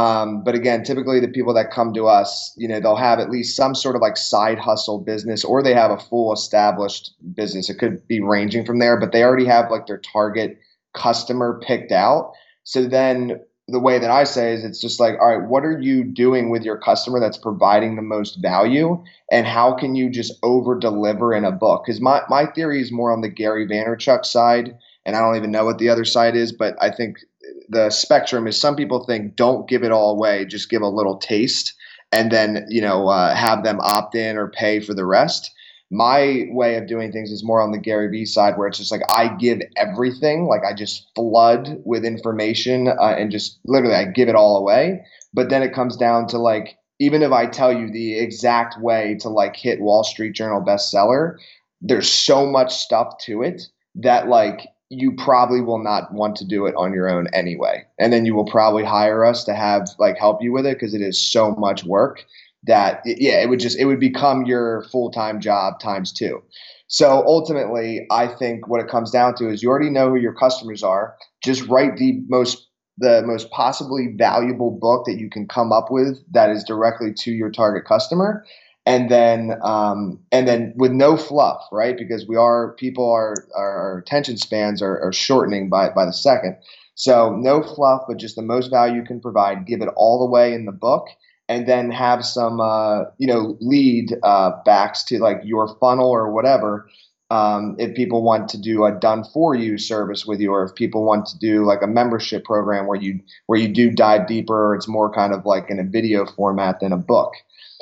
Um, 0.00 0.42
but 0.42 0.54
again, 0.54 0.82
typically 0.82 1.20
the 1.20 1.28
people 1.28 1.52
that 1.52 1.70
come 1.70 1.92
to 1.92 2.06
us, 2.06 2.54
you 2.56 2.66
know, 2.66 2.80
they'll 2.80 2.96
have 2.96 3.18
at 3.18 3.28
least 3.28 3.54
some 3.54 3.74
sort 3.74 3.96
of 3.96 4.00
like 4.00 4.16
side 4.16 4.58
hustle 4.58 4.98
business, 4.98 5.44
or 5.44 5.62
they 5.62 5.74
have 5.74 5.90
a 5.90 5.98
full 5.98 6.32
established 6.32 7.12
business. 7.34 7.68
It 7.68 7.78
could 7.78 8.06
be 8.08 8.20
ranging 8.20 8.64
from 8.64 8.78
there, 8.78 8.98
but 8.98 9.12
they 9.12 9.22
already 9.22 9.44
have 9.44 9.70
like 9.70 9.86
their 9.86 9.98
target 9.98 10.58
customer 10.94 11.60
picked 11.66 11.92
out. 11.92 12.32
So 12.64 12.86
then 12.86 13.40
the 13.68 13.78
way 13.78 13.98
that 13.98 14.10
I 14.10 14.24
say 14.24 14.54
is 14.54 14.64
it's 14.64 14.80
just 14.80 15.00
like, 15.00 15.16
all 15.20 15.36
right, 15.36 15.48
what 15.48 15.64
are 15.64 15.78
you 15.78 16.02
doing 16.04 16.48
with 16.48 16.62
your 16.62 16.78
customer 16.78 17.20
that's 17.20 17.38
providing 17.38 17.96
the 17.96 18.02
most 18.02 18.38
value? 18.40 19.04
And 19.30 19.46
how 19.46 19.74
can 19.74 19.94
you 19.94 20.08
just 20.08 20.32
over 20.42 20.78
deliver 20.78 21.34
in 21.34 21.44
a 21.44 21.52
book? 21.52 21.84
Because 21.84 22.00
my, 22.00 22.22
my 22.30 22.46
theory 22.46 22.80
is 22.80 22.90
more 22.90 23.12
on 23.12 23.20
the 23.20 23.28
Gary 23.28 23.66
Vaynerchuk 23.66 24.24
side. 24.24 24.78
And 25.06 25.16
I 25.16 25.20
don't 25.20 25.36
even 25.36 25.50
know 25.50 25.64
what 25.64 25.78
the 25.78 25.88
other 25.88 26.04
side 26.04 26.36
is, 26.36 26.52
but 26.52 26.76
I 26.80 26.90
think 26.90 27.18
the 27.68 27.90
spectrum 27.90 28.46
is 28.46 28.60
some 28.60 28.76
people 28.76 29.04
think 29.04 29.36
don't 29.36 29.68
give 29.68 29.82
it 29.82 29.92
all 29.92 30.12
away, 30.12 30.44
just 30.44 30.70
give 30.70 30.82
a 30.82 30.88
little 30.88 31.18
taste 31.18 31.74
and 32.12 32.30
then, 32.30 32.66
you 32.68 32.80
know, 32.80 33.08
uh, 33.08 33.34
have 33.34 33.62
them 33.62 33.78
opt 33.80 34.14
in 34.14 34.36
or 34.36 34.50
pay 34.50 34.80
for 34.80 34.94
the 34.94 35.06
rest 35.06 35.50
my 35.90 36.46
way 36.50 36.76
of 36.76 36.86
doing 36.86 37.10
things 37.10 37.32
is 37.32 37.44
more 37.44 37.60
on 37.60 37.72
the 37.72 37.78
Gary 37.78 38.08
Vee 38.08 38.24
side, 38.24 38.56
where 38.56 38.68
it's 38.68 38.78
just 38.78 38.92
like 38.92 39.02
I 39.08 39.34
give 39.36 39.60
everything, 39.76 40.46
like 40.46 40.62
I 40.64 40.72
just 40.72 41.10
flood 41.16 41.82
with 41.84 42.04
information 42.04 42.88
uh, 42.88 43.14
and 43.18 43.30
just 43.30 43.58
literally 43.64 43.96
I 43.96 44.04
give 44.04 44.28
it 44.28 44.36
all 44.36 44.56
away. 44.56 45.04
But 45.34 45.50
then 45.50 45.62
it 45.62 45.74
comes 45.74 45.96
down 45.96 46.28
to 46.28 46.38
like, 46.38 46.76
even 47.00 47.22
if 47.22 47.32
I 47.32 47.46
tell 47.46 47.72
you 47.72 47.90
the 47.90 48.18
exact 48.18 48.80
way 48.80 49.16
to 49.20 49.28
like 49.28 49.56
hit 49.56 49.80
Wall 49.80 50.04
Street 50.04 50.32
Journal 50.32 50.62
bestseller, 50.64 51.36
there's 51.80 52.10
so 52.10 52.46
much 52.46 52.72
stuff 52.72 53.18
to 53.22 53.42
it 53.42 53.62
that 53.96 54.28
like 54.28 54.68
you 54.90 55.12
probably 55.12 55.60
will 55.60 55.82
not 55.82 56.12
want 56.12 56.34
to 56.36 56.44
do 56.44 56.66
it 56.66 56.74
on 56.76 56.92
your 56.92 57.08
own 57.08 57.28
anyway. 57.32 57.84
And 57.98 58.12
then 58.12 58.26
you 58.26 58.34
will 58.34 58.44
probably 58.44 58.84
hire 58.84 59.24
us 59.24 59.44
to 59.44 59.54
have 59.54 59.88
like 59.98 60.18
help 60.18 60.42
you 60.42 60.52
with 60.52 60.66
it 60.66 60.76
because 60.78 60.94
it 60.94 61.00
is 61.00 61.30
so 61.30 61.52
much 61.52 61.84
work 61.84 62.24
that 62.64 63.00
yeah 63.06 63.40
it 63.40 63.48
would 63.48 63.60
just 63.60 63.78
it 63.78 63.86
would 63.86 64.00
become 64.00 64.44
your 64.44 64.82
full-time 64.90 65.40
job 65.40 65.80
times 65.80 66.12
two. 66.12 66.42
So 66.88 67.22
ultimately 67.24 68.06
i 68.10 68.26
think 68.26 68.68
what 68.68 68.80
it 68.80 68.88
comes 68.88 69.10
down 69.12 69.36
to 69.36 69.48
is 69.48 69.62
you 69.62 69.70
already 69.70 69.90
know 69.90 70.10
who 70.10 70.16
your 70.16 70.34
customers 70.34 70.82
are. 70.82 71.16
Just 71.42 71.66
write 71.68 71.96
the 71.96 72.20
most 72.28 72.66
the 72.98 73.22
most 73.24 73.50
possibly 73.50 74.12
valuable 74.18 74.76
book 74.78 75.06
that 75.06 75.18
you 75.18 75.30
can 75.30 75.46
come 75.46 75.72
up 75.72 75.86
with 75.90 76.18
that 76.32 76.50
is 76.50 76.64
directly 76.64 77.14
to 77.14 77.30
your 77.30 77.50
target 77.50 77.86
customer 77.86 78.44
and 78.90 79.08
then 79.08 79.56
um, 79.62 80.18
and 80.32 80.48
then 80.48 80.72
with 80.76 80.90
no 80.90 81.16
fluff 81.16 81.62
right? 81.70 81.96
Because 81.96 82.26
we 82.26 82.34
are 82.34 82.72
people 82.72 83.08
are 83.08 83.36
our 83.56 83.98
attention 83.98 84.36
spans 84.36 84.82
are, 84.82 84.98
are 85.00 85.12
shortening 85.12 85.68
by 85.68 85.90
by 85.90 86.04
the 86.04 86.12
second. 86.12 86.56
So 86.96 87.36
no 87.36 87.62
fluff 87.62 88.02
but 88.08 88.16
just 88.16 88.34
the 88.34 88.42
most 88.42 88.68
value 88.68 88.96
you 88.96 89.04
can 89.04 89.20
provide 89.20 89.64
give 89.64 89.80
it 89.80 89.88
all 89.94 90.18
the 90.18 90.30
way 90.30 90.52
in 90.52 90.64
the 90.66 90.72
book 90.72 91.06
and 91.48 91.68
then 91.68 91.92
have 91.92 92.24
some 92.24 92.60
uh, 92.60 93.04
you 93.18 93.28
know 93.28 93.56
lead 93.60 94.16
uh, 94.24 94.50
backs 94.64 95.04
to 95.04 95.20
like 95.20 95.40
your 95.44 95.68
funnel 95.78 96.10
or 96.10 96.32
whatever 96.32 96.88
um, 97.30 97.76
if 97.78 97.94
people 97.94 98.24
want 98.24 98.48
to 98.48 98.58
do 98.60 98.84
a 98.84 98.90
done 98.90 99.22
for 99.32 99.54
you 99.54 99.78
service 99.78 100.26
with 100.26 100.40
you 100.40 100.50
or 100.50 100.64
if 100.64 100.74
people 100.74 101.04
want 101.04 101.26
to 101.26 101.38
do 101.38 101.64
like 101.64 101.80
a 101.80 101.86
membership 101.86 102.44
program 102.44 102.88
where 102.88 103.00
you 103.00 103.20
where 103.46 103.58
you 103.58 103.68
do 103.68 103.88
dive 103.88 104.26
deeper 104.26 104.74
it's 104.74 104.88
more 104.88 105.12
kind 105.12 105.32
of 105.32 105.46
like 105.46 105.70
in 105.70 105.78
a 105.78 105.84
video 105.84 106.26
format 106.26 106.80
than 106.80 106.92
a 106.92 106.96
book. 106.96 107.34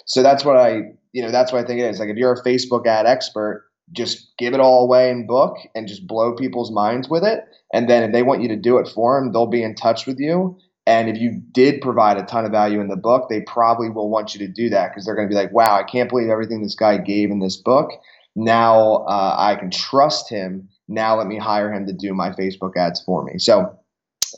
So 0.04 0.22
that's 0.22 0.44
what 0.44 0.56
i 0.56 0.82
you 1.12 1.22
know 1.22 1.30
that's 1.30 1.52
what 1.52 1.62
i 1.62 1.66
think 1.66 1.80
it 1.80 1.84
is 1.84 1.98
like 1.98 2.08
if 2.08 2.16
you're 2.16 2.32
a 2.32 2.44
facebook 2.44 2.86
ad 2.86 3.06
expert 3.06 3.66
just 3.92 4.36
give 4.36 4.52
it 4.52 4.60
all 4.60 4.84
away 4.84 5.10
in 5.10 5.26
book 5.26 5.56
and 5.74 5.88
just 5.88 6.06
blow 6.06 6.34
people's 6.34 6.70
minds 6.70 7.08
with 7.08 7.24
it 7.24 7.44
and 7.72 7.88
then 7.88 8.02
if 8.02 8.12
they 8.12 8.22
want 8.22 8.42
you 8.42 8.48
to 8.48 8.56
do 8.56 8.78
it 8.78 8.88
for 8.88 9.18
them 9.18 9.32
they'll 9.32 9.46
be 9.46 9.62
in 9.62 9.74
touch 9.74 10.06
with 10.06 10.18
you 10.18 10.58
and 10.88 11.10
if 11.10 11.20
you 11.20 11.42
did 11.52 11.82
provide 11.82 12.16
a 12.16 12.22
ton 12.22 12.46
of 12.46 12.50
value 12.50 12.80
in 12.80 12.88
the 12.88 12.96
book, 12.96 13.28
they 13.28 13.42
probably 13.42 13.90
will 13.90 14.08
want 14.08 14.32
you 14.34 14.38
to 14.38 14.50
do 14.50 14.70
that 14.70 14.88
because 14.88 15.04
they're 15.04 15.14
going 15.14 15.28
to 15.28 15.30
be 15.30 15.36
like, 15.36 15.52
wow, 15.52 15.76
I 15.76 15.82
can't 15.82 16.08
believe 16.08 16.30
everything 16.30 16.62
this 16.62 16.74
guy 16.74 16.96
gave 16.96 17.30
in 17.30 17.40
this 17.40 17.58
book. 17.58 17.90
Now 18.34 19.04
uh, 19.06 19.36
I 19.38 19.56
can 19.56 19.70
trust 19.70 20.30
him. 20.30 20.66
Now 20.88 21.18
let 21.18 21.26
me 21.26 21.36
hire 21.36 21.70
him 21.70 21.86
to 21.88 21.92
do 21.92 22.14
my 22.14 22.30
Facebook 22.30 22.74
ads 22.74 23.02
for 23.02 23.22
me. 23.22 23.38
So 23.38 23.78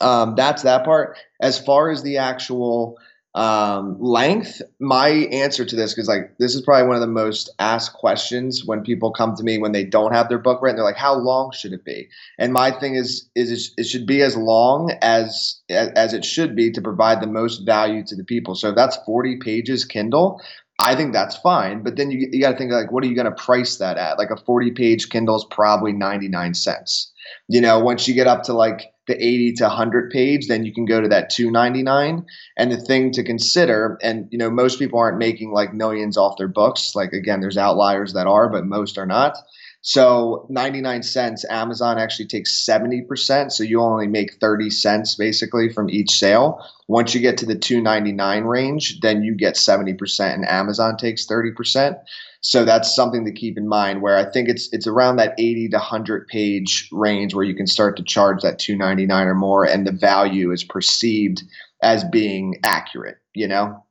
um, 0.01 0.35
that's 0.35 0.63
that 0.63 0.83
part. 0.83 1.17
As 1.41 1.57
far 1.57 1.89
as 1.89 2.03
the 2.03 2.17
actual 2.17 2.97
Um, 3.33 3.95
length, 4.01 4.61
my 4.79 5.07
answer 5.07 5.63
to 5.63 5.75
this, 5.75 5.93
because 5.93 6.09
like 6.09 6.37
this 6.37 6.53
is 6.53 6.61
probably 6.61 6.87
one 6.87 6.97
of 6.97 7.01
the 7.01 7.07
most 7.07 7.49
asked 7.59 7.93
questions 7.93 8.65
when 8.65 8.83
people 8.83 9.11
come 9.11 9.35
to 9.37 9.43
me 9.43 9.57
when 9.57 9.71
they 9.71 9.85
don't 9.85 10.13
have 10.13 10.27
their 10.27 10.37
book 10.37 10.61
written. 10.61 10.75
They're 10.75 10.83
like, 10.83 10.97
"How 10.97 11.15
long 11.15 11.53
should 11.53 11.71
it 11.71 11.85
be?" 11.85 12.09
And 12.37 12.51
my 12.51 12.71
thing 12.71 12.95
is, 12.95 13.29
is 13.33 13.73
it 13.77 13.83
should 13.85 14.05
be 14.05 14.21
as 14.21 14.35
long 14.35 14.91
as 15.01 15.61
as 15.69 16.13
it 16.13 16.25
should 16.25 16.57
be 16.57 16.71
to 16.71 16.81
provide 16.81 17.21
the 17.21 17.27
most 17.27 17.65
value 17.65 18.03
to 18.07 18.15
the 18.17 18.25
people. 18.25 18.53
So 18.53 18.69
if 18.69 18.75
that's 18.75 18.97
forty 19.05 19.37
pages 19.37 19.85
Kindle, 19.85 20.41
I 20.77 20.95
think 20.95 21.13
that's 21.13 21.37
fine. 21.37 21.83
But 21.83 21.95
then 21.95 22.11
you 22.11 22.27
you 22.31 22.41
got 22.41 22.51
to 22.51 22.57
think 22.57 22.71
like, 22.73 22.91
what 22.91 23.03
are 23.05 23.07
you 23.07 23.15
going 23.15 23.25
to 23.33 23.43
price 23.43 23.77
that 23.77 23.97
at? 23.97 24.17
Like 24.17 24.31
a 24.31 24.37
forty 24.37 24.71
page 24.71 25.09
Kindle 25.09 25.37
is 25.37 25.45
probably 25.49 25.93
ninety 25.93 26.27
nine 26.27 26.53
cents. 26.53 27.13
You 27.47 27.61
know, 27.61 27.79
once 27.79 28.09
you 28.09 28.13
get 28.13 28.27
up 28.27 28.43
to 28.43 28.53
like 28.53 28.91
the 29.11 29.23
80 29.23 29.53
to 29.53 29.63
100 29.65 30.09
page, 30.11 30.47
then 30.47 30.65
you 30.65 30.73
can 30.73 30.85
go 30.85 31.01
to 31.01 31.07
that 31.09 31.29
299. 31.29 32.25
And 32.57 32.71
the 32.71 32.77
thing 32.77 33.11
to 33.11 33.23
consider, 33.23 33.97
and 34.01 34.27
you 34.31 34.37
know, 34.37 34.49
most 34.49 34.79
people 34.79 34.99
aren't 34.99 35.17
making 35.17 35.51
like 35.51 35.73
millions 35.73 36.17
off 36.17 36.37
their 36.37 36.47
books. 36.47 36.95
Like 36.95 37.13
again, 37.13 37.41
there's 37.41 37.57
outliers 37.57 38.13
that 38.13 38.27
are, 38.27 38.49
but 38.49 38.65
most 38.65 38.97
are 38.97 39.05
not. 39.05 39.37
So 39.83 40.45
99 40.49 41.01
cents, 41.01 41.43
Amazon 41.49 41.97
actually 41.97 42.27
takes 42.27 42.63
70%. 42.65 43.51
So 43.51 43.63
you 43.63 43.81
only 43.81 44.07
make 44.07 44.35
30 44.39 44.69
cents 44.69 45.15
basically 45.15 45.73
from 45.73 45.89
each 45.89 46.11
sale. 46.11 46.63
Once 46.87 47.15
you 47.15 47.21
get 47.21 47.37
to 47.39 47.47
the 47.47 47.57
299 47.57 48.43
range, 48.43 48.99
then 48.99 49.23
you 49.23 49.35
get 49.35 49.55
70% 49.55 50.33
and 50.33 50.47
Amazon 50.47 50.97
takes 50.97 51.25
30%. 51.25 51.95
So 52.41 52.63
that's 52.65 52.95
something 52.95 53.25
to 53.25 53.31
keep 53.31 53.57
in 53.57 53.67
mind. 53.67 54.01
Where 54.01 54.17
I 54.17 54.29
think 54.29 54.49
it's 54.49 54.67
it's 54.71 54.87
around 54.87 55.17
that 55.17 55.35
80 55.37 55.69
to 55.69 55.77
100 55.77 56.27
page 56.27 56.89
range 56.91 57.33
where 57.35 57.45
you 57.45 57.55
can 57.55 57.67
start 57.67 57.97
to 57.97 58.03
charge 58.03 58.41
that 58.41 58.59
299 58.59 59.27
or 59.27 59.35
more, 59.35 59.63
and 59.63 59.85
the 59.85 59.91
value 59.91 60.51
is 60.51 60.63
perceived 60.63 61.43
as 61.83 62.03
being 62.03 62.55
accurate. 62.63 63.17
You 63.35 63.47
know, 63.47 63.85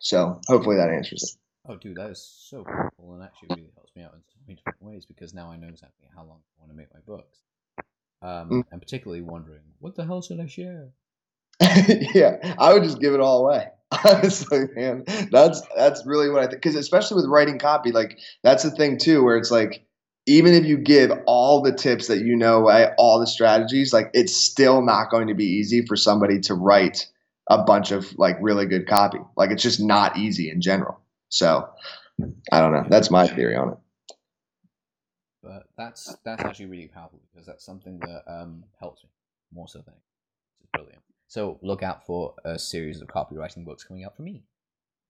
so 0.00 0.40
hopefully 0.46 0.76
that 0.76 0.90
answers 0.90 1.24
it. 1.24 1.30
Oh, 1.70 1.76
dude, 1.76 1.96
that 1.96 2.10
is 2.10 2.24
so 2.48 2.64
cool, 2.64 3.14
and 3.14 3.22
actually 3.24 3.48
really 3.50 3.72
helps 3.74 3.94
me 3.96 4.02
out 4.02 4.14
different 4.54 4.82
ways 4.82 5.06
because 5.06 5.34
now 5.34 5.50
I 5.50 5.56
know 5.56 5.68
exactly 5.68 6.08
how 6.14 6.24
long 6.24 6.38
I 6.38 6.60
want 6.60 6.72
to 6.72 6.76
make 6.76 6.92
my 6.92 7.00
books. 7.06 7.38
Um, 8.20 8.50
mm. 8.50 8.64
and 8.72 8.80
particularly 8.80 9.22
wondering 9.22 9.62
what 9.78 9.94
the 9.94 10.04
hell 10.04 10.22
should 10.22 10.40
I 10.40 10.46
share. 10.46 10.88
yeah, 11.60 12.54
I 12.58 12.72
would 12.72 12.82
just 12.82 13.00
give 13.00 13.14
it 13.14 13.20
all 13.20 13.46
away. 13.46 13.68
Honestly, 14.04 14.64
man, 14.74 15.04
that's 15.30 15.62
that's 15.76 16.04
really 16.04 16.28
what 16.28 16.42
I 16.42 16.46
think. 16.46 16.62
Because 16.62 16.74
especially 16.74 17.16
with 17.16 17.26
writing 17.26 17.58
copy, 17.58 17.92
like 17.92 18.18
that's 18.42 18.62
the 18.62 18.70
thing 18.70 18.98
too, 18.98 19.22
where 19.24 19.36
it's 19.36 19.50
like 19.50 19.86
even 20.26 20.52
if 20.52 20.66
you 20.66 20.76
give 20.76 21.10
all 21.26 21.62
the 21.62 21.72
tips 21.72 22.08
that 22.08 22.18
you 22.18 22.36
know, 22.36 22.70
all 22.98 23.18
the 23.18 23.26
strategies, 23.26 23.92
like 23.92 24.10
it's 24.12 24.36
still 24.36 24.82
not 24.82 25.10
going 25.10 25.28
to 25.28 25.34
be 25.34 25.46
easy 25.46 25.86
for 25.86 25.96
somebody 25.96 26.38
to 26.40 26.54
write 26.54 27.06
a 27.48 27.62
bunch 27.64 27.92
of 27.92 28.16
like 28.18 28.36
really 28.40 28.66
good 28.66 28.86
copy. 28.86 29.18
Like 29.36 29.50
it's 29.50 29.62
just 29.62 29.80
not 29.80 30.18
easy 30.18 30.50
in 30.50 30.60
general. 30.60 31.00
So 31.30 31.66
I 32.52 32.60
don't 32.60 32.72
know. 32.72 32.84
That's 32.90 33.10
my 33.10 33.26
theory 33.26 33.56
on 33.56 33.72
it. 33.72 33.78
That's 35.78 36.16
that's 36.24 36.42
actually 36.42 36.66
really 36.66 36.88
powerful 36.88 37.20
because 37.30 37.46
that's 37.46 37.64
something 37.64 38.00
that 38.00 38.24
um, 38.26 38.64
helps 38.80 39.04
me 39.04 39.10
more 39.54 39.68
so 39.68 39.78
than 39.78 39.94
it's 40.60 40.68
brilliant. 40.72 41.02
So 41.28 41.58
look 41.62 41.84
out 41.84 42.04
for 42.04 42.34
a 42.44 42.58
series 42.58 43.00
of 43.00 43.06
copywriting 43.06 43.64
books 43.64 43.84
coming 43.84 44.04
out 44.04 44.16
for 44.16 44.22
me. 44.22 44.42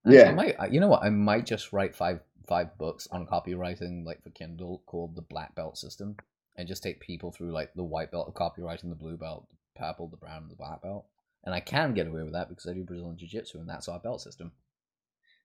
Actually, 0.07 0.19
yeah, 0.19 0.29
I 0.29 0.33
might. 0.33 0.73
You 0.73 0.81
know 0.81 0.89
what? 0.89 1.03
I 1.03 1.09
might 1.09 1.47
just 1.47 1.73
write 1.73 1.97
five 1.97 2.21
five 2.47 2.77
books 2.77 3.09
on 3.11 3.27
copywriting, 3.27 4.05
like 4.05 4.23
for 4.23 4.31
Kindle, 4.31 4.83
called 4.85 5.17
the 5.17 5.23
Black 5.23 5.55
Belt 5.55 5.79
System, 5.79 6.17
and 6.57 6.69
just 6.69 6.83
take 6.83 7.01
people 7.01 7.33
through 7.33 7.53
like 7.53 7.73
the 7.75 7.83
white 7.83 8.11
belt 8.11 8.29
of 8.29 8.35
copywriting, 8.35 8.91
the 8.91 8.95
blue 8.95 9.17
belt, 9.17 9.47
the 9.51 9.81
purple, 9.81 10.07
the 10.07 10.19
brown, 10.19 10.43
and 10.43 10.51
the 10.51 10.57
black 10.57 10.83
belt. 10.83 11.07
And 11.45 11.55
I 11.55 11.61
can 11.61 11.95
get 11.95 12.07
away 12.07 12.23
with 12.25 12.35
that 12.35 12.51
because 12.51 12.67
I 12.67 12.75
do 12.75 12.85
Brazilian 12.85 13.17
Jiu 13.17 13.29
Jitsu, 13.29 13.59
and 13.59 13.69
that's 13.69 13.89
our 13.89 14.01
belt 14.01 14.21
system. 14.21 14.53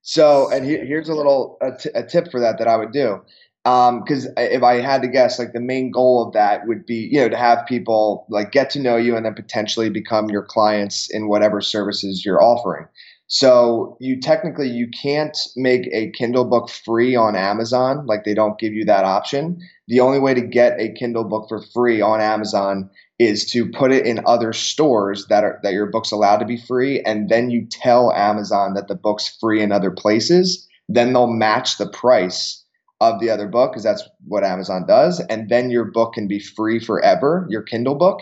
So, 0.01 0.51
and 0.51 0.65
here's 0.65 1.07
a 1.07 1.15
little 1.15 1.57
a, 1.61 1.77
t- 1.77 1.91
a 1.95 2.03
tip 2.03 2.29
for 2.29 2.41
that 2.41 2.57
that 2.57 2.67
I 2.67 2.75
would 2.75 2.91
do 2.91 3.21
because 3.63 4.25
um, 4.25 4.33
if 4.35 4.61
I 4.61 4.81
had 4.81 5.01
to 5.03 5.07
guess, 5.07 5.39
like 5.39 5.53
the 5.53 5.61
main 5.61 5.89
goal 5.89 6.25
of 6.25 6.33
that 6.33 6.67
would 6.67 6.85
be, 6.85 7.07
you 7.11 7.19
know, 7.19 7.29
to 7.29 7.37
have 7.37 7.65
people 7.65 8.25
like 8.29 8.51
get 8.51 8.69
to 8.71 8.79
know 8.79 8.97
you 8.97 9.15
and 9.15 9.25
then 9.25 9.33
potentially 9.33 9.89
become 9.89 10.29
your 10.29 10.43
clients 10.43 11.09
in 11.09 11.29
whatever 11.29 11.61
services 11.61 12.25
you're 12.25 12.43
offering. 12.43 12.87
So 13.27 13.97
you 14.01 14.19
technically 14.19 14.67
you 14.67 14.89
can't 14.89 15.37
make 15.55 15.87
a 15.93 16.11
Kindle 16.11 16.43
book 16.43 16.69
free 16.69 17.15
on 17.15 17.37
Amazon, 17.37 18.05
like 18.05 18.25
they 18.25 18.33
don't 18.33 18.59
give 18.59 18.73
you 18.73 18.83
that 18.85 19.05
option. 19.05 19.59
The 19.87 20.01
only 20.01 20.19
way 20.19 20.33
to 20.33 20.41
get 20.41 20.79
a 20.79 20.91
Kindle 20.91 21.23
book 21.23 21.45
for 21.47 21.61
free 21.73 22.01
on 22.01 22.19
Amazon 22.19 22.89
is 23.17 23.49
to 23.51 23.71
put 23.71 23.93
it 23.93 24.05
in 24.05 24.19
other 24.25 24.51
stores 24.51 25.27
that 25.27 25.45
are 25.45 25.59
that 25.63 25.73
your 25.73 25.85
book's 25.85 26.11
allowed 26.11 26.37
to 26.37 26.45
be 26.45 26.57
free, 26.57 27.01
and 27.01 27.29
then 27.29 27.49
you 27.49 27.65
tell 27.65 28.11
Amazon 28.11 28.73
that 28.73 28.89
the 28.89 28.95
book's 28.95 29.37
free 29.39 29.61
in 29.61 29.71
other 29.71 29.91
places. 29.91 30.67
Then 30.89 31.13
they'll 31.13 31.27
match 31.27 31.77
the 31.77 31.87
price 31.87 32.62
of 33.11 33.19
the 33.19 33.29
other 33.29 33.47
book 33.47 33.71
because 33.71 33.83
that's 33.83 34.07
what 34.25 34.43
Amazon 34.43 34.85
does. 34.87 35.19
And 35.29 35.49
then 35.49 35.69
your 35.69 35.85
book 35.85 36.13
can 36.13 36.27
be 36.27 36.39
free 36.39 36.79
forever, 36.79 37.45
your 37.49 37.61
Kindle 37.61 37.95
book. 37.95 38.21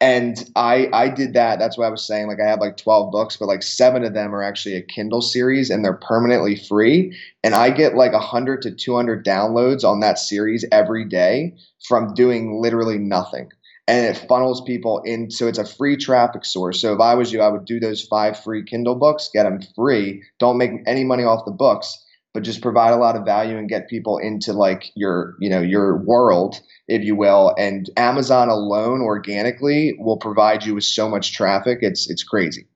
And 0.00 0.50
I 0.56 0.88
I 0.92 1.08
did 1.08 1.34
that. 1.34 1.58
That's 1.58 1.78
what 1.78 1.86
I 1.86 1.90
was 1.90 2.06
saying. 2.06 2.26
Like 2.26 2.40
I 2.40 2.48
have 2.48 2.60
like 2.60 2.76
12 2.76 3.12
books, 3.12 3.36
but 3.36 3.46
like 3.46 3.62
seven 3.62 4.02
of 4.02 4.14
them 4.14 4.34
are 4.34 4.42
actually 4.42 4.74
a 4.74 4.82
Kindle 4.82 5.22
series 5.22 5.70
and 5.70 5.84
they're 5.84 5.92
permanently 5.92 6.56
free. 6.56 7.16
And 7.44 7.54
I 7.54 7.70
get 7.70 7.94
like 7.94 8.12
100 8.12 8.62
to 8.62 8.72
200 8.72 9.24
downloads 9.24 9.84
on 9.84 10.00
that 10.00 10.18
series 10.18 10.64
every 10.72 11.04
day 11.04 11.54
from 11.86 12.14
doing 12.14 12.60
literally 12.60 12.98
nothing. 12.98 13.50
And 13.86 14.06
it 14.06 14.26
funnels 14.28 14.60
people 14.62 15.02
in. 15.04 15.30
So 15.30 15.46
it's 15.46 15.58
a 15.58 15.64
free 15.64 15.96
traffic 15.96 16.44
source. 16.44 16.80
So 16.80 16.92
if 16.94 17.00
I 17.00 17.14
was 17.14 17.32
you, 17.32 17.40
I 17.40 17.48
would 17.48 17.64
do 17.64 17.78
those 17.78 18.02
five 18.02 18.42
free 18.42 18.64
Kindle 18.64 18.96
books, 18.96 19.30
get 19.32 19.44
them 19.44 19.60
free. 19.76 20.24
Don't 20.40 20.58
make 20.58 20.72
any 20.86 21.04
money 21.04 21.22
off 21.22 21.44
the 21.44 21.52
books 21.52 21.96
but 22.34 22.42
just 22.42 22.62
provide 22.62 22.92
a 22.92 22.96
lot 22.96 23.16
of 23.16 23.24
value 23.24 23.56
and 23.58 23.68
get 23.68 23.88
people 23.88 24.18
into 24.18 24.52
like 24.52 24.90
your 24.94 25.36
you 25.40 25.50
know 25.50 25.60
your 25.60 25.98
world 25.98 26.60
if 26.88 27.02
you 27.02 27.14
will. 27.14 27.54
And 27.58 27.88
amazon 27.96 28.48
alone 28.48 29.00
organically 29.00 29.94
will 29.98 30.16
provide 30.16 30.64
you 30.64 30.74
with 30.74 30.84
so 30.84 31.08
much 31.08 31.32
traffic 31.32 31.78
it's 31.82 32.10
it's 32.10 32.24
crazy. 32.24 32.68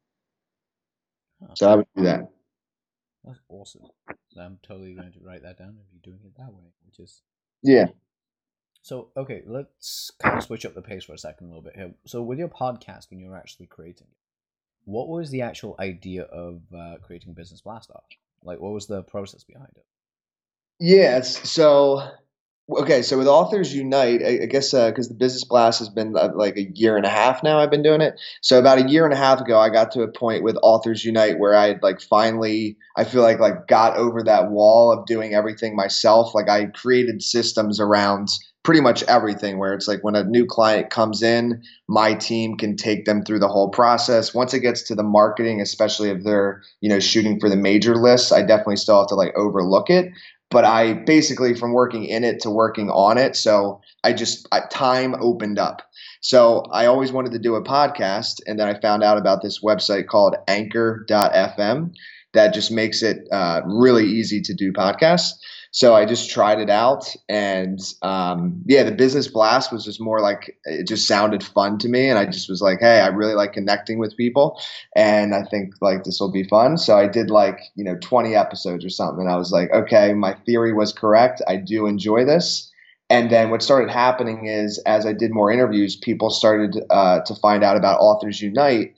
So 1.54 1.70
i 1.70 1.76
would 1.76 1.86
do 1.96 2.04
that. 2.04 2.28
That's 3.24 3.40
awesome. 3.48 3.82
I'm 4.38 4.58
totally 4.62 4.94
going 4.94 5.12
to 5.12 5.20
write 5.20 5.42
that 5.42 5.58
down 5.58 5.78
if 5.80 5.86
you're 5.92 6.12
doing 6.14 6.24
it 6.24 6.36
that 6.36 6.52
way 6.52 6.64
which 6.84 6.98
is 6.98 7.22
yeah. 7.62 7.86
So 8.82 9.08
okay 9.16 9.42
let's 9.46 10.10
kind 10.22 10.36
of 10.38 10.44
switch 10.44 10.66
up 10.66 10.74
the 10.74 10.82
pace 10.82 11.04
for 11.04 11.14
a 11.14 11.18
second 11.18 11.46
a 11.46 11.48
little 11.48 11.62
bit 11.62 11.76
here. 11.76 11.94
So 12.06 12.22
with 12.22 12.38
your 12.38 12.48
podcast 12.48 13.10
when 13.10 13.20
you 13.20 13.28
were 13.28 13.36
actually 13.36 13.66
creating 13.66 14.08
it 14.10 14.16
what 14.84 15.08
was 15.08 15.30
the 15.30 15.42
actual 15.42 15.74
idea 15.80 16.22
of 16.22 16.62
uh, 16.72 16.96
creating 17.02 17.34
business 17.34 17.60
blast 17.60 17.90
off 17.90 18.04
like, 18.46 18.60
what 18.60 18.72
was 18.72 18.86
the 18.86 19.02
process 19.02 19.44
behind 19.44 19.70
it? 19.76 19.84
Yes. 20.78 21.50
So, 21.50 22.02
okay. 22.70 23.02
So 23.02 23.18
with 23.18 23.26
Authors 23.26 23.74
Unite, 23.74 24.22
I, 24.22 24.42
I 24.42 24.46
guess 24.46 24.72
because 24.72 25.06
uh, 25.06 25.08
the 25.08 25.16
Business 25.18 25.44
Blast 25.44 25.78
has 25.78 25.88
been 25.88 26.16
uh, 26.16 26.30
like 26.34 26.56
a 26.56 26.70
year 26.74 26.96
and 26.96 27.06
a 27.06 27.10
half 27.10 27.42
now, 27.42 27.58
I've 27.58 27.70
been 27.70 27.82
doing 27.82 28.00
it. 28.02 28.20
So 28.42 28.58
about 28.58 28.78
a 28.78 28.88
year 28.88 29.04
and 29.04 29.14
a 29.14 29.16
half 29.16 29.40
ago, 29.40 29.58
I 29.58 29.70
got 29.70 29.90
to 29.92 30.02
a 30.02 30.08
point 30.08 30.42
with 30.42 30.56
Authors 30.62 31.04
Unite 31.04 31.38
where 31.38 31.54
I 31.54 31.68
had 31.68 31.82
like 31.82 32.00
finally, 32.00 32.76
I 32.96 33.04
feel 33.04 33.22
like 33.22 33.38
like 33.38 33.66
got 33.68 33.96
over 33.96 34.22
that 34.22 34.50
wall 34.50 34.92
of 34.92 35.06
doing 35.06 35.34
everything 35.34 35.74
myself. 35.74 36.34
Like 36.34 36.48
I 36.48 36.66
created 36.66 37.22
systems 37.22 37.80
around 37.80 38.28
pretty 38.66 38.80
much 38.80 39.04
everything 39.04 39.58
where 39.58 39.72
it's 39.72 39.86
like 39.86 40.02
when 40.02 40.16
a 40.16 40.24
new 40.24 40.44
client 40.44 40.90
comes 40.90 41.22
in 41.22 41.62
my 41.86 42.12
team 42.14 42.56
can 42.56 42.74
take 42.74 43.04
them 43.04 43.22
through 43.22 43.38
the 43.38 43.46
whole 43.46 43.68
process. 43.68 44.34
Once 44.34 44.52
it 44.52 44.58
gets 44.58 44.82
to 44.82 44.96
the 44.96 45.04
marketing 45.04 45.60
especially 45.60 46.10
if 46.10 46.24
they're 46.24 46.60
you 46.80 46.88
know 46.88 46.98
shooting 46.98 47.38
for 47.38 47.48
the 47.48 47.54
major 47.54 47.94
lists 47.94 48.32
i 48.32 48.42
definitely 48.42 48.74
still 48.74 48.98
have 48.98 49.06
to 49.06 49.14
like 49.14 49.32
overlook 49.36 49.88
it. 49.88 50.10
But 50.50 50.64
i 50.64 50.94
basically 50.94 51.54
from 51.54 51.74
working 51.74 52.06
in 52.06 52.24
it 52.24 52.40
to 52.40 52.50
working 52.50 52.90
on 52.90 53.18
it 53.18 53.36
so 53.36 53.80
i 54.02 54.12
just 54.12 54.48
I, 54.50 54.62
time 54.68 55.14
opened 55.20 55.60
up. 55.60 55.82
So 56.20 56.66
i 56.72 56.86
always 56.86 57.12
wanted 57.12 57.30
to 57.34 57.38
do 57.38 57.54
a 57.54 57.62
podcast 57.62 58.40
and 58.48 58.58
then 58.58 58.66
i 58.66 58.80
found 58.80 59.04
out 59.04 59.16
about 59.16 59.42
this 59.42 59.62
website 59.62 60.08
called 60.08 60.34
anchor.fm 60.48 61.94
that 62.34 62.52
just 62.52 62.72
makes 62.72 63.02
it 63.04 63.28
uh, 63.30 63.60
really 63.64 64.06
easy 64.06 64.40
to 64.40 64.54
do 64.54 64.72
podcasts 64.72 65.34
so 65.70 65.94
I 65.94 66.04
just 66.04 66.30
tried 66.30 66.60
it 66.60 66.70
out, 66.70 67.14
and 67.28 67.80
um, 68.02 68.62
yeah, 68.66 68.82
the 68.82 68.92
business 68.92 69.28
blast 69.28 69.72
was 69.72 69.84
just 69.84 70.00
more 70.00 70.20
like 70.20 70.56
it 70.64 70.86
just 70.86 71.06
sounded 71.06 71.42
fun 71.42 71.78
to 71.78 71.88
me, 71.88 72.08
and 72.08 72.18
I 72.18 72.26
just 72.26 72.48
was 72.48 72.60
like, 72.60 72.78
hey, 72.80 73.00
I 73.00 73.08
really 73.08 73.34
like 73.34 73.52
connecting 73.52 73.98
with 73.98 74.16
people, 74.16 74.60
and 74.94 75.34
I 75.34 75.42
think 75.44 75.74
like 75.80 76.04
this 76.04 76.18
will 76.20 76.32
be 76.32 76.44
fun. 76.44 76.78
So 76.78 76.96
I 76.96 77.06
did 77.06 77.30
like 77.30 77.60
you 77.74 77.84
know 77.84 77.96
20 78.00 78.34
episodes 78.34 78.84
or 78.84 78.90
something, 78.90 79.20
and 79.20 79.30
I 79.30 79.36
was 79.36 79.52
like, 79.52 79.70
okay, 79.72 80.14
my 80.14 80.34
theory 80.46 80.72
was 80.72 80.92
correct. 80.92 81.42
I 81.46 81.56
do 81.56 81.86
enjoy 81.86 82.24
this. 82.24 82.72
And 83.08 83.30
then 83.30 83.50
what 83.50 83.62
started 83.62 83.88
happening 83.88 84.46
is, 84.46 84.78
as 84.78 85.06
I 85.06 85.12
did 85.12 85.32
more 85.32 85.52
interviews, 85.52 85.94
people 85.94 86.28
started 86.28 86.82
uh, 86.90 87.20
to 87.20 87.34
find 87.36 87.62
out 87.62 87.76
about 87.76 88.00
Authors 88.00 88.42
Unite 88.42 88.95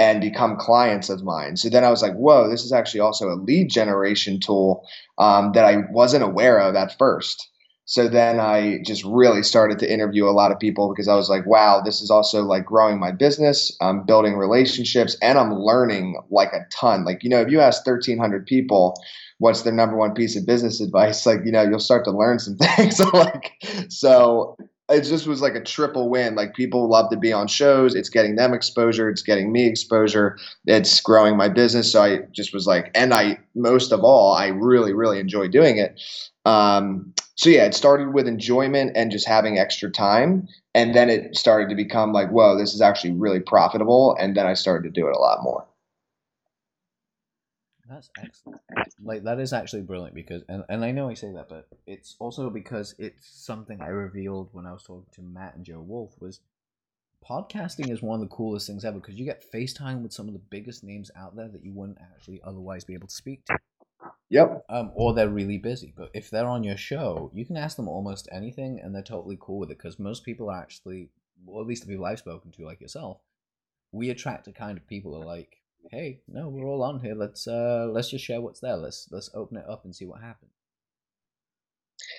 and 0.00 0.22
become 0.22 0.56
clients 0.56 1.10
of 1.10 1.22
mine. 1.22 1.58
So 1.58 1.68
then 1.68 1.84
I 1.84 1.90
was 1.90 2.00
like, 2.00 2.14
whoa, 2.14 2.48
this 2.48 2.64
is 2.64 2.72
actually 2.72 3.00
also 3.00 3.28
a 3.28 3.36
lead 3.36 3.68
generation 3.68 4.40
tool 4.40 4.82
um, 5.18 5.52
that 5.52 5.66
I 5.66 5.82
wasn't 5.92 6.24
aware 6.24 6.58
of 6.58 6.74
at 6.74 6.96
first. 6.96 7.50
So 7.84 8.08
then 8.08 8.40
I 8.40 8.78
just 8.82 9.04
really 9.04 9.42
started 9.42 9.78
to 9.80 9.92
interview 9.92 10.24
a 10.26 10.32
lot 10.32 10.52
of 10.52 10.58
people 10.58 10.90
because 10.90 11.06
I 11.06 11.16
was 11.16 11.28
like, 11.28 11.44
wow, 11.44 11.82
this 11.84 12.00
is 12.00 12.10
also 12.10 12.44
like 12.44 12.64
growing 12.64 12.98
my 12.98 13.12
business. 13.12 13.76
I'm 13.82 14.06
building 14.06 14.38
relationships 14.38 15.18
and 15.20 15.38
I'm 15.38 15.52
learning 15.52 16.18
like 16.30 16.54
a 16.54 16.64
ton. 16.72 17.04
Like, 17.04 17.22
you 17.22 17.28
know, 17.28 17.42
if 17.42 17.50
you 17.50 17.60
ask 17.60 17.84
1,300 17.84 18.46
people 18.46 18.94
what's 19.36 19.62
their 19.62 19.72
number 19.72 19.96
one 19.96 20.14
piece 20.14 20.34
of 20.36 20.46
business 20.46 20.80
advice, 20.86 21.26
like, 21.26 21.40
you 21.44 21.52
know, 21.52 21.62
you'll 21.62 21.78
start 21.78 22.04
to 22.06 22.10
learn 22.10 22.38
some 22.38 22.56
things. 22.76 23.00
like, 23.12 23.52
so 23.90 24.56
it 24.90 25.02
just 25.02 25.26
was 25.26 25.40
like 25.40 25.54
a 25.54 25.62
triple 25.62 26.08
win. 26.08 26.34
Like 26.34 26.54
people 26.54 26.88
love 26.88 27.10
to 27.10 27.16
be 27.16 27.32
on 27.32 27.46
shows. 27.46 27.94
It's 27.94 28.08
getting 28.08 28.36
them 28.36 28.52
exposure. 28.52 29.08
It's 29.08 29.22
getting 29.22 29.52
me 29.52 29.66
exposure. 29.66 30.38
It's 30.66 31.00
growing 31.00 31.36
my 31.36 31.48
business. 31.48 31.92
So 31.92 32.02
I 32.02 32.18
just 32.32 32.52
was 32.52 32.66
like, 32.66 32.90
and 32.94 33.14
I 33.14 33.38
most 33.54 33.92
of 33.92 34.00
all, 34.04 34.34
I 34.34 34.48
really 34.48 34.92
really 34.92 35.18
enjoy 35.18 35.48
doing 35.48 35.78
it. 35.78 36.00
Um, 36.44 37.12
so 37.36 37.48
yeah, 37.48 37.64
it 37.64 37.74
started 37.74 38.12
with 38.12 38.28
enjoyment 38.28 38.92
and 38.94 39.10
just 39.10 39.26
having 39.26 39.58
extra 39.58 39.90
time, 39.90 40.46
and 40.74 40.94
then 40.94 41.08
it 41.08 41.36
started 41.36 41.70
to 41.70 41.74
become 41.74 42.12
like, 42.12 42.28
whoa, 42.30 42.58
this 42.58 42.74
is 42.74 42.82
actually 42.82 43.12
really 43.12 43.40
profitable. 43.40 44.16
And 44.20 44.36
then 44.36 44.46
I 44.46 44.54
started 44.54 44.92
to 44.92 45.00
do 45.00 45.06
it 45.06 45.16
a 45.16 45.18
lot 45.18 45.38
more. 45.42 45.66
That's 47.90 48.08
excellent. 48.22 48.60
Like 49.02 49.24
that 49.24 49.40
is 49.40 49.52
actually 49.52 49.82
brilliant 49.82 50.14
because, 50.14 50.42
and, 50.48 50.62
and 50.68 50.84
I 50.84 50.92
know 50.92 51.08
I 51.08 51.14
say 51.14 51.32
that, 51.32 51.48
but 51.48 51.66
it's 51.86 52.14
also 52.20 52.48
because 52.48 52.94
it's 52.98 53.28
something 53.28 53.80
I 53.82 53.88
revealed 53.88 54.50
when 54.52 54.64
I 54.64 54.72
was 54.72 54.84
talking 54.84 55.06
to 55.14 55.22
Matt 55.22 55.56
and 55.56 55.64
Joe 55.64 55.80
Wolf 55.80 56.12
was 56.20 56.40
podcasting 57.28 57.90
is 57.90 58.00
one 58.00 58.22
of 58.22 58.28
the 58.28 58.34
coolest 58.34 58.68
things 58.68 58.84
ever 58.84 59.00
because 59.00 59.16
you 59.16 59.24
get 59.24 59.44
FaceTime 59.52 60.02
with 60.02 60.12
some 60.12 60.28
of 60.28 60.34
the 60.34 60.38
biggest 60.38 60.84
names 60.84 61.10
out 61.16 61.34
there 61.34 61.48
that 61.48 61.64
you 61.64 61.72
wouldn't 61.72 61.98
actually 62.00 62.40
otherwise 62.44 62.84
be 62.84 62.94
able 62.94 63.08
to 63.08 63.14
speak 63.14 63.44
to. 63.46 63.58
Yep. 64.28 64.64
Um, 64.68 64.92
or 64.94 65.12
they're 65.12 65.28
really 65.28 65.58
busy. 65.58 65.92
But 65.96 66.10
if 66.14 66.30
they're 66.30 66.46
on 66.46 66.62
your 66.62 66.76
show, 66.76 67.32
you 67.34 67.44
can 67.44 67.56
ask 67.56 67.76
them 67.76 67.88
almost 67.88 68.28
anything, 68.30 68.80
and 68.80 68.94
they're 68.94 69.02
totally 69.02 69.36
cool 69.40 69.58
with 69.58 69.70
it. 69.70 69.78
Because 69.78 69.98
most 69.98 70.24
people 70.24 70.48
are 70.48 70.60
actually, 70.60 71.08
or 71.46 71.60
at 71.60 71.66
least 71.66 71.82
the 71.82 71.88
people 71.88 72.06
I've 72.06 72.20
spoken 72.20 72.52
to, 72.52 72.64
like 72.64 72.80
yourself, 72.80 73.18
we 73.90 74.10
attract 74.10 74.46
a 74.46 74.52
kind 74.52 74.78
of 74.78 74.86
people 74.86 75.12
that 75.12 75.24
are 75.24 75.26
like, 75.26 75.59
"Hey, 75.90 76.20
no, 76.28 76.48
we're 76.48 76.66
all 76.66 76.82
on 76.82 77.00
here. 77.00 77.14
Let's 77.14 77.46
uh, 77.46 77.88
let's 77.90 78.10
just 78.10 78.24
share 78.24 78.40
what's 78.40 78.60
there. 78.60 78.76
Let's 78.76 79.08
let's 79.10 79.30
open 79.34 79.56
it 79.56 79.64
up 79.68 79.84
and 79.84 79.94
see 79.94 80.06
what 80.06 80.20
happens." 80.20 80.52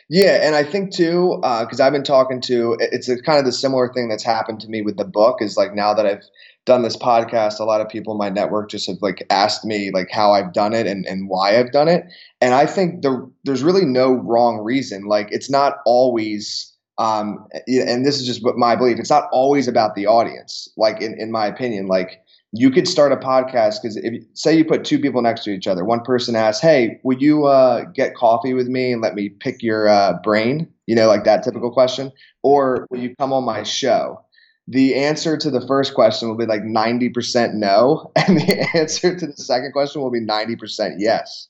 Yeah, 0.10 0.40
and 0.46 0.56
I 0.56 0.64
think 0.64 0.94
too, 0.94 1.38
because 1.42 1.80
uh, 1.80 1.86
I've 1.86 1.94
been 1.94 2.04
talking 2.04 2.42
to, 2.42 2.78
it's 2.80 3.10
a 3.10 3.22
kind 3.22 3.40
of 3.40 3.46
the 3.46 3.52
similar 3.52 3.92
thing 3.92 4.10
that's 4.10 4.24
happened 4.24 4.60
to 4.62 4.68
me 4.68 4.82
with 4.82 4.98
the 4.98 5.06
book. 5.06 5.42
Is 5.42 5.58
like 5.58 5.74
now 5.74 5.94
that 5.94 6.06
I've 6.06 6.24
done 6.66 6.82
this 6.84 6.98
podcast, 6.98 7.60
a 7.60 7.64
lot 7.64 7.82
of 7.82 7.90
people 7.90 8.14
in 8.14 8.20
my 8.20 8.30
network 8.30 8.70
just 8.70 8.88
have 8.88 8.98
like 9.02 9.26
asked 9.30 9.66
me 9.66 9.92
like 9.92 10.10
how 10.12 10.32
I've 10.34 10.54
done 10.54 10.74
it 10.74 10.86
and, 10.86 11.06
and 11.06 11.30
why 11.30 11.58
I've 11.58 11.72
done 11.72 11.88
it. 11.88 12.06
And 12.40 12.54
I 12.54 12.66
think 12.66 13.02
there, 13.02 13.26
there's 13.44 13.64
really 13.64 13.86
no 13.86 14.14
wrong 14.14 14.60
reason. 14.60 15.06
Like 15.06 15.30
it's 15.32 15.50
not 15.50 15.78
always, 15.86 16.72
um, 16.98 17.48
and 17.68 18.06
this 18.06 18.20
is 18.20 18.28
just 18.28 18.42
my 18.58 18.76
belief. 18.76 19.00
It's 19.00 19.10
not 19.10 19.30
always 19.32 19.68
about 19.68 19.96
the 19.96 20.06
audience. 20.06 20.70
Like 20.78 21.02
in, 21.02 21.20
in 21.20 21.32
my 21.32 21.48
opinion, 21.48 21.88
like 21.88 22.22
you 22.54 22.70
could 22.70 22.88
start 22.88 23.12
a 23.12 23.18
podcast 23.18 23.82
because 23.82 23.98
if 23.98 24.24
say 24.34 24.56
you 24.56 24.66
put 24.66 24.84
two 24.84 25.00
people 25.00 25.22
next 25.22 25.44
to 25.46 25.52
each 25.52 25.68
other, 25.68 25.86
one 25.86 26.02
person 26.02 26.36
asks, 26.36 26.62
"Hey, 26.62 27.00
would 27.04 27.22
you 27.22 27.46
uh, 27.46 27.86
get 27.94 28.16
coffee 28.16 28.54
with 28.54 28.68
me 28.68 28.92
and 28.92 29.02
let 29.02 29.16
me 29.16 29.30
pick 29.30 29.62
your 29.62 29.88
uh, 29.88 30.14
brain?" 30.24 30.68
You 30.88 30.96
know, 30.96 31.08
like 31.08 31.24
that 31.24 31.44
typical 31.44 31.72
question, 31.72 32.12
or 32.44 32.88
will 32.90 33.00
you 33.00 33.16
come 33.18 33.32
on 33.34 33.46
my 33.46 33.64
show? 33.64 34.20
the 34.68 34.96
answer 34.96 35.38
to 35.38 35.50
the 35.50 35.66
first 35.68 35.94
question 35.94 36.30
will 36.30 36.38
be 36.38 36.46
like 36.46 36.62
90% 36.62 37.56
no 37.56 38.12
and 38.16 38.40
the 38.40 38.70
answer 38.76 39.18
to 39.18 39.28
the 39.28 39.34
second 39.34 39.72
question 39.74 40.02
will 40.02 40.12
be 40.12 40.22
90% 40.22 40.96
yes 40.98 41.48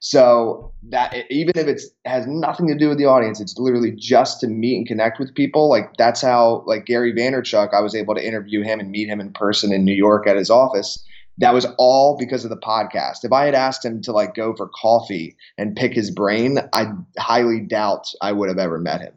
so 0.00 0.72
that 0.82 1.14
even 1.30 1.52
if 1.56 1.66
it 1.66 1.82
has 2.06 2.26
nothing 2.26 2.66
to 2.66 2.74
do 2.74 2.88
with 2.88 2.98
the 2.98 3.04
audience 3.04 3.40
it's 3.40 3.58
literally 3.58 3.92
just 3.92 4.40
to 4.40 4.48
meet 4.48 4.76
and 4.76 4.86
connect 4.86 5.18
with 5.18 5.34
people 5.34 5.68
like 5.68 5.94
that's 5.98 6.22
how 6.22 6.64
like 6.66 6.86
gary 6.86 7.12
vaynerchuk 7.12 7.72
i 7.74 7.80
was 7.80 7.94
able 7.94 8.14
to 8.14 8.26
interview 8.26 8.62
him 8.62 8.80
and 8.80 8.90
meet 8.90 9.08
him 9.08 9.20
in 9.20 9.30
person 9.32 9.72
in 9.72 9.84
new 9.84 9.94
york 9.94 10.26
at 10.26 10.36
his 10.36 10.50
office. 10.50 11.04
That 11.38 11.54
was 11.54 11.66
all 11.78 12.18
because 12.18 12.44
of 12.44 12.50
the 12.50 12.56
podcast. 12.58 13.24
If 13.24 13.32
i 13.32 13.46
had 13.46 13.54
asked 13.54 13.84
him 13.84 14.02
to 14.02 14.12
like 14.12 14.34
go 14.34 14.54
for 14.54 14.68
coffee 14.68 15.36
and 15.56 15.76
pick 15.76 15.94
his 15.94 16.10
brain 16.10 16.58
i 16.74 16.92
highly 17.18 17.60
doubt 17.60 18.08
i 18.20 18.32
would 18.32 18.48
have 18.48 18.58
ever 18.58 18.78
met 18.78 19.00
him. 19.00 19.14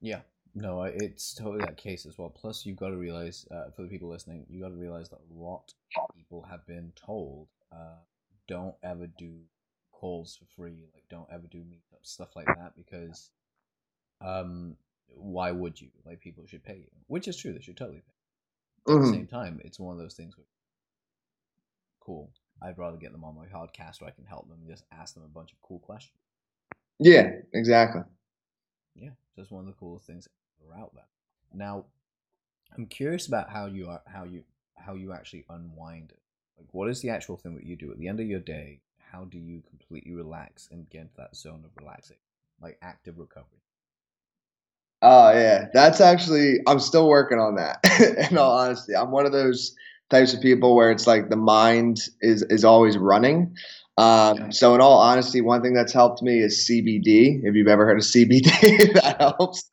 Yeah. 0.00 0.20
No, 0.54 0.82
it's 0.82 1.34
totally 1.34 1.60
that 1.60 1.78
case 1.78 2.04
as 2.04 2.18
well. 2.18 2.28
Plus, 2.28 2.66
you've 2.66 2.76
got 2.76 2.90
to 2.90 2.96
realize, 2.96 3.46
uh, 3.50 3.70
for 3.74 3.82
the 3.82 3.88
people 3.88 4.10
listening, 4.10 4.44
you've 4.50 4.60
got 4.60 4.68
to 4.68 4.74
realize 4.74 5.08
that 5.08 5.20
a 5.30 5.34
lot 5.34 5.72
of 5.96 6.14
people 6.14 6.42
have 6.42 6.66
been 6.66 6.92
told, 6.94 7.48
uh, 7.72 7.96
don't 8.48 8.74
ever 8.82 9.06
do 9.06 9.38
calls 10.02 10.36
for 10.36 10.46
free, 10.56 10.88
like 10.92 11.04
don't 11.08 11.28
ever 11.32 11.46
do 11.46 11.58
meetups, 11.58 12.08
stuff 12.08 12.34
like 12.34 12.46
that, 12.46 12.72
because, 12.76 13.30
um, 14.20 14.76
why 15.14 15.52
would 15.52 15.80
you? 15.80 15.90
Like 16.04 16.20
people 16.20 16.44
should 16.46 16.64
pay 16.64 16.78
you, 16.78 16.90
which 17.06 17.28
is 17.28 17.36
true. 17.36 17.52
They 17.52 17.60
should 17.60 17.76
totally 17.76 18.02
pay. 18.02 18.92
Mm-hmm. 18.92 18.92
At 18.92 19.00
the 19.00 19.06
mm-hmm. 19.06 19.14
same 19.14 19.26
time, 19.28 19.60
it's 19.64 19.78
one 19.78 19.92
of 19.94 20.00
those 20.00 20.14
things. 20.14 20.36
Where, 20.36 20.46
cool. 22.00 22.32
I'd 22.60 22.78
rather 22.78 22.96
get 22.96 23.12
them 23.12 23.24
on 23.24 23.36
my 23.36 23.46
podcast 23.46 24.00
where 24.00 24.10
I 24.10 24.14
can 24.14 24.24
help 24.24 24.48
them 24.48 24.58
and 24.60 24.68
just 24.68 24.84
ask 24.92 25.14
them 25.14 25.22
a 25.24 25.28
bunch 25.28 25.52
of 25.52 25.60
cool 25.62 25.78
questions. 25.78 26.18
Yeah, 26.98 27.30
exactly. 27.52 28.02
Yeah, 28.96 29.10
just 29.36 29.52
one 29.52 29.60
of 29.60 29.66
the 29.66 29.78
coolest 29.78 30.06
things 30.06 30.28
out 30.76 30.92
there. 30.94 31.06
Now, 31.54 31.84
I'm 32.76 32.86
curious 32.86 33.26
about 33.28 33.50
how 33.50 33.66
you 33.66 33.88
are 33.88 34.02
how 34.06 34.24
you 34.24 34.42
how 34.76 34.94
you 34.94 35.12
actually 35.12 35.44
unwind 35.48 36.10
it. 36.10 36.20
Like, 36.58 36.68
what 36.72 36.88
is 36.88 37.00
the 37.00 37.10
actual 37.10 37.36
thing 37.36 37.54
that 37.54 37.66
you 37.66 37.76
do 37.76 37.92
at 37.92 37.98
the 37.98 38.08
end 38.08 38.20
of 38.20 38.26
your 38.26 38.40
day? 38.40 38.80
How 39.12 39.24
do 39.24 39.38
you 39.38 39.62
completely 39.68 40.12
relax 40.12 40.68
and 40.72 40.88
get 40.88 41.02
into 41.02 41.14
that 41.18 41.36
zone 41.36 41.64
of 41.66 41.70
relaxing, 41.78 42.16
like 42.62 42.78
active 42.80 43.18
recovery? 43.18 43.60
Oh 45.02 45.32
yeah, 45.32 45.66
that's 45.74 46.00
actually 46.00 46.60
I'm 46.66 46.80
still 46.80 47.08
working 47.08 47.38
on 47.38 47.56
that. 47.56 47.80
in 48.30 48.38
all 48.38 48.56
honesty, 48.56 48.96
I'm 48.96 49.10
one 49.10 49.26
of 49.26 49.32
those 49.32 49.74
types 50.08 50.32
of 50.32 50.40
people 50.40 50.74
where 50.74 50.90
it's 50.90 51.06
like 51.06 51.28
the 51.28 51.36
mind 51.36 52.00
is 52.22 52.42
is 52.44 52.64
always 52.64 52.96
running. 52.96 53.54
Um, 53.98 54.50
so 54.50 54.74
in 54.74 54.80
all 54.80 54.98
honesty, 54.98 55.42
one 55.42 55.60
thing 55.60 55.74
that's 55.74 55.92
helped 55.92 56.22
me 56.22 56.40
is 56.40 56.66
CBD. 56.66 57.44
If 57.44 57.54
you've 57.54 57.68
ever 57.68 57.84
heard 57.84 57.98
of 57.98 58.04
CBD, 58.04 58.94
that 58.94 59.16
helps 59.18 59.70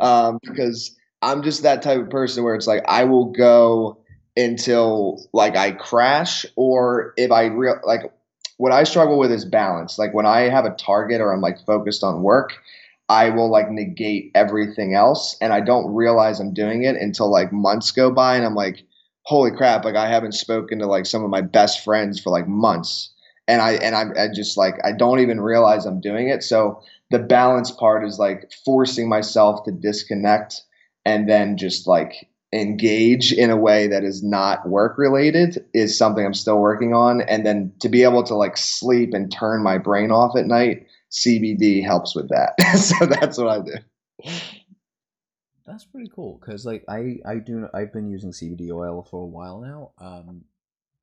um, 0.00 0.38
because 0.42 0.96
I'm 1.20 1.42
just 1.42 1.62
that 1.62 1.82
type 1.82 2.00
of 2.00 2.08
person 2.08 2.42
where 2.42 2.54
it's 2.54 2.66
like 2.66 2.84
I 2.88 3.04
will 3.04 3.32
go 3.32 3.98
until 4.34 5.28
like 5.34 5.56
I 5.56 5.72
crash, 5.72 6.46
or 6.56 7.12
if 7.18 7.30
I 7.30 7.46
real 7.46 7.80
like 7.84 8.12
what 8.58 8.72
I 8.72 8.84
struggle 8.84 9.18
with 9.18 9.32
is 9.32 9.44
balance. 9.44 9.98
Like 9.98 10.12
when 10.12 10.26
I 10.26 10.40
have 10.42 10.66
a 10.66 10.74
target 10.74 11.20
or 11.20 11.32
I'm 11.32 11.40
like 11.40 11.64
focused 11.64 12.04
on 12.04 12.22
work, 12.22 12.58
I 13.08 13.30
will 13.30 13.50
like 13.50 13.70
negate 13.70 14.32
everything 14.34 14.94
else, 14.94 15.36
and 15.40 15.52
I 15.52 15.60
don't 15.60 15.94
realize 15.94 16.38
I'm 16.38 16.52
doing 16.52 16.84
it 16.84 16.96
until 16.96 17.30
like 17.30 17.52
months 17.52 17.90
go 17.90 18.10
by, 18.10 18.36
and 18.36 18.44
I'm 18.44 18.54
like, 18.54 18.84
holy 19.22 19.50
crap! 19.50 19.84
Like 19.84 19.94
I 19.94 20.08
haven't 20.08 20.32
spoken 20.32 20.78
to 20.80 20.86
like 20.86 21.06
some 21.06 21.24
of 21.24 21.30
my 21.30 21.40
best 21.40 21.82
friends 21.82 22.20
for 22.20 22.30
like 22.30 22.46
months, 22.46 23.10
and 23.46 23.62
I 23.62 23.72
and 23.74 23.94
I, 23.94 24.24
I 24.24 24.28
just 24.28 24.58
like 24.58 24.74
I 24.84 24.92
don't 24.92 25.20
even 25.20 25.40
realize 25.40 25.86
I'm 25.86 26.00
doing 26.02 26.28
it. 26.28 26.42
So 26.42 26.82
the 27.10 27.18
balance 27.18 27.70
part 27.70 28.04
is 28.04 28.18
like 28.18 28.52
forcing 28.64 29.08
myself 29.08 29.64
to 29.64 29.72
disconnect 29.72 30.62
and 31.06 31.26
then 31.28 31.56
just 31.56 31.86
like 31.86 32.27
engage 32.52 33.32
in 33.32 33.50
a 33.50 33.56
way 33.56 33.86
that 33.88 34.04
is 34.04 34.22
not 34.22 34.68
work 34.68 34.96
related 34.96 35.64
is 35.74 35.98
something 35.98 36.24
I'm 36.24 36.34
still 36.34 36.58
working 36.60 36.94
on. 36.94 37.20
And 37.22 37.44
then 37.44 37.72
to 37.80 37.88
be 37.88 38.02
able 38.02 38.22
to 38.24 38.34
like 38.34 38.56
sleep 38.56 39.12
and 39.12 39.30
turn 39.30 39.62
my 39.62 39.78
brain 39.78 40.10
off 40.10 40.36
at 40.36 40.46
night, 40.46 40.86
CBD 41.10 41.84
helps 41.84 42.14
with 42.14 42.28
that. 42.30 42.60
so 42.76 43.06
that's 43.06 43.38
what 43.38 43.48
I 43.48 43.60
do. 43.60 44.32
That's 45.66 45.84
pretty 45.84 46.10
cool 46.14 46.38
because 46.40 46.64
like 46.64 46.84
I 46.88 47.18
I 47.26 47.36
do 47.36 47.68
I've 47.74 47.92
been 47.92 48.08
using 48.08 48.32
CBD 48.32 48.70
oil 48.72 49.02
for 49.02 49.22
a 49.22 49.26
while 49.26 49.60
now. 49.60 49.92
Um, 49.98 50.44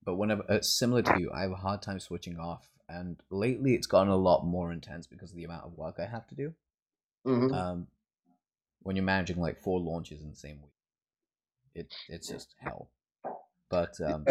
but 0.03 0.15
whenever 0.15 0.43
uh, 0.49 0.61
similar 0.61 1.03
to 1.03 1.19
you, 1.19 1.31
I 1.31 1.41
have 1.41 1.51
a 1.51 1.55
hard 1.55 1.83
time 1.83 1.99
switching 1.99 2.39
off 2.39 2.67
and 2.89 3.17
lately 3.29 3.73
it's 3.73 3.87
gotten 3.87 4.11
a 4.11 4.15
lot 4.15 4.45
more 4.45 4.71
intense 4.71 5.07
because 5.07 5.31
of 5.31 5.37
the 5.37 5.43
amount 5.43 5.65
of 5.65 5.77
work 5.77 5.95
I 5.99 6.05
have 6.05 6.27
to 6.27 6.35
do. 6.35 6.53
Mm-hmm. 7.25 7.53
Um, 7.53 7.87
when 8.81 8.95
you're 8.95 9.05
managing 9.05 9.37
like 9.37 9.59
four 9.59 9.79
launches 9.79 10.21
in 10.21 10.29
the 10.29 10.35
same 10.35 10.61
week, 10.61 10.74
it 11.75 11.93
it's 12.09 12.27
just 12.27 12.55
hell. 12.59 12.89
But 13.69 13.93
um, 14.01 14.25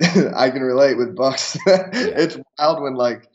I 0.34 0.50
can 0.50 0.62
relate 0.62 0.96
with 0.96 1.14
books. 1.14 1.58
yeah. 1.66 1.88
It's 1.92 2.38
wild 2.58 2.82
when 2.82 2.94
like, 2.94 3.28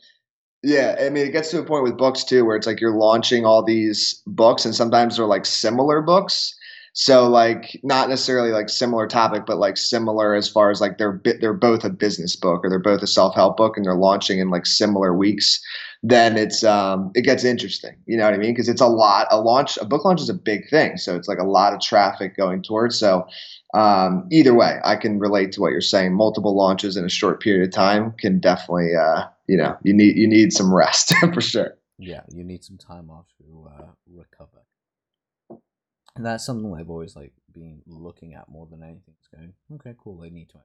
yeah, 0.62 0.96
I 1.00 1.10
mean, 1.10 1.26
it 1.26 1.32
gets 1.32 1.50
to 1.50 1.60
a 1.60 1.64
point 1.64 1.84
with 1.84 1.98
books 1.98 2.24
too, 2.24 2.44
where 2.44 2.56
it's 2.56 2.66
like 2.66 2.80
you're 2.80 2.96
launching 2.96 3.44
all 3.44 3.62
these 3.62 4.22
books, 4.26 4.64
and 4.64 4.74
sometimes 4.74 5.16
they're 5.16 5.26
like 5.26 5.46
similar 5.46 6.00
books, 6.02 6.55
so 6.98 7.28
like 7.28 7.78
not 7.82 8.08
necessarily 8.08 8.52
like 8.52 8.70
similar 8.70 9.06
topic, 9.06 9.44
but 9.46 9.58
like 9.58 9.76
similar 9.76 10.34
as 10.34 10.48
far 10.48 10.70
as 10.70 10.80
like 10.80 10.96
they're 10.96 11.20
they're 11.42 11.52
both 11.52 11.84
a 11.84 11.90
business 11.90 12.34
book 12.34 12.64
or 12.64 12.70
they're 12.70 12.78
both 12.78 13.02
a 13.02 13.06
self 13.06 13.34
help 13.34 13.58
book 13.58 13.76
and 13.76 13.84
they're 13.84 13.94
launching 13.94 14.38
in 14.38 14.48
like 14.48 14.64
similar 14.64 15.14
weeks. 15.14 15.60
Then 16.02 16.38
it's 16.38 16.64
um 16.64 17.10
it 17.14 17.20
gets 17.20 17.44
interesting. 17.44 17.94
You 18.06 18.16
know 18.16 18.24
what 18.24 18.32
I 18.32 18.38
mean? 18.38 18.54
Because 18.54 18.70
it's 18.70 18.80
a 18.80 18.86
lot. 18.86 19.26
A 19.30 19.38
launch 19.38 19.76
a 19.76 19.84
book 19.84 20.06
launch 20.06 20.22
is 20.22 20.30
a 20.30 20.34
big 20.34 20.70
thing, 20.70 20.96
so 20.96 21.14
it's 21.14 21.28
like 21.28 21.38
a 21.38 21.44
lot 21.44 21.74
of 21.74 21.82
traffic 21.82 22.34
going 22.34 22.62
towards. 22.62 22.98
So 22.98 23.26
um, 23.74 24.26
either 24.32 24.54
way, 24.54 24.78
I 24.82 24.96
can 24.96 25.18
relate 25.18 25.52
to 25.52 25.60
what 25.60 25.72
you're 25.72 25.82
saying. 25.82 26.14
Multiple 26.14 26.56
launches 26.56 26.96
in 26.96 27.04
a 27.04 27.10
short 27.10 27.42
period 27.42 27.68
of 27.68 27.74
time 27.74 28.12
can 28.12 28.40
definitely 28.40 28.94
uh, 28.98 29.24
you 29.48 29.58
know 29.58 29.76
you 29.82 29.92
need 29.92 30.16
you 30.16 30.26
need 30.26 30.50
some 30.50 30.74
rest 30.74 31.12
for 31.34 31.42
sure. 31.42 31.76
Yeah, 31.98 32.22
you 32.32 32.42
need 32.42 32.64
some 32.64 32.78
time 32.78 33.10
off 33.10 33.26
to 33.36 33.68
uh, 33.68 33.88
recover. 34.10 34.62
And 36.16 36.24
that's 36.24 36.44
something 36.46 36.74
I've 36.74 36.90
always 36.90 37.14
like 37.14 37.32
been 37.52 37.82
looking 37.86 38.34
at 38.34 38.48
more 38.48 38.66
than 38.70 38.82
anything. 38.82 39.14
It's 39.18 39.28
going, 39.28 39.52
okay, 39.74 39.94
cool. 40.02 40.22
I 40.24 40.30
need 40.30 40.48
to 40.50 40.58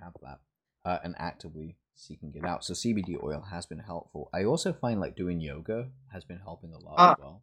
have 0.00 0.12
that 0.22 0.38
uh, 0.84 0.98
and 1.04 1.14
actively 1.18 1.76
seeking 1.96 2.32
it 2.34 2.44
out. 2.44 2.64
So 2.64 2.72
CBD 2.72 3.22
oil 3.22 3.44
has 3.50 3.66
been 3.66 3.78
helpful. 3.80 4.30
I 4.32 4.44
also 4.44 4.72
find 4.72 5.00
like 5.00 5.16
doing 5.16 5.40
yoga 5.40 5.88
has 6.12 6.24
been 6.24 6.38
helping 6.38 6.72
a 6.72 6.78
lot 6.78 6.94
Ah. 6.98 7.12
as 7.12 7.18
well. 7.20 7.42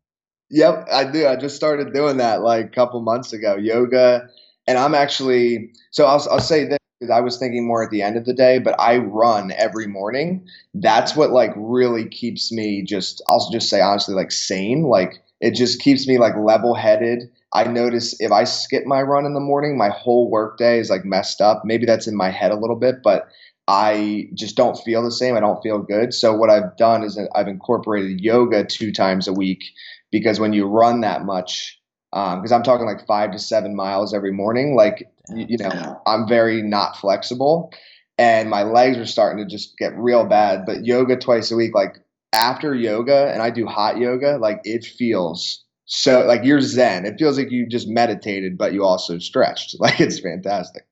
Yep, 0.53 0.87
I 0.91 1.05
do. 1.09 1.27
I 1.27 1.37
just 1.37 1.55
started 1.55 1.93
doing 1.93 2.17
that 2.17 2.41
like 2.41 2.65
a 2.65 2.69
couple 2.69 3.01
months 3.01 3.31
ago, 3.31 3.55
yoga. 3.55 4.27
And 4.67 4.77
I'm 4.77 4.93
actually, 4.95 5.71
so 5.91 6.05
I'll, 6.05 6.25
I'll 6.29 6.39
say 6.41 6.65
this 6.65 6.77
because 6.99 7.09
I 7.11 7.21
was 7.21 7.37
thinking 7.37 7.65
more 7.65 7.83
at 7.83 7.89
the 7.89 8.01
end 8.01 8.17
of 8.17 8.25
the 8.25 8.33
day, 8.33 8.59
but 8.59 8.75
I 8.79 8.97
run 8.97 9.51
every 9.53 9.87
morning. 9.87 10.45
That's 10.73 11.15
what 11.15 11.31
like 11.31 11.51
really 11.55 12.07
keeps 12.09 12.51
me 12.51 12.83
just, 12.83 13.21
I'll 13.27 13.49
just 13.49 13.69
say 13.69 13.79
honestly, 13.81 14.13
like 14.13 14.31
sane. 14.31 14.83
Like 14.83 15.23
it 15.41 15.55
just 15.55 15.81
keeps 15.81 16.07
me 16.07 16.17
like 16.17 16.35
level 16.37 16.75
headed. 16.75 17.29
I 17.53 17.65
notice 17.65 18.15
if 18.21 18.31
I 18.31 18.45
skip 18.45 18.85
my 18.85 19.01
run 19.01 19.25
in 19.25 19.33
the 19.33 19.39
morning, 19.39 19.77
my 19.77 19.89
whole 19.89 20.29
workday 20.29 20.79
is 20.79 20.89
like 20.89 21.03
messed 21.03 21.41
up. 21.41 21.63
Maybe 21.65 21.85
that's 21.85 22.07
in 22.07 22.15
my 22.15 22.29
head 22.29 22.51
a 22.51 22.55
little 22.55 22.77
bit, 22.77 23.03
but 23.03 23.27
I 23.67 24.29
just 24.33 24.55
don't 24.55 24.77
feel 24.77 25.03
the 25.03 25.11
same. 25.11 25.35
I 25.35 25.39
don't 25.39 25.61
feel 25.61 25.79
good. 25.79 26.13
So 26.13 26.35
what 26.35 26.49
I've 26.49 26.77
done 26.77 27.03
is 27.03 27.17
uh, 27.17 27.25
I've 27.35 27.47
incorporated 27.47 28.21
yoga 28.21 28.63
two 28.63 28.91
times 28.91 29.27
a 29.27 29.33
week 29.33 29.63
because 30.11 30.39
when 30.39 30.53
you 30.53 30.65
run 30.65 31.01
that 31.01 31.25
much, 31.25 31.79
um, 32.13 32.39
because 32.39 32.51
I'm 32.51 32.63
talking 32.63 32.85
like 32.85 33.05
five 33.07 33.31
to 33.31 33.39
seven 33.39 33.75
miles 33.75 34.13
every 34.13 34.31
morning, 34.31 34.75
like 34.75 35.09
you, 35.29 35.45
you 35.49 35.57
know, 35.57 36.01
I'm 36.05 36.27
very 36.27 36.61
not 36.61 36.97
flexible, 36.97 37.71
and 38.17 38.49
my 38.49 38.63
legs 38.63 38.97
are 38.97 39.05
starting 39.05 39.43
to 39.43 39.49
just 39.49 39.77
get 39.77 39.97
real 39.97 40.25
bad. 40.25 40.65
But 40.65 40.85
yoga 40.85 41.15
twice 41.17 41.51
a 41.51 41.55
week, 41.55 41.73
like 41.73 41.95
after 42.33 42.75
yoga, 42.75 43.31
and 43.33 43.41
I 43.41 43.49
do 43.49 43.65
hot 43.65 43.97
yoga, 43.97 44.37
like 44.37 44.61
it 44.63 44.85
feels 44.85 45.63
so 45.85 46.25
like 46.25 46.43
you're 46.43 46.61
zen. 46.61 47.05
It 47.05 47.17
feels 47.19 47.37
like 47.37 47.51
you 47.51 47.67
just 47.67 47.87
meditated, 47.87 48.57
but 48.57 48.73
you 48.73 48.83
also 48.85 49.19
stretched. 49.19 49.75
Like 49.79 49.99
it's 50.01 50.19
fantastic. 50.19 50.83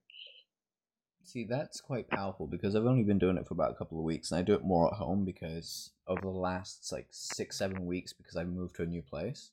See, 1.23 1.43
that's 1.45 1.79
quite 1.79 2.09
powerful 2.09 2.47
because 2.47 2.75
I've 2.75 2.85
only 2.85 3.03
been 3.03 3.19
doing 3.19 3.37
it 3.37 3.47
for 3.47 3.53
about 3.53 3.71
a 3.71 3.75
couple 3.75 3.99
of 3.99 4.03
weeks, 4.03 4.31
and 4.31 4.39
I 4.39 4.41
do 4.41 4.53
it 4.55 4.63
more 4.65 4.87
at 4.91 4.97
home 4.97 5.25
because 5.25 5.91
over 6.07 6.21
the 6.21 6.27
last 6.29 6.91
like 6.91 7.07
six, 7.11 7.57
seven 7.57 7.85
weeks, 7.85 8.13
because 8.13 8.35
I 8.35 8.43
moved 8.43 8.75
to 8.77 8.83
a 8.83 8.87
new 8.87 9.01
place. 9.01 9.51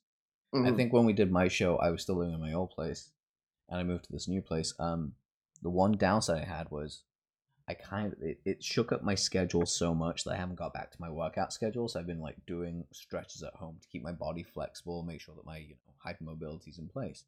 I 0.63 0.71
Mhm. 0.71 0.75
think 0.75 0.91
when 0.93 1.05
we 1.05 1.13
did 1.13 1.31
my 1.31 1.47
show, 1.47 1.77
I 1.77 1.91
was 1.91 2.01
still 2.01 2.15
living 2.15 2.33
in 2.33 2.39
my 2.41 2.53
old 2.53 2.71
place, 2.71 3.11
and 3.69 3.79
I 3.79 3.83
moved 3.83 4.05
to 4.05 4.11
this 4.11 4.27
new 4.27 4.41
place. 4.41 4.73
Um, 4.79 5.15
the 5.61 5.69
one 5.69 5.93
downside 5.93 6.41
I 6.41 6.45
had 6.45 6.71
was 6.71 7.03
I 7.69 7.73
kind 7.73 8.13
of 8.13 8.21
it, 8.21 8.39
it 8.45 8.63
shook 8.63 8.91
up 8.91 9.03
my 9.03 9.15
schedule 9.15 9.65
so 9.65 9.93
much 9.93 10.23
that 10.23 10.31
I 10.31 10.37
haven't 10.37 10.55
got 10.55 10.73
back 10.73 10.91
to 10.91 11.01
my 11.01 11.09
workout 11.09 11.51
schedule. 11.51 11.87
So 11.87 11.99
I've 11.99 12.07
been 12.07 12.21
like 12.21 12.37
doing 12.45 12.85
stretches 12.91 13.43
at 13.43 13.55
home 13.55 13.77
to 13.81 13.87
keep 13.89 14.03
my 14.03 14.13
body 14.13 14.43
flexible, 14.43 15.03
make 15.03 15.21
sure 15.21 15.35
that 15.35 15.45
my 15.45 15.57
you 15.57 15.75
know 15.75 15.93
hypermobility 16.05 16.69
is 16.69 16.79
in 16.79 16.87
place. 16.87 17.25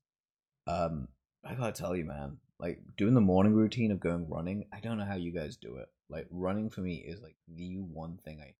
Um, 0.67 1.07
I 1.43 1.55
gotta 1.55 1.73
tell 1.73 1.95
you, 1.95 2.05
man, 2.05 2.37
like 2.59 2.79
doing 2.97 3.13
the 3.13 3.21
morning 3.21 3.53
routine 3.53 3.91
of 3.91 3.99
going 3.99 4.29
running. 4.29 4.65
I 4.73 4.79
don't 4.79 4.97
know 4.97 5.05
how 5.05 5.15
you 5.15 5.31
guys 5.31 5.57
do 5.57 5.77
it. 5.77 5.89
Like 6.09 6.27
running 6.31 6.69
for 6.69 6.81
me 6.81 6.95
is 6.95 7.21
like 7.21 7.35
the 7.47 7.77
one 7.77 8.17
thing 8.23 8.39
I 8.41 8.53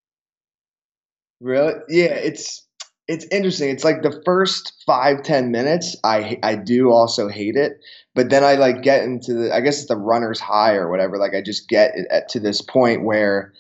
Really? 1.39 1.75
Yeah, 1.87 2.15
it's 2.15 2.67
it's 3.09 3.25
interesting. 3.31 3.71
It's 3.71 3.83
like 3.83 4.03
the 4.03 4.21
first 4.23 4.83
five 4.85 5.23
ten 5.23 5.51
minutes, 5.51 5.95
I 6.03 6.37
I 6.43 6.55
do 6.55 6.91
also 6.91 7.27
hate 7.27 7.55
it, 7.55 7.81
but 8.13 8.29
then 8.29 8.43
I 8.43 8.53
like 8.53 8.83
get 8.83 9.03
into 9.03 9.33
the 9.33 9.53
I 9.53 9.61
guess 9.61 9.79
it's 9.79 9.87
the 9.87 9.97
runner's 9.97 10.39
high 10.39 10.75
or 10.75 10.91
whatever. 10.91 11.17
Like 11.17 11.33
I 11.33 11.41
just 11.41 11.67
get 11.67 11.91
it 11.95 12.07
at, 12.11 12.29
to 12.29 12.39
this 12.39 12.61
point 12.61 13.03
where 13.03 13.51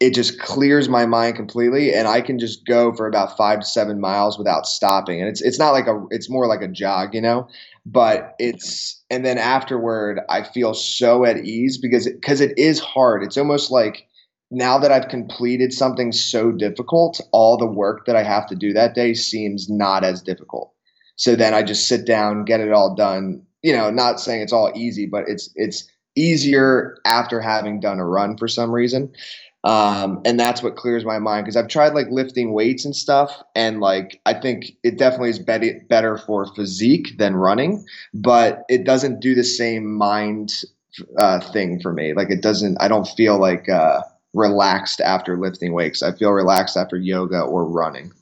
it 0.00 0.14
just 0.14 0.38
clears 0.38 0.90
my 0.90 1.06
mind 1.06 1.36
completely, 1.36 1.94
and 1.94 2.08
I 2.08 2.20
can 2.20 2.38
just 2.38 2.66
go 2.66 2.92
for 2.92 3.06
about 3.06 3.38
five 3.38 3.60
to 3.60 3.66
seven 3.66 4.00
miles 4.00 4.36
without 4.36 4.66
stopping. 4.66 5.18
And 5.18 5.30
it's 5.30 5.40
it's 5.40 5.58
not 5.58 5.70
like 5.70 5.86
a 5.86 6.04
it's 6.10 6.28
more 6.28 6.46
like 6.46 6.60
a 6.60 6.68
jog, 6.68 7.14
you 7.14 7.22
know. 7.22 7.48
But 7.86 8.34
it's 8.38 9.02
and 9.08 9.24
then 9.24 9.38
afterward, 9.38 10.20
I 10.28 10.42
feel 10.42 10.74
so 10.74 11.24
at 11.24 11.46
ease 11.46 11.78
because 11.78 12.06
because 12.06 12.42
it 12.42 12.58
is 12.58 12.80
hard. 12.80 13.22
It's 13.22 13.38
almost 13.38 13.70
like 13.70 14.06
now 14.50 14.78
that 14.78 14.90
I've 14.90 15.08
completed 15.08 15.72
something 15.72 16.12
so 16.12 16.50
difficult, 16.50 17.20
all 17.32 17.56
the 17.56 17.66
work 17.66 18.06
that 18.06 18.16
I 18.16 18.22
have 18.22 18.46
to 18.48 18.56
do 18.56 18.72
that 18.72 18.94
day 18.94 19.14
seems 19.14 19.68
not 19.68 20.04
as 20.04 20.20
difficult. 20.20 20.72
So 21.16 21.36
then 21.36 21.54
I 21.54 21.62
just 21.62 21.86
sit 21.86 22.06
down, 22.06 22.44
get 22.44 22.60
it 22.60 22.72
all 22.72 22.94
done. 22.94 23.42
You 23.62 23.76
know, 23.76 23.90
not 23.90 24.20
saying 24.20 24.40
it's 24.40 24.52
all 24.52 24.72
easy, 24.74 25.06
but 25.06 25.24
it's 25.28 25.50
it's 25.54 25.88
easier 26.16 26.96
after 27.04 27.40
having 27.40 27.78
done 27.78 27.98
a 27.98 28.06
run 28.06 28.36
for 28.36 28.48
some 28.48 28.72
reason. 28.72 29.12
Um, 29.62 30.22
and 30.24 30.40
that's 30.40 30.62
what 30.62 30.76
clears 30.76 31.04
my 31.04 31.18
mind 31.18 31.44
because 31.44 31.56
I've 31.56 31.68
tried 31.68 31.92
like 31.92 32.06
lifting 32.10 32.54
weights 32.54 32.86
and 32.86 32.96
stuff, 32.96 33.42
and 33.54 33.80
like 33.80 34.18
I 34.24 34.32
think 34.32 34.72
it 34.82 34.96
definitely 34.96 35.30
is 35.30 35.38
better 35.38 35.78
better 35.88 36.16
for 36.16 36.46
physique 36.54 37.18
than 37.18 37.36
running, 37.36 37.84
but 38.14 38.64
it 38.70 38.84
doesn't 38.84 39.20
do 39.20 39.34
the 39.34 39.44
same 39.44 39.94
mind 39.94 40.52
uh, 41.18 41.40
thing 41.52 41.78
for 41.80 41.92
me. 41.92 42.14
Like 42.14 42.30
it 42.30 42.40
doesn't. 42.40 42.78
I 42.80 42.88
don't 42.88 43.06
feel 43.06 43.38
like 43.38 43.68
uh, 43.68 44.00
relaxed 44.34 45.00
after 45.00 45.36
lifting 45.36 45.72
weights. 45.72 46.02
I 46.02 46.12
feel 46.12 46.30
relaxed 46.30 46.76
after 46.76 46.96
yoga 46.96 47.40
or 47.40 47.64
running. 47.66 48.12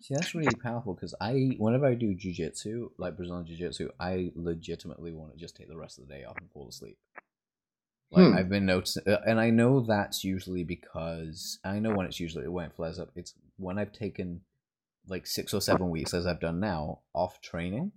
See, 0.00 0.14
that's 0.14 0.34
really 0.34 0.54
powerful 0.54 0.92
because 0.92 1.14
I, 1.18 1.54
whenever 1.56 1.86
I 1.86 1.94
do 1.94 2.14
jujitsu, 2.14 2.90
like 2.98 3.16
Brazilian 3.16 3.46
jiu-jitsu, 3.46 3.88
I 3.98 4.32
legitimately 4.34 5.12
want 5.12 5.32
to 5.32 5.38
just 5.38 5.56
take 5.56 5.68
the 5.68 5.78
rest 5.78 5.98
of 5.98 6.06
the 6.06 6.12
day 6.12 6.24
off 6.24 6.36
and 6.38 6.50
fall 6.50 6.68
asleep. 6.68 6.98
Like 8.10 8.26
Hmm. 8.26 8.34
I've 8.34 8.50
been 8.50 8.66
noticing, 8.66 9.02
uh, 9.08 9.22
and 9.26 9.40
I 9.40 9.48
know 9.48 9.80
that's 9.80 10.22
usually 10.22 10.62
because 10.62 11.58
I 11.64 11.78
know 11.78 11.94
when 11.94 12.06
it's 12.06 12.20
usually 12.20 12.46
when 12.48 12.66
it 12.66 12.76
flares 12.76 12.98
up. 12.98 13.10
It's 13.16 13.32
when 13.56 13.78
I've 13.78 13.92
taken 13.92 14.42
like 15.08 15.26
six 15.26 15.54
or 15.54 15.60
seven 15.60 15.88
weeks, 15.90 16.12
as 16.12 16.26
I've 16.26 16.40
done 16.40 16.60
now, 16.60 17.00
off 17.14 17.40
training, 17.40 17.92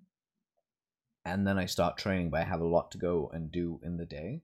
and 1.26 1.46
then 1.46 1.58
I 1.60 1.66
start 1.66 1.98
training, 1.98 2.30
but 2.30 2.42
I 2.42 2.46
have 2.46 2.62
a 2.62 2.66
lot 2.66 2.90
to 2.92 2.98
go 2.98 3.30
and 3.34 3.52
do 3.52 3.80
in 3.84 3.98
the 3.98 4.06
day. 4.06 4.44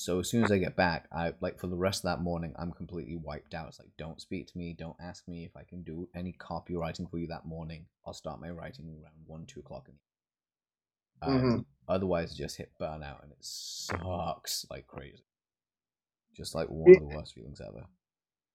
So 0.00 0.18
as 0.18 0.30
soon 0.30 0.42
as 0.42 0.50
I 0.50 0.56
get 0.56 0.76
back, 0.76 1.08
I 1.12 1.34
like 1.42 1.60
for 1.60 1.66
the 1.66 1.76
rest 1.76 1.98
of 1.98 2.02
that 2.04 2.22
morning, 2.22 2.54
I'm 2.58 2.72
completely 2.72 3.16
wiped 3.16 3.52
out. 3.52 3.68
It's 3.68 3.78
like, 3.78 3.90
don't 3.98 4.18
speak 4.18 4.46
to 4.46 4.56
me, 4.56 4.72
don't 4.72 4.96
ask 4.98 5.28
me 5.28 5.44
if 5.44 5.54
I 5.54 5.62
can 5.62 5.82
do 5.82 6.08
any 6.14 6.32
copywriting 6.32 7.10
for 7.10 7.18
you 7.18 7.26
that 7.26 7.44
morning. 7.44 7.84
I'll 8.06 8.14
start 8.14 8.40
my 8.40 8.48
writing 8.48 8.86
around 8.86 9.12
one, 9.26 9.44
two 9.44 9.60
o'clock. 9.60 9.90
In 9.90 9.96
the 11.20 11.26
um, 11.26 11.66
Otherwise, 11.86 12.34
just 12.34 12.56
hit 12.56 12.72
burnout, 12.80 13.22
and 13.22 13.30
it 13.30 13.42
sucks 13.42 14.64
like 14.70 14.86
crazy. 14.86 15.22
Just 16.34 16.54
like 16.54 16.68
one 16.70 16.94
of 16.94 16.98
the 16.98 17.16
worst 17.16 17.34
feelings 17.34 17.60
ever. 17.60 17.84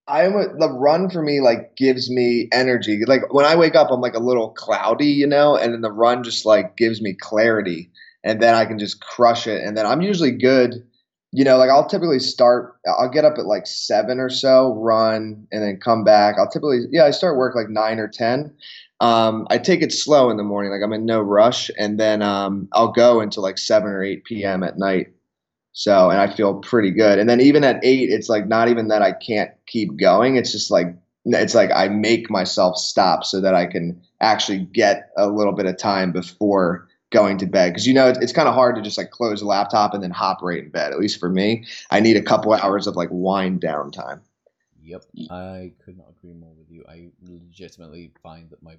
I 0.08 0.23
am 0.23 0.36
a, 0.36 0.47
the 0.47 0.71
run 0.71 1.12
for 1.12 1.21
me 1.21 1.41
like 1.41 1.77
gives 1.77 2.10
me 2.10 2.49
energy. 2.51 3.01
Like 3.05 3.31
when 3.31 3.45
I 3.45 3.55
wake 3.55 3.75
up, 3.75 3.91
I'm 3.91 4.01
like 4.01 4.15
a 4.15 4.19
little 4.19 4.49
cloudy, 4.49 5.10
you 5.10 5.27
know, 5.27 5.55
and 5.58 5.75
then 5.75 5.81
the 5.81 5.91
run 5.91 6.23
just 6.23 6.43
like 6.43 6.75
gives 6.75 7.03
me 7.03 7.13
clarity, 7.13 7.91
and 8.23 8.41
then 8.41 8.55
I 8.55 8.65
can 8.65 8.79
just 8.79 8.99
crush 8.99 9.45
it. 9.45 9.62
And 9.63 9.77
then 9.77 9.86
I'm 9.86 10.01
usually 10.01 10.31
good, 10.31 10.88
you 11.36 11.43
know. 11.43 11.58
Like 11.58 11.69
I'll 11.69 11.88
typically 11.88 12.19
start. 12.19 12.78
I'll 12.88 13.10
get 13.10 13.26
up 13.26 13.38
at 13.38 13.45
like 13.45 13.67
seven 13.67 14.19
or 14.19 14.30
so, 14.30 14.74
run, 14.74 15.48
and 15.52 15.62
then 15.62 15.80
come 15.80 16.04
back. 16.04 16.36
I'll 16.39 16.50
typically, 16.50 16.86
yeah, 16.91 17.06
I 17.06 17.12
start 17.12 17.38
work 17.38 17.56
like 17.56 17.69
nine 17.69 18.00
or 18.00 18.08
ten. 18.08 18.56
Um, 19.02 19.45
I 19.50 19.58
take 19.58 19.82
it 19.82 19.91
slow 19.91 20.30
in 20.30 20.38
the 20.38 20.43
morning, 20.43 20.71
like 20.71 20.82
I'm 20.84 20.93
in 20.93 21.06
no 21.06 21.19
rush, 21.21 21.69
and 21.78 22.00
then 22.00 22.21
um, 22.21 22.69
I'll 22.71 22.93
go 22.93 23.19
until 23.19 23.43
like 23.43 23.58
seven 23.58 23.89
or 23.89 24.04
eight 24.04 24.24
p.m. 24.24 24.63
at 24.63 24.78
night. 24.78 25.08
So, 25.78 26.10
and 26.10 26.21
I 26.21 26.34
feel 26.34 26.54
pretty 26.54 26.91
good. 26.91 27.19
And 27.19 27.30
then 27.30 27.41
even 27.41 27.65
at 27.65 27.84
eight, 27.84 28.10
it's 28.10 28.30
like 28.30 28.48
not 28.48 28.69
even 28.69 28.88
that 28.88 29.02
I 29.02 29.12
can't 29.12 29.52
keep 29.67 29.98
going. 29.98 30.38
It's 30.38 30.54
just 30.54 30.71
like, 30.71 30.95
it's 31.26 31.54
like 31.54 31.69
I 31.76 31.89
make 31.89 32.30
myself 32.30 32.78
stop 32.78 33.26
so 33.26 33.41
that 33.41 33.54
I 33.54 33.65
can 33.65 34.02
actually 34.21 34.60
get 34.60 35.10
a 35.17 35.28
little 35.28 35.52
bit 35.52 35.65
of 35.65 35.78
time 35.78 36.13
before 36.13 36.85
going 37.15 37.38
to 37.38 37.45
bed. 37.45 37.73
Cause 37.73 37.88
you 37.88 37.93
know, 37.93 38.10
it's, 38.10 38.19
it's 38.19 38.34
kind 38.34 38.47
of 38.47 38.54
hard 38.54 38.75
to 38.75 38.82
just 38.82 38.97
like 38.97 39.10
close 39.10 39.39
the 39.39 39.47
laptop 39.47 39.93
and 39.93 40.04
then 40.04 40.12
hop 40.12 40.41
right 40.41 40.63
in 40.63 40.69
bed. 40.69 40.91
At 40.91 40.99
least 40.99 41.19
for 41.19 41.30
me, 41.30 41.65
I 41.89 42.01
need 42.01 42.17
a 42.17 42.21
couple 42.21 42.54
hours 42.54 42.88
of 42.88 42.95
like 42.95 43.10
wind 43.12 43.62
down 43.62 43.91
time. 43.91 44.21
Yep, 44.84 45.06
I 45.32 45.71
could 45.84 45.97
not 45.97 46.10
agree 46.10 46.34
more 46.34 46.54
with 46.54 46.69
you. 46.69 46.84
I 46.88 47.10
legitimately 47.23 48.12
find 48.21 48.49
that 48.51 48.62
my 48.62 48.75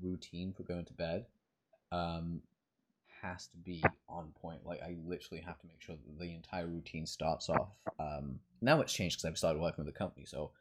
routine 0.00 0.54
for 0.56 0.62
going 0.62 0.86
to 0.86 0.92
bed 0.94 1.26
um, 1.92 2.40
has 3.20 3.48
to 3.48 3.56
be 3.58 3.82
on 4.08 4.32
point. 4.40 4.64
Like 4.64 4.82
I 4.82 4.96
literally 5.04 5.42
have 5.42 5.58
to 5.60 5.66
make 5.66 5.82
sure 5.82 5.96
that 5.96 6.18
the 6.18 6.34
entire 6.34 6.66
routine 6.66 7.06
starts 7.06 7.50
off. 7.50 7.68
Um, 7.98 8.40
now 8.62 8.80
it's 8.80 8.92
changed 8.92 9.16
because 9.16 9.28
I've 9.28 9.38
started 9.38 9.60
working 9.60 9.84
with 9.84 9.92
the 9.92 9.98
company. 9.98 10.24
So 10.24 10.52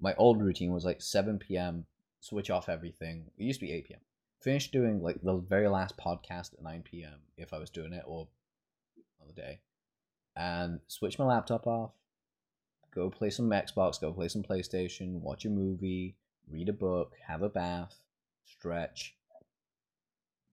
my 0.00 0.14
old 0.14 0.40
routine 0.40 0.72
was 0.72 0.84
like 0.84 1.02
7 1.02 1.38
p.m. 1.38 1.86
Switch 2.20 2.50
off 2.50 2.68
everything. 2.68 3.24
It 3.36 3.44
used 3.44 3.60
to 3.60 3.66
be 3.66 3.72
8 3.72 3.88
p.m. 3.88 4.00
Finish 4.44 4.70
doing 4.70 5.02
like 5.02 5.20
the 5.22 5.36
very 5.36 5.68
last 5.68 5.96
podcast 5.96 6.52
at 6.52 6.62
9 6.62 6.82
p.m. 6.84 7.18
if 7.36 7.52
I 7.52 7.58
was 7.58 7.70
doing 7.70 7.92
it 7.92 8.04
or 8.06 8.28
on 9.20 9.26
the 9.26 9.32
day, 9.32 9.60
and 10.36 10.80
switch 10.86 11.18
my 11.18 11.24
laptop 11.24 11.66
off. 11.66 11.92
Go 12.94 13.10
play 13.10 13.30
some 13.30 13.50
Xbox. 13.50 14.00
Go 14.00 14.12
play 14.12 14.28
some 14.28 14.42
PlayStation. 14.42 15.20
Watch 15.20 15.46
a 15.46 15.48
movie. 15.48 16.14
Read 16.48 16.68
a 16.68 16.72
book. 16.72 17.14
Have 17.26 17.42
a 17.42 17.48
bath. 17.48 17.98
Stretch 18.44 19.16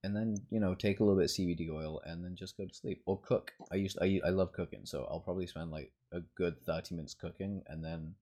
and 0.04 0.16
then 0.16 0.36
you 0.50 0.58
know 0.58 0.74
take 0.74 1.00
a 1.00 1.04
little 1.04 1.18
bit 1.18 1.30
of 1.30 1.36
CBD 1.36 1.70
oil 1.70 2.00
and 2.04 2.24
then 2.24 2.34
just 2.34 2.56
go 2.56 2.66
to 2.66 2.74
sleep 2.74 3.02
or 3.06 3.20
cook. 3.20 3.52
I 3.70 3.76
used 3.76 3.98
I 4.00 4.20
I 4.24 4.30
love 4.30 4.52
cooking, 4.52 4.84
so 4.84 5.06
I'll 5.10 5.20
probably 5.20 5.46
spend 5.46 5.70
like 5.70 5.92
a 6.12 6.20
good 6.36 6.60
thirty 6.64 6.94
minutes 6.94 7.14
cooking, 7.14 7.62
and 7.68 7.84
then 7.84 8.14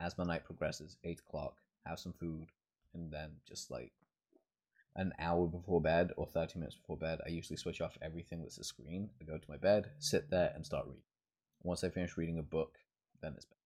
as 0.00 0.18
my 0.18 0.24
night 0.24 0.44
progresses, 0.44 0.96
eight 1.04 1.20
o'clock, 1.20 1.56
have 1.86 1.98
some 1.98 2.12
food, 2.12 2.48
and 2.94 3.10
then 3.10 3.30
just 3.48 3.70
like 3.70 3.92
an 4.96 5.12
hour 5.18 5.46
before 5.46 5.80
bed 5.80 6.12
or 6.16 6.26
30 6.26 6.58
minutes 6.58 6.76
before 6.76 6.96
bed, 6.96 7.20
I 7.26 7.30
usually 7.30 7.56
switch 7.56 7.80
off 7.80 7.98
everything 8.00 8.42
that's 8.42 8.58
a 8.58 8.64
screen. 8.64 9.10
I 9.20 9.24
go 9.24 9.38
to 9.38 9.50
my 9.50 9.56
bed, 9.56 9.90
sit 9.98 10.30
there, 10.30 10.52
and 10.54 10.64
start 10.64 10.86
reading. 10.86 11.02
Once 11.62 11.82
I 11.82 11.88
finish 11.88 12.16
reading 12.16 12.38
a 12.38 12.42
book, 12.42 12.78
then 13.20 13.32
it's 13.36 13.46
bed. 13.46 13.56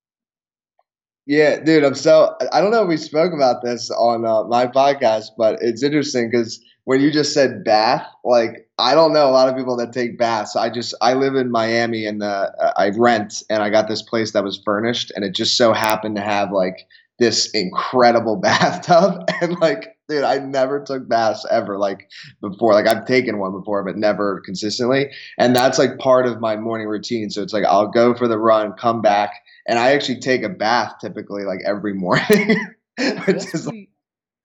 Yeah, 1.27 1.61
dude, 1.61 1.85
I'm 1.85 1.95
so 1.95 2.37
I 2.53 2.63
don't 2.63 2.71
know 2.71 2.85
if 2.85 2.89
we 2.89 2.97
spoke 2.97 3.35
about 3.35 3.63
this 3.63 3.91
on 3.91 4.25
uh, 4.25 4.45
my 4.45 4.67
podcast, 4.67 5.27
but 5.37 5.59
it's 5.61 5.83
interesting 5.83 6.31
because 6.31 6.65
when 6.85 7.03
you 7.03 7.11
just 7.11 7.35
said 7.35 7.65
bath, 7.65 8.07
like 8.25 8.67
I 8.79 8.95
don't 8.95 9.13
know 9.13 9.29
a 9.29 9.33
lot 9.33 9.51
of 9.51 9.55
people 9.55 9.77
that 9.77 9.93
take 9.93 10.17
baths. 10.17 10.57
I 10.57 10.71
just 10.71 10.95
I 11.03 11.13
live 11.13 11.35
in 11.35 11.51
Miami 11.51 12.07
and 12.07 12.23
uh, 12.23 12.49
I 12.79 12.93
rent, 12.97 13.43
and 13.51 13.63
I 13.63 13.69
got 13.69 13.89
this 13.89 14.01
place 14.01 14.33
that 14.33 14.43
was 14.43 14.63
furnished, 14.65 15.13
and 15.15 15.23
it 15.23 15.35
just 15.35 15.59
so 15.59 15.75
happened 15.75 16.17
to 16.17 16.23
have 16.23 16.51
like 16.51 16.87
this 17.19 17.51
incredible 17.51 18.37
bathtub, 18.41 19.29
and 19.43 19.61
like 19.61 19.98
dude, 20.09 20.25
I 20.25 20.39
never 20.39 20.81
took 20.83 21.09
baths 21.09 21.45
ever 21.51 21.79
like 21.79 22.11
before. 22.41 22.73
Like 22.73 22.87
I've 22.87 23.07
taken 23.07 23.39
one 23.39 23.53
before, 23.53 23.85
but 23.85 23.97
never 23.97 24.41
consistently. 24.41 25.11
And 25.37 25.55
that's 25.55 25.79
like 25.79 25.99
part 25.99 26.27
of 26.27 26.41
my 26.41 26.57
morning 26.57 26.89
routine. 26.89 27.31
So 27.31 27.43
it's 27.43 27.53
like 27.53 27.65
I'll 27.65 27.89
go 27.89 28.15
for 28.15 28.27
the 28.27 28.39
run, 28.39 28.73
come 28.73 29.03
back, 29.03 29.35
and 29.67 29.79
I 29.79 29.93
actually 29.93 30.21
take 30.21 30.43
a 30.43 30.49
bath 30.49 30.95
typically 31.01 31.45
like 31.45 31.61
every 31.65 31.95
morning. 31.95 32.57
that's, 32.97 33.51
pretty, 33.63 33.91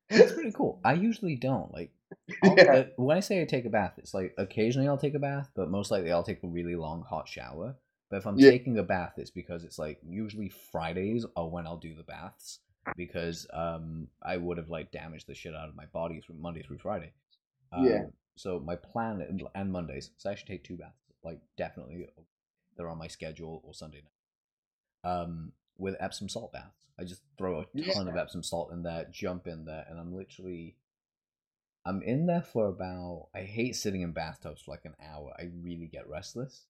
that's 0.10 0.34
pretty 0.34 0.52
cool. 0.52 0.80
I 0.84 0.94
usually 0.94 1.36
don't 1.36 1.74
like. 1.74 1.92
Yeah. 2.44 2.64
Uh, 2.64 2.86
when 2.98 3.18
I 3.18 3.22
say 3.22 3.42
I 3.42 3.46
take 3.46 3.66
a 3.66 3.70
bath, 3.70 3.94
it's 3.98 4.14
like 4.14 4.36
occasionally 4.38 4.88
I'll 4.88 5.00
take 5.00 5.16
a 5.16 5.20
bath, 5.20 5.50
but 5.56 5.72
most 5.72 5.90
likely 5.90 6.12
I'll 6.12 6.24
take 6.24 6.44
a 6.44 6.48
really 6.48 6.76
long 6.76 7.02
hot 7.02 7.28
shower. 7.28 7.76
But 8.12 8.18
if 8.18 8.28
I'm 8.28 8.38
yeah. 8.38 8.52
taking 8.52 8.78
a 8.78 8.84
bath, 8.84 9.14
it's 9.18 9.32
because 9.32 9.64
it's 9.64 9.80
like 9.80 10.00
usually 10.08 10.50
Fridays 10.72 11.26
are 11.36 11.50
when 11.50 11.66
I'll 11.66 11.78
do 11.78 11.96
the 11.96 12.04
baths 12.04 12.60
because 12.96 13.48
um 13.54 14.08
I 14.22 14.38
would 14.38 14.58
have 14.58 14.70
like 14.70 14.92
damaged 14.92 15.28
the 15.28 15.36
shit 15.36 15.56
out 15.56 15.70
of 15.70 15.76
my 15.76 15.86
body 15.86 16.22
from 16.22 16.42
Monday 16.42 16.64
through 16.64 16.80
Friday. 16.80 17.14
Um, 17.72 17.86
yeah. 17.86 18.04
So 18.36 18.60
my 18.60 18.76
plan 18.76 19.22
and, 19.54 19.72
Mondays, 19.72 20.12
so 20.18 20.30
I 20.30 20.36
should 20.36 20.48
take 20.48 20.64
two 20.64 20.78
baths. 20.78 20.94
Like 21.24 21.40
definitely, 21.58 22.08
they're 22.76 22.90
on 22.90 22.98
my 22.98 23.08
schedule 23.08 23.62
or 23.64 23.74
Sunday 23.74 24.02
night. 24.04 25.12
Um, 25.12 25.52
with 25.78 25.96
Epsom 26.00 26.30
salt 26.30 26.52
baths, 26.52 26.88
I 27.00 27.04
just 27.04 27.22
throw 27.38 27.60
a 27.60 27.66
ton 27.66 28.08
yeah. 28.08 28.12
of 28.12 28.18
Epsom 28.18 28.44
salt 28.44 28.72
in 28.72 28.84
there, 28.84 29.06
jump 29.12 29.48
in 29.48 29.66
there, 29.66 29.86
and 29.90 30.00
I'm 30.00 30.16
literally, 30.16 30.76
I'm 31.86 32.02
in 32.02 32.26
there 32.26 32.42
for 32.42 32.68
about. 32.68 33.28
I 33.36 33.42
hate 33.42 33.76
sitting 33.76 34.02
in 34.02 34.12
bathtubs 34.12 34.62
for 34.62 34.72
like 34.72 34.86
an 34.86 34.96
hour. 35.04 35.34
I 35.38 35.50
really 35.62 35.88
get 35.88 36.10
restless. 36.10 36.66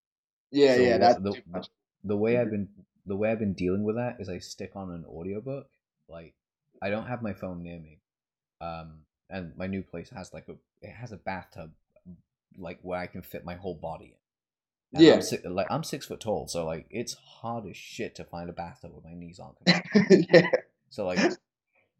Yeah, 0.51 0.75
so 0.75 0.81
yeah. 0.81 0.97
That's 0.97 1.21
the, 1.21 1.41
the, 1.51 1.67
the 2.03 2.17
way 2.17 2.37
I've 2.37 2.51
been 2.51 2.67
the 3.05 3.15
way 3.15 3.31
I've 3.31 3.39
been 3.39 3.53
dealing 3.53 3.83
with 3.83 3.95
that 3.95 4.17
is 4.19 4.29
I 4.29 4.39
stick 4.39 4.71
on 4.75 4.91
an 4.91 5.05
audiobook 5.05 5.67
like 6.09 6.33
I 6.81 6.89
don't 6.89 7.07
have 7.07 7.21
my 7.21 7.33
phone 7.33 7.63
near 7.63 7.79
me. 7.79 7.99
Um, 8.61 8.99
and 9.29 9.53
my 9.57 9.67
new 9.67 9.81
place 9.81 10.09
has 10.15 10.33
like 10.33 10.47
a 10.47 10.53
it 10.81 10.91
has 10.91 11.11
a 11.11 11.17
bathtub 11.17 11.71
like 12.57 12.79
where 12.81 12.99
I 12.99 13.07
can 13.07 13.21
fit 13.21 13.45
my 13.45 13.55
whole 13.55 13.75
body 13.75 14.05
in. 14.05 14.97
And 14.97 15.05
yeah. 15.05 15.13
I'm 15.13 15.21
six, 15.21 15.43
like 15.45 15.67
I'm 15.71 15.83
six 15.83 16.05
foot 16.05 16.19
tall, 16.19 16.47
so 16.47 16.65
like 16.65 16.85
it's 16.89 17.15
hard 17.15 17.65
as 17.67 17.75
shit 17.75 18.15
to 18.15 18.23
find 18.23 18.49
a 18.49 18.53
bathtub 18.53 18.91
with 18.93 19.03
my 19.03 19.15
knees 19.15 19.39
on. 19.39 19.55
yeah. 20.09 20.49
So 20.89 21.05
like 21.07 21.19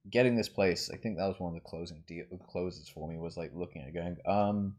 getting 0.09 0.35
this 0.35 0.49
place, 0.49 0.91
I 0.93 0.97
think 0.97 1.17
that 1.17 1.27
was 1.27 1.39
one 1.39 1.55
of 1.55 1.55
the 1.55 1.67
closing 1.67 2.03
deal 2.07 2.25
closes 2.51 2.87
for 2.87 3.07
me 3.07 3.17
was 3.17 3.35
like 3.35 3.51
looking 3.55 3.81
at 3.81 3.87
it 3.89 3.93
going, 3.95 4.17
um, 4.27 4.75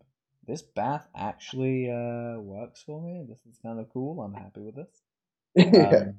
this 0.46 0.62
bath 0.62 1.08
actually 1.16 1.90
uh 1.90 2.38
works 2.38 2.82
for 2.82 3.02
me. 3.02 3.24
This 3.28 3.40
is 3.50 3.58
kind 3.62 3.80
of 3.80 3.88
cool. 3.92 4.22
I'm 4.22 4.34
happy 4.34 4.60
with 4.60 4.76
this. 4.76 5.02
yeah. 5.56 5.88
Um, 5.88 6.14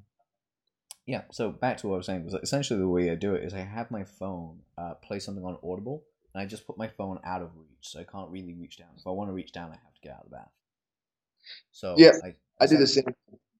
yeah, 1.05 1.21
so 1.31 1.51
back 1.51 1.77
to 1.77 1.87
what 1.87 1.95
I 1.95 1.97
was 1.97 2.05
saying 2.07 2.25
was 2.25 2.33
essentially 2.33 2.79
the 2.79 2.87
way 2.87 3.11
I 3.11 3.15
do 3.15 3.35
it 3.35 3.43
is 3.43 3.53
I 3.53 3.59
have 3.59 3.91
my 3.91 4.03
phone 4.03 4.59
uh, 4.77 4.95
play 4.95 5.19
something 5.19 5.45
on 5.45 5.57
Audible, 5.63 6.03
and 6.33 6.41
I 6.41 6.45
just 6.45 6.65
put 6.65 6.77
my 6.77 6.87
phone 6.87 7.19
out 7.23 7.41
of 7.41 7.51
reach, 7.55 7.69
so 7.81 7.99
I 7.99 8.03
can't 8.03 8.29
really 8.31 8.53
reach 8.53 8.77
down. 8.77 8.89
If 8.97 9.05
I 9.05 9.11
want 9.11 9.29
to 9.29 9.33
reach 9.33 9.51
down, 9.51 9.69
I 9.69 9.75
have 9.75 9.93
to 9.93 10.01
get 10.01 10.13
out 10.13 10.23
of 10.23 10.29
the 10.31 10.35
bath. 10.35 10.51
So 11.71 11.95
yeah, 11.97 12.11
I, 12.23 12.33
I, 12.59 12.65
do 12.65 12.77
the 12.77 12.87
same. 12.87 13.05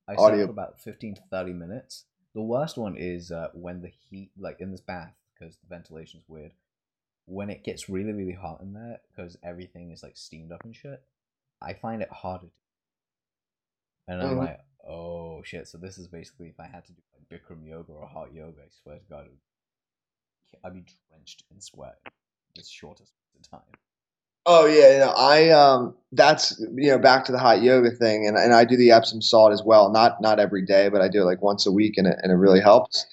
I 0.08 0.16
audio 0.16 0.46
for 0.46 0.52
about 0.52 0.80
fifteen 0.82 1.14
to 1.16 1.22
thirty 1.30 1.54
minutes. 1.54 2.06
The 2.34 2.42
worst 2.42 2.78
one 2.78 2.98
is 2.98 3.32
uh, 3.32 3.50
when 3.54 3.82
the 3.82 3.92
heat, 4.10 4.32
like 4.38 4.60
in 4.60 4.72
this 4.72 4.82
bath, 4.82 5.14
because 5.34 5.58
the 5.58 5.68
ventilation 5.70 6.20
is 6.20 6.26
weird. 6.28 6.52
When 7.28 7.50
it 7.50 7.64
gets 7.64 7.90
really, 7.90 8.12
really 8.12 8.34
hot 8.34 8.62
in 8.62 8.74
there, 8.74 9.00
because 9.10 9.38
everything 9.44 9.92
is 9.92 10.04
like 10.04 10.18
steamed 10.18 10.52
up 10.52 10.64
and 10.64 10.76
shit, 10.76 11.02
I 11.62 11.74
find 11.74 12.02
it 12.02 12.10
harder. 12.12 12.48
To... 12.48 12.52
And 14.08 14.22
I'm 14.22 14.30
mm-hmm. 14.30 14.40
like, 14.40 14.60
oh 14.88 15.42
shit! 15.44 15.68
So 15.68 15.78
this 15.78 15.98
is 15.98 16.08
basically 16.08 16.48
if 16.48 16.60
I 16.60 16.68
had 16.68 16.86
to 16.86 16.94
do 16.94 17.02
like 17.14 17.42
Bikram 17.42 17.68
yoga 17.68 17.92
or 17.92 18.08
hot 18.08 18.34
yoga, 18.34 18.62
I 18.62 18.70
swear 18.84 18.98
to 18.98 19.04
God, 19.10 19.26
I'd 20.64 20.74
be 20.74 20.86
drenched 21.10 21.44
in 21.52 21.62
sweat 21.62 21.98
the 22.56 22.64
shortest 22.64 23.14
of 23.36 23.50
time. 23.50 23.62
Oh 24.48 24.68
yeah, 24.68 24.94
you 24.94 25.00
know, 25.00 25.14
I 25.18 25.50
um 25.50 25.96
that's 26.12 26.60
you 26.60 26.92
know 26.92 27.00
back 27.00 27.26
to 27.26 27.32
the 27.32 27.40
hot 27.40 27.64
yoga 27.64 27.90
thing, 27.90 28.28
and, 28.28 28.38
and 28.38 28.54
I 28.54 28.64
do 28.64 28.78
the 28.78 28.92
Epsom 28.92 29.22
salt 29.22 29.54
as 29.54 29.64
well. 29.64 29.92
Not 29.92 30.22
not 30.22 30.40
every 30.40 30.66
day, 30.66 30.90
but 30.90 31.02
I 31.02 31.08
do 31.08 31.22
it 31.22 31.26
like 31.26 31.42
once 31.42 31.66
a 31.66 31.72
week, 31.72 31.96
and 31.98 32.06
it 32.08 32.18
and 32.22 32.32
it 32.32 32.36
really 32.36 32.62
helps. 32.62 33.06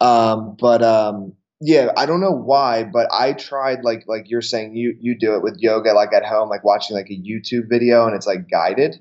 Um, 0.00 0.56
but 0.58 0.82
um, 0.82 1.34
yeah, 1.60 1.92
I 1.96 2.06
don't 2.06 2.20
know 2.20 2.32
why, 2.32 2.84
but 2.84 3.08
I 3.12 3.34
tried 3.34 3.84
like 3.84 4.04
like 4.08 4.30
you're 4.30 4.42
saying 4.42 4.74
you 4.74 4.96
you 4.98 5.16
do 5.16 5.36
it 5.36 5.42
with 5.42 5.58
yoga 5.58 5.92
like 5.92 6.12
at 6.12 6.24
home, 6.24 6.48
like 6.48 6.64
watching 6.64 6.96
like 6.96 7.10
a 7.10 7.16
YouTube 7.16 7.68
video, 7.68 8.06
and 8.06 8.16
it's 8.16 8.26
like 8.26 8.50
guided. 8.50 8.94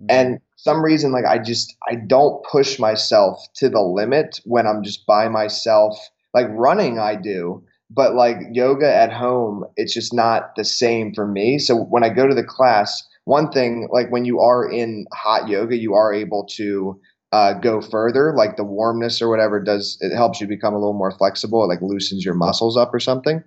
Mm-hmm. 0.00 0.06
And 0.10 0.40
some 0.56 0.82
reason, 0.82 1.12
like 1.12 1.24
I 1.26 1.38
just 1.38 1.76
I 1.88 1.94
don't 1.94 2.44
push 2.44 2.78
myself 2.78 3.46
to 3.56 3.68
the 3.68 3.82
limit 3.82 4.40
when 4.44 4.66
I'm 4.66 4.82
just 4.82 5.06
by 5.06 5.28
myself. 5.28 5.98
Like 6.34 6.48
running, 6.50 6.98
I 6.98 7.14
do, 7.14 7.62
but 7.90 8.14
like 8.14 8.36
yoga 8.52 8.92
at 8.92 9.12
home, 9.12 9.64
it's 9.76 9.94
just 9.94 10.12
not 10.12 10.54
the 10.56 10.64
same 10.64 11.14
for 11.14 11.26
me. 11.26 11.58
So 11.58 11.76
when 11.84 12.04
I 12.04 12.08
go 12.08 12.26
to 12.26 12.34
the 12.34 12.44
class, 12.44 13.06
one 13.24 13.50
thing 13.50 13.88
like 13.90 14.10
when 14.10 14.24
you 14.24 14.40
are 14.40 14.68
in 14.68 15.06
hot 15.14 15.48
yoga, 15.48 15.76
you 15.76 15.94
are 15.94 16.12
able 16.12 16.46
to 16.56 17.00
uh, 17.32 17.54
go 17.54 17.80
further. 17.80 18.34
Like 18.36 18.56
the 18.56 18.64
warmness 18.64 19.20
or 19.20 19.28
whatever 19.28 19.62
does, 19.62 19.98
it 20.00 20.14
helps 20.14 20.40
you 20.40 20.46
become 20.46 20.74
a 20.74 20.78
little 20.78 20.94
more 20.94 21.12
flexible. 21.12 21.64
It 21.64 21.68
like 21.68 21.82
loosens 21.82 22.24
your 22.24 22.34
muscles 22.34 22.76
up 22.76 22.92
or 22.94 23.00
something. 23.00 23.42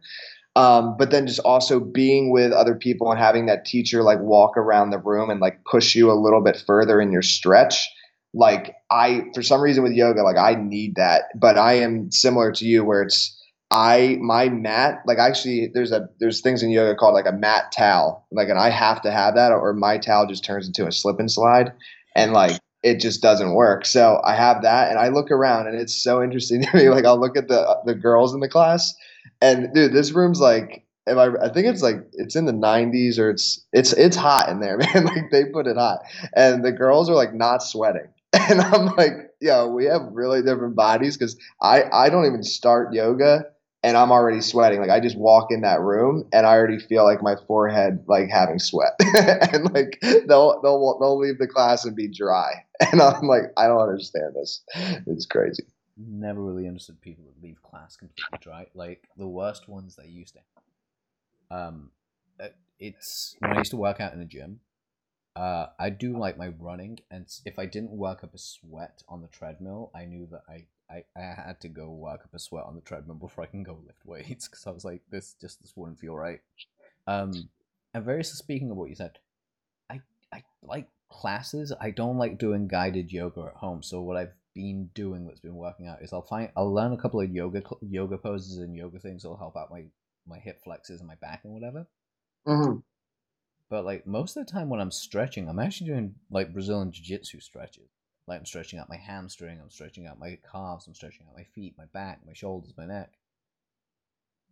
Um, 0.55 0.97
but 0.97 1.11
then 1.11 1.27
just 1.27 1.39
also 1.39 1.79
being 1.79 2.31
with 2.31 2.51
other 2.51 2.75
people 2.75 3.11
and 3.11 3.19
having 3.19 3.45
that 3.45 3.65
teacher 3.65 4.03
like 4.03 4.19
walk 4.19 4.57
around 4.57 4.89
the 4.89 4.97
room 4.97 5.29
and 5.29 5.39
like 5.39 5.63
push 5.63 5.95
you 5.95 6.11
a 6.11 6.19
little 6.19 6.41
bit 6.41 6.61
further 6.65 6.99
in 6.99 7.11
your 7.11 7.21
stretch 7.21 7.87
like 8.33 8.75
i 8.91 9.23
for 9.33 9.41
some 9.41 9.61
reason 9.61 9.83
with 9.83 9.93
yoga 9.93 10.21
like 10.21 10.37
i 10.37 10.55
need 10.55 10.95
that. 10.95 11.23
But 11.35 11.57
i 11.57 11.73
am 11.73 12.11
similar 12.11 12.51
to 12.53 12.65
you 12.65 12.83
where 12.83 13.01
it's 13.01 13.35
i 13.71 14.17
my 14.21 14.49
mat 14.49 15.01
like 15.05 15.17
actually 15.19 15.69
there's 15.73 15.91
a 15.91 16.07
there's 16.19 16.41
things 16.41 16.63
in 16.63 16.69
yoga 16.69 16.95
called 16.95 17.13
like 17.13 17.25
a 17.27 17.31
mat 17.31 17.71
towel. 17.71 18.27
Like 18.31 18.49
and 18.49 18.59
i 18.59 18.69
have 18.69 19.01
to 19.03 19.11
have 19.11 19.35
that 19.35 19.51
or 19.51 19.73
my 19.73 19.97
towel 19.97 20.27
just 20.27 20.43
turns 20.43 20.67
into 20.67 20.87
a 20.87 20.91
slip 20.91 21.19
and 21.19 21.31
slide 21.31 21.73
and 22.15 22.33
like 22.33 22.59
it 22.81 23.01
just 23.01 23.21
doesn't 23.21 23.55
work. 23.55 23.85
So 23.85 24.21
i 24.23 24.35
have 24.35 24.61
that 24.61 24.89
and 24.89 24.99
i 24.99 25.07
look 25.07 25.31
around 25.31 25.67
and 25.67 25.79
it's 25.79 25.95
so 25.95 26.21
interesting 26.21 26.61
to 26.63 26.77
me. 26.77 26.89
Like 26.89 27.05
i'll 27.05 27.19
look 27.19 27.37
at 27.37 27.47
the 27.47 27.77
the 27.85 27.95
girls 27.95 28.33
in 28.33 28.41
the 28.41 28.49
class 28.49 28.93
and 29.41 29.73
dude, 29.73 29.93
this 29.93 30.11
room's 30.11 30.39
like 30.39 30.85
if 31.09 31.17
I, 31.17 31.45
I 31.45 31.49
think 31.49 31.67
it's 31.67 31.81
like 31.81 32.07
it's 32.13 32.35
in 32.35 32.45
the 32.45 32.53
90s 32.53 33.17
or 33.17 33.29
it's 33.29 33.65
it's 33.73 33.93
it's 33.93 34.15
hot 34.15 34.49
in 34.49 34.59
there, 34.59 34.77
man. 34.93 35.05
like 35.05 35.31
they 35.31 35.45
put 35.45 35.67
it 35.67 35.77
hot, 35.77 35.99
and 36.35 36.63
the 36.63 36.71
girls 36.71 37.09
are 37.09 37.15
like 37.15 37.33
not 37.33 37.63
sweating, 37.63 38.07
and 38.33 38.61
I'm 38.61 38.87
like, 38.95 39.13
yo, 39.41 39.67
we 39.67 39.85
have 39.85 40.01
really 40.11 40.41
different 40.41 40.75
bodies 40.75 41.17
because 41.17 41.37
I 41.61 41.83
I 41.91 42.09
don't 42.09 42.25
even 42.25 42.43
start 42.43 42.93
yoga 42.93 43.45
and 43.81 43.95
I'm 43.95 44.11
already 44.11 44.41
sweating. 44.41 44.81
Like 44.81 44.89
I 44.89 44.99
just 44.99 45.17
walk 45.17 45.51
in 45.51 45.61
that 45.61 45.79
room 45.79 46.27
and 46.33 46.45
I 46.45 46.51
already 46.51 46.79
feel 46.79 47.05
like 47.05 47.23
my 47.23 47.35
forehead 47.47 48.03
like 48.07 48.29
having 48.29 48.59
sweat, 48.59 48.93
and 49.15 49.73
like 49.73 49.99
they'll 50.01 50.61
they'll 50.61 50.97
they'll 50.99 51.17
leave 51.17 51.39
the 51.39 51.47
class 51.47 51.85
and 51.85 51.95
be 51.95 52.07
dry, 52.07 52.51
and 52.91 53.01
I'm 53.01 53.27
like, 53.27 53.43
I 53.57 53.67
don't 53.67 53.81
understand 53.81 54.35
this. 54.35 54.61
It's 55.07 55.25
crazy 55.25 55.63
never 55.99 56.41
really 56.41 56.67
understood 56.67 57.01
people 57.01 57.25
that 57.25 57.43
leave 57.43 57.61
class 57.61 57.95
completely 57.95 58.39
dry. 58.41 58.67
Like 58.73 59.09
the 59.17 59.27
worst 59.27 59.67
ones 59.67 59.97
I 60.01 60.07
used 60.07 60.35
to. 60.35 61.55
Um, 61.55 61.91
uh, 62.39 62.47
it's 62.79 63.35
when 63.39 63.53
I 63.53 63.57
used 63.57 63.71
to 63.71 63.77
work 63.77 63.99
out 63.99 64.13
in 64.13 64.19
the 64.19 64.25
gym. 64.25 64.61
Uh, 65.35 65.67
I 65.79 65.89
do 65.89 66.17
like 66.17 66.37
my 66.37 66.49
running, 66.59 66.99
and 67.11 67.25
if 67.45 67.59
I 67.59 67.65
didn't 67.65 67.91
work 67.91 68.23
up 68.23 68.33
a 68.33 68.37
sweat 68.37 69.03
on 69.07 69.21
the 69.21 69.27
treadmill, 69.27 69.91
I 69.95 70.05
knew 70.05 70.27
that 70.31 70.41
I, 70.49 70.65
I, 70.91 71.03
I 71.15 71.21
had 71.21 71.61
to 71.61 71.69
go 71.69 71.89
work 71.89 72.21
up 72.23 72.33
a 72.33 72.39
sweat 72.39 72.65
on 72.65 72.75
the 72.75 72.81
treadmill 72.81 73.15
before 73.15 73.43
I 73.43 73.47
can 73.47 73.63
go 73.63 73.79
lift 73.85 74.05
weights 74.05 74.47
because 74.47 74.65
I 74.67 74.71
was 74.71 74.83
like, 74.83 75.01
this 75.09 75.35
just 75.39 75.61
this 75.61 75.73
wouldn't 75.75 75.99
feel 75.99 76.15
right. 76.15 76.41
Um, 77.07 77.49
and 77.93 78.03
very 78.03 78.23
speaking 78.23 78.71
of 78.71 78.77
what 78.77 78.89
you 78.89 78.95
said, 78.95 79.19
I 79.89 80.01
I 80.33 80.43
like 80.61 80.87
classes. 81.09 81.73
I 81.79 81.91
don't 81.91 82.17
like 82.17 82.37
doing 82.37 82.67
guided 82.67 83.11
yoga 83.11 83.45
at 83.47 83.55
home. 83.55 83.81
So 83.83 84.01
what 84.01 84.17
I've 84.17 84.33
been 84.55 84.89
doing 84.93 85.25
that's 85.27 85.39
been 85.39 85.55
working 85.55 85.87
out 85.87 86.01
is 86.01 86.13
I'll 86.13 86.21
find 86.21 86.49
I'll 86.57 86.73
learn 86.73 86.93
a 86.93 86.97
couple 86.97 87.21
of 87.21 87.29
yoga 87.31 87.63
yoga 87.81 88.17
poses 88.17 88.57
and 88.57 88.75
yoga 88.75 88.99
things 88.99 89.23
that'll 89.23 89.37
help 89.37 89.55
out 89.57 89.71
my 89.71 89.85
my 90.27 90.39
hip 90.39 90.61
flexors 90.63 90.99
and 90.99 91.07
my 91.07 91.15
back 91.15 91.41
and 91.43 91.53
whatever. 91.53 91.87
Mm-hmm. 92.47 92.79
But 93.69 93.85
like 93.85 94.07
most 94.07 94.35
of 94.37 94.45
the 94.45 94.51
time 94.51 94.69
when 94.69 94.79
I'm 94.81 94.91
stretching, 94.91 95.47
I'm 95.49 95.59
actually 95.59 95.87
doing 95.91 96.15
like 96.31 96.53
Brazilian 96.53 96.91
jiu-jitsu 96.91 97.39
stretches. 97.39 97.89
Like 98.27 98.39
I'm 98.39 98.45
stretching 98.45 98.79
out 98.79 98.89
my 98.89 98.97
hamstring, 98.97 99.59
I'm 99.61 99.69
stretching 99.71 100.07
out 100.07 100.19
my 100.19 100.37
calves, 100.51 100.87
I'm 100.87 100.95
stretching 100.95 101.25
out 101.27 101.35
my 101.37 101.45
feet, 101.55 101.75
my 101.77 101.85
back, 101.93 102.21
my 102.25 102.33
shoulders, 102.33 102.73
my 102.77 102.85
neck. 102.85 103.11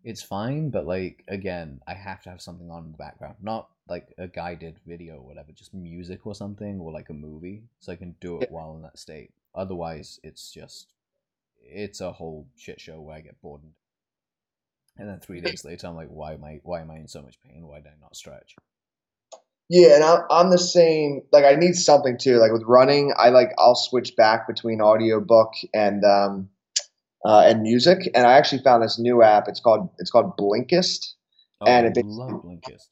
it's 0.04 0.24
fine, 0.24 0.70
but 0.70 0.86
like 0.86 1.24
again, 1.28 1.82
I 1.88 1.94
have 1.94 2.22
to 2.24 2.30
have 2.30 2.42
something 2.42 2.70
on 2.72 2.86
in 2.86 2.92
the 2.92 2.98
background, 2.98 3.36
not 3.42 3.70
like 3.90 4.14
a 4.18 4.28
guided 4.28 4.80
video 4.86 5.16
or 5.18 5.26
whatever, 5.26 5.52
just 5.52 5.74
music 5.74 6.26
or 6.26 6.36
something 6.36 6.80
or 6.80 6.92
like 6.92 7.10
a 7.10 7.14
movie, 7.14 7.64
so 7.80 7.92
I 7.92 7.96
can 7.98 8.16
do 8.22 8.40
it 8.42 8.52
while 8.52 8.76
in 8.76 8.84
that 8.84 8.98
state. 9.00 9.32
Otherwise, 9.58 10.20
it's 10.24 10.52
just 10.54 10.94
it's 11.62 12.00
a 12.00 12.12
whole 12.14 12.48
shit 12.56 12.80
show 12.80 13.02
where 13.02 13.18
I 13.18 13.22
get 13.22 13.42
bored. 13.42 13.62
And, 13.64 13.72
and 14.98 15.10
then 15.10 15.20
three 15.20 15.42
days 15.42 15.66
later, 15.66 15.88
I'm 15.88 15.96
like, 15.96 16.10
why 16.10 16.34
am 16.34 16.44
I 16.46 16.60
why 16.64 16.80
am 16.82 16.92
I 16.92 16.98
in 16.98 17.08
so 17.08 17.22
much 17.22 17.40
pain? 17.42 17.66
Why 17.68 17.78
did 17.78 17.88
I 17.88 18.00
not 18.00 18.16
stretch? 18.16 18.56
Yeah, 19.70 19.96
and 19.96 20.04
I'm, 20.04 20.22
I'm 20.30 20.50
the 20.50 20.58
same. 20.58 21.24
Like, 21.34 21.44
I 21.44 21.56
need 21.56 21.74
something 21.76 22.18
too. 22.18 22.38
Like 22.38 22.54
with 22.54 22.64
running, 22.66 23.14
I 23.18 23.30
like 23.30 23.50
I'll 23.58 23.76
switch 23.76 24.16
back 24.16 24.48
between 24.48 24.80
audiobook 24.80 25.52
and 25.74 26.06
um, 26.06 26.50
uh, 27.26 27.42
and 27.46 27.64
music. 27.64 28.10
And 28.16 28.26
I 28.26 28.34
actually 28.38 28.64
found 28.64 28.82
this 28.84 28.98
new 28.98 29.24
app. 29.24 29.48
It's 29.48 29.60
called 29.60 29.90
it's 29.98 30.12
called 30.12 30.38
Blinkist. 30.38 31.16
Oh, 31.60 31.66
And 31.66 31.86
I 31.86 31.90
it 31.90 31.96
basically- 31.96 32.14
love 32.16 32.44
Blinkist. 32.44 32.88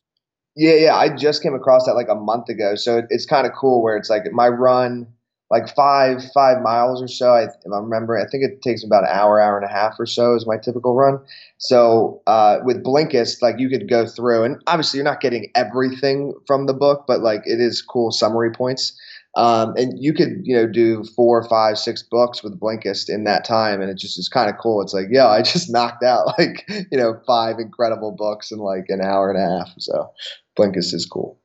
Yeah, 0.57 0.76
yeah. 0.76 0.95
I 0.95 1.13
just 1.16 1.43
came 1.43 1.53
across 1.53 1.86
that 1.86 1.93
like 1.95 2.07
a 2.09 2.16
month 2.16 2.47
ago. 2.49 2.76
So 2.76 2.97
it, 2.99 3.05
it's 3.09 3.26
kind 3.26 3.45
of 3.45 3.53
cool 3.53 3.84
where 3.84 3.97
it's 3.97 4.09
like 4.09 4.24
my 4.32 4.47
run, 4.47 5.07
like 5.51 5.73
five 5.75 6.23
five 6.33 6.61
miles 6.61 7.01
or 7.01 7.07
so. 7.07 7.31
I, 7.31 7.43
if 7.43 7.51
I 7.71 7.77
remember, 7.77 8.17
I 8.17 8.29
think 8.29 8.43
it 8.43 8.61
takes 8.61 8.83
about 8.83 9.03
an 9.03 9.09
hour, 9.11 9.39
hour 9.39 9.57
and 9.57 9.65
a 9.65 9.71
half 9.73 9.95
or 9.99 10.05
so 10.05 10.35
is 10.35 10.47
my 10.47 10.57
typical 10.57 10.95
run. 10.95 11.19
So 11.57 12.21
uh, 12.27 12.57
with 12.63 12.83
Blinkist, 12.83 13.41
like 13.41 13.59
you 13.59 13.69
could 13.69 13.89
go 13.89 14.07
through, 14.07 14.43
and 14.43 14.61
obviously 14.67 14.97
you're 14.97 15.05
not 15.05 15.21
getting 15.21 15.51
everything 15.55 16.33
from 16.47 16.65
the 16.65 16.73
book, 16.73 17.05
but 17.07 17.21
like 17.21 17.41
it 17.45 17.59
is 17.59 17.81
cool 17.81 18.11
summary 18.11 18.51
points. 18.51 18.99
Um, 19.37 19.73
and 19.75 20.01
you 20.01 20.13
could, 20.13 20.39
you 20.43 20.55
know, 20.55 20.65
do 20.65 21.03
four, 21.13 21.43
five, 21.49 21.77
six 21.77 22.01
books 22.01 22.41
with 22.41 22.57
Blinkist 22.57 23.09
in 23.09 23.25
that 23.25 23.43
time, 23.43 23.81
and 23.81 23.91
it 23.91 23.97
just 23.97 24.17
is 24.17 24.29
kind 24.29 24.49
of 24.49 24.57
cool. 24.57 24.81
It's 24.81 24.93
like, 24.93 25.07
yeah, 25.11 25.27
I 25.27 25.41
just 25.41 25.69
knocked 25.69 26.03
out 26.03 26.27
like, 26.39 26.65
you 26.69 26.97
know, 26.97 27.19
five 27.27 27.59
incredible 27.59 28.13
books 28.13 28.51
in 28.51 28.59
like 28.59 28.85
an 28.87 29.01
hour 29.01 29.29
and 29.29 29.37
a 29.37 29.59
half. 29.59 29.73
So 29.77 30.09
Blinkist 30.57 30.93
is 30.93 31.05
cool. 31.05 31.37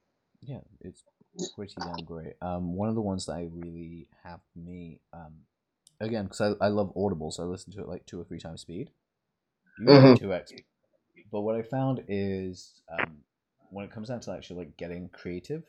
Pretty 1.54 1.74
damn 1.82 2.04
great. 2.04 2.34
Um, 2.42 2.74
one 2.74 2.88
of 2.88 2.94
the 2.94 3.00
ones 3.00 3.26
that 3.26 3.32
I 3.34 3.48
really 3.52 4.08
have 4.24 4.40
me, 4.56 5.00
um, 5.12 5.34
again, 6.00 6.24
because 6.24 6.40
I, 6.60 6.66
I 6.66 6.68
love 6.68 6.92
Audible, 6.96 7.30
so 7.30 7.42
I 7.42 7.46
listen 7.46 7.72
to 7.74 7.80
it 7.80 7.88
like 7.88 8.06
two 8.06 8.20
or 8.20 8.24
three 8.24 8.38
times 8.40 8.62
speed. 8.62 8.90
Usually 9.78 10.12
Mhm. 10.12 10.18
two 10.18 10.34
x. 10.34 10.52
But 11.30 11.42
what 11.42 11.54
I 11.56 11.62
found 11.62 12.04
is, 12.08 12.82
um, 12.90 13.24
when 13.70 13.84
it 13.84 13.92
comes 13.92 14.08
down 14.08 14.20
to 14.20 14.32
actually 14.32 14.64
like 14.64 14.76
getting 14.76 15.08
creative, 15.10 15.64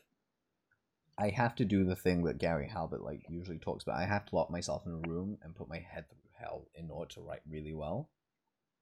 I 1.18 1.28
have 1.30 1.54
to 1.56 1.64
do 1.64 1.84
the 1.84 1.96
thing 1.96 2.24
that 2.24 2.38
Gary 2.38 2.68
Halbert 2.68 3.02
like 3.02 3.22
usually 3.28 3.58
talks 3.58 3.84
about. 3.84 3.98
I 4.00 4.06
have 4.06 4.26
to 4.26 4.36
lock 4.36 4.50
myself 4.50 4.86
in 4.86 4.92
a 4.92 5.08
room 5.08 5.38
and 5.42 5.54
put 5.54 5.68
my 5.68 5.78
head 5.78 6.08
through 6.08 6.18
hell 6.38 6.68
in 6.74 6.90
order 6.90 7.10
to 7.14 7.20
write 7.20 7.42
really 7.48 7.74
well, 7.74 8.10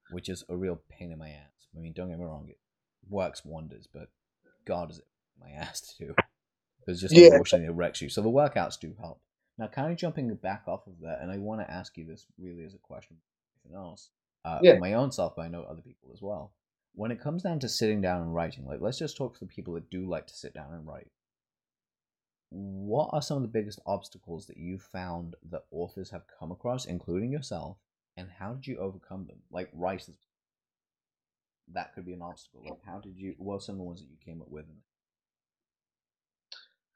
which 0.09 0.29
is 0.29 0.43
a 0.49 0.55
real 0.57 0.81
pain 0.89 1.11
in 1.11 1.19
my 1.19 1.29
ass. 1.29 1.67
I 1.75 1.79
mean, 1.79 1.93
don't 1.93 2.09
get 2.09 2.19
me 2.19 2.25
wrong, 2.25 2.47
it 2.49 2.59
works 3.09 3.45
wonders, 3.45 3.87
but 3.91 4.09
God 4.65 4.91
is 4.91 4.99
it 4.99 5.07
my 5.39 5.49
ass 5.57 5.81
to 5.97 6.07
do. 6.07 6.15
It's 6.87 7.01
just 7.01 7.13
Yeah. 7.13 7.35
emotionally 7.35 7.65
it 7.65 7.71
wrecks 7.71 8.01
you. 8.01 8.09
So 8.09 8.21
the 8.21 8.29
workouts 8.29 8.79
do 8.79 8.93
help. 8.99 9.21
Now, 9.57 9.67
kind 9.67 9.91
of 9.91 9.97
jumping 9.97 10.33
back 10.35 10.67
off 10.67 10.87
of 10.87 10.99
that, 11.01 11.21
and 11.21 11.31
I 11.31 11.37
want 11.37 11.61
to 11.61 11.69
ask 11.69 11.95
you 11.97 12.05
this 12.05 12.25
really 12.37 12.63
as 12.63 12.73
a 12.73 12.79
question, 12.79 13.21
anything 13.63 13.77
else, 13.77 14.09
uh, 14.43 14.59
Yeah. 14.63 14.79
my 14.79 14.93
own 14.93 15.11
self, 15.11 15.35
but 15.35 15.43
I 15.43 15.47
know 15.49 15.63
other 15.63 15.81
people 15.81 16.11
as 16.13 16.21
well. 16.21 16.53
When 16.93 17.11
it 17.11 17.19
comes 17.21 17.43
down 17.43 17.59
to 17.59 17.69
sitting 17.69 18.01
down 18.01 18.21
and 18.21 18.33
writing, 18.33 18.65
like 18.65 18.81
let's 18.81 18.97
just 18.97 19.15
talk 19.17 19.33
to 19.35 19.39
the 19.39 19.45
people 19.45 19.75
that 19.75 19.89
do 19.89 20.05
like 20.05 20.27
to 20.27 20.33
sit 20.35 20.53
down 20.53 20.73
and 20.73 20.85
write. 20.85 21.11
What 22.49 23.11
are 23.13 23.21
some 23.21 23.37
of 23.37 23.43
the 23.43 23.47
biggest 23.47 23.79
obstacles 23.85 24.47
that 24.47 24.57
you 24.57 24.77
found 24.77 25.35
that 25.43 25.65
authors 25.71 26.09
have 26.09 26.27
come 26.27 26.51
across, 26.51 26.85
including 26.85 27.31
yourself, 27.31 27.77
and 28.17 28.29
how 28.29 28.53
did 28.53 28.67
you 28.67 28.77
overcome 28.77 29.25
them? 29.25 29.41
Like 29.51 29.69
writers, 29.73 30.27
that 31.69 31.93
could 31.93 32.05
be 32.05 32.13
an 32.13 32.21
obstacle. 32.21 32.63
Like, 32.63 32.81
how 32.83 32.99
did 32.99 33.15
you? 33.17 33.35
What 33.37 33.55
are 33.55 33.61
some 33.61 33.75
of 33.75 33.79
the 33.79 33.83
ones 33.85 34.01
that 34.01 34.09
you 34.09 34.17
came 34.17 34.41
up 34.41 34.49
with? 34.49 34.65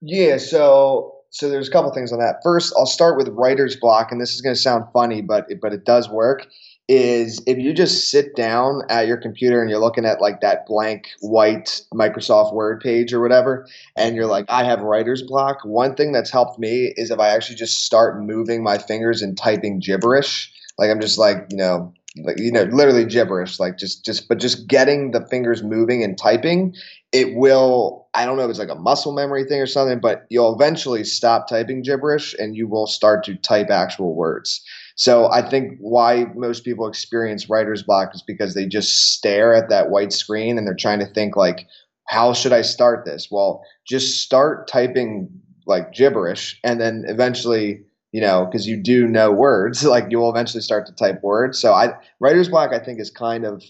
Yeah, 0.01 0.37
so 0.37 1.15
so 1.29 1.49
there's 1.49 1.67
a 1.67 1.71
couple 1.71 1.91
things 1.91 2.13
on 2.13 2.19
that. 2.19 2.39
First, 2.43 2.73
I'll 2.77 2.85
start 2.85 3.17
with 3.17 3.27
writer's 3.29 3.75
block, 3.75 4.11
and 4.11 4.21
this 4.21 4.33
is 4.35 4.41
going 4.41 4.55
to 4.55 4.61
sound 4.61 4.85
funny, 4.93 5.21
but 5.21 5.47
but 5.61 5.73
it 5.73 5.85
does 5.85 6.09
work. 6.09 6.47
Is 6.87 7.41
if 7.47 7.57
you 7.57 7.73
just 7.73 8.11
sit 8.11 8.35
down 8.35 8.83
at 8.89 9.07
your 9.07 9.17
computer 9.17 9.59
and 9.59 9.69
you're 9.69 9.79
looking 9.79 10.05
at 10.05 10.21
like 10.21 10.41
that 10.41 10.67
blank 10.67 11.09
white 11.19 11.81
Microsoft 11.93 12.53
Word 12.53 12.79
page 12.79 13.11
or 13.11 13.19
whatever, 13.19 13.67
and 13.97 14.15
you're 14.15 14.27
like, 14.27 14.45
I 14.49 14.63
have 14.63 14.81
writer's 14.81 15.23
block. 15.23 15.57
One 15.63 15.95
thing 15.95 16.11
that's 16.11 16.29
helped 16.29 16.59
me 16.59 16.93
is 16.95 17.09
if 17.09 17.19
I 17.19 17.29
actually 17.29 17.55
just 17.55 17.83
start 17.83 18.21
moving 18.21 18.63
my 18.63 18.77
fingers 18.77 19.21
and 19.23 19.35
typing 19.35 19.79
gibberish. 19.79 20.51
Like 20.77 20.91
I'm 20.91 21.01
just 21.01 21.17
like 21.17 21.47
you 21.49 21.57
know 21.57 21.93
like 22.23 22.39
you 22.39 22.51
know 22.51 22.63
literally 22.63 23.05
gibberish 23.05 23.59
like 23.59 23.77
just 23.77 24.05
just 24.05 24.27
but 24.29 24.37
just 24.37 24.67
getting 24.67 25.11
the 25.11 25.25
fingers 25.27 25.63
moving 25.63 26.03
and 26.03 26.17
typing 26.17 26.73
it 27.11 27.35
will 27.35 28.07
i 28.13 28.25
don't 28.25 28.37
know 28.37 28.43
if 28.43 28.49
it's 28.49 28.59
like 28.59 28.69
a 28.69 28.75
muscle 28.75 29.11
memory 29.11 29.43
thing 29.43 29.59
or 29.59 29.67
something 29.67 29.99
but 29.99 30.25
you'll 30.29 30.53
eventually 30.55 31.03
stop 31.03 31.47
typing 31.47 31.81
gibberish 31.81 32.33
and 32.39 32.55
you 32.55 32.67
will 32.67 32.87
start 32.87 33.23
to 33.23 33.35
type 33.35 33.69
actual 33.69 34.15
words. 34.15 34.61
So 34.95 35.29
i 35.31 35.41
think 35.41 35.77
why 35.79 36.25
most 36.35 36.63
people 36.63 36.87
experience 36.87 37.49
writer's 37.49 37.83
block 37.83 38.15
is 38.15 38.23
because 38.25 38.53
they 38.53 38.65
just 38.65 39.13
stare 39.13 39.53
at 39.53 39.69
that 39.69 39.89
white 39.89 40.13
screen 40.13 40.57
and 40.57 40.65
they're 40.65 40.73
trying 40.73 40.99
to 40.99 41.05
think 41.07 41.35
like 41.35 41.67
how 42.07 42.33
should 42.33 42.53
i 42.53 42.61
start 42.61 43.03
this? 43.05 43.27
Well 43.29 43.61
just 43.85 44.21
start 44.21 44.67
typing 44.69 45.29
like 45.67 45.91
gibberish 45.91 46.59
and 46.63 46.79
then 46.79 47.03
eventually 47.07 47.81
you 48.15 48.21
know 48.21 48.45
because 48.45 48.65
you 48.65 48.77
do 48.77 49.07
know 49.07 49.29
words 49.29 49.83
like 49.95 50.05
you 50.09 50.17
will 50.17 50.29
eventually 50.29 50.61
start 50.61 50.85
to 50.85 50.93
type 50.93 51.21
words 51.21 51.59
so 51.59 51.73
i 51.73 51.93
writer's 52.21 52.47
block 52.47 52.71
i 52.71 52.79
think 52.79 52.99
is 52.99 53.09
kind 53.09 53.45
of 53.45 53.61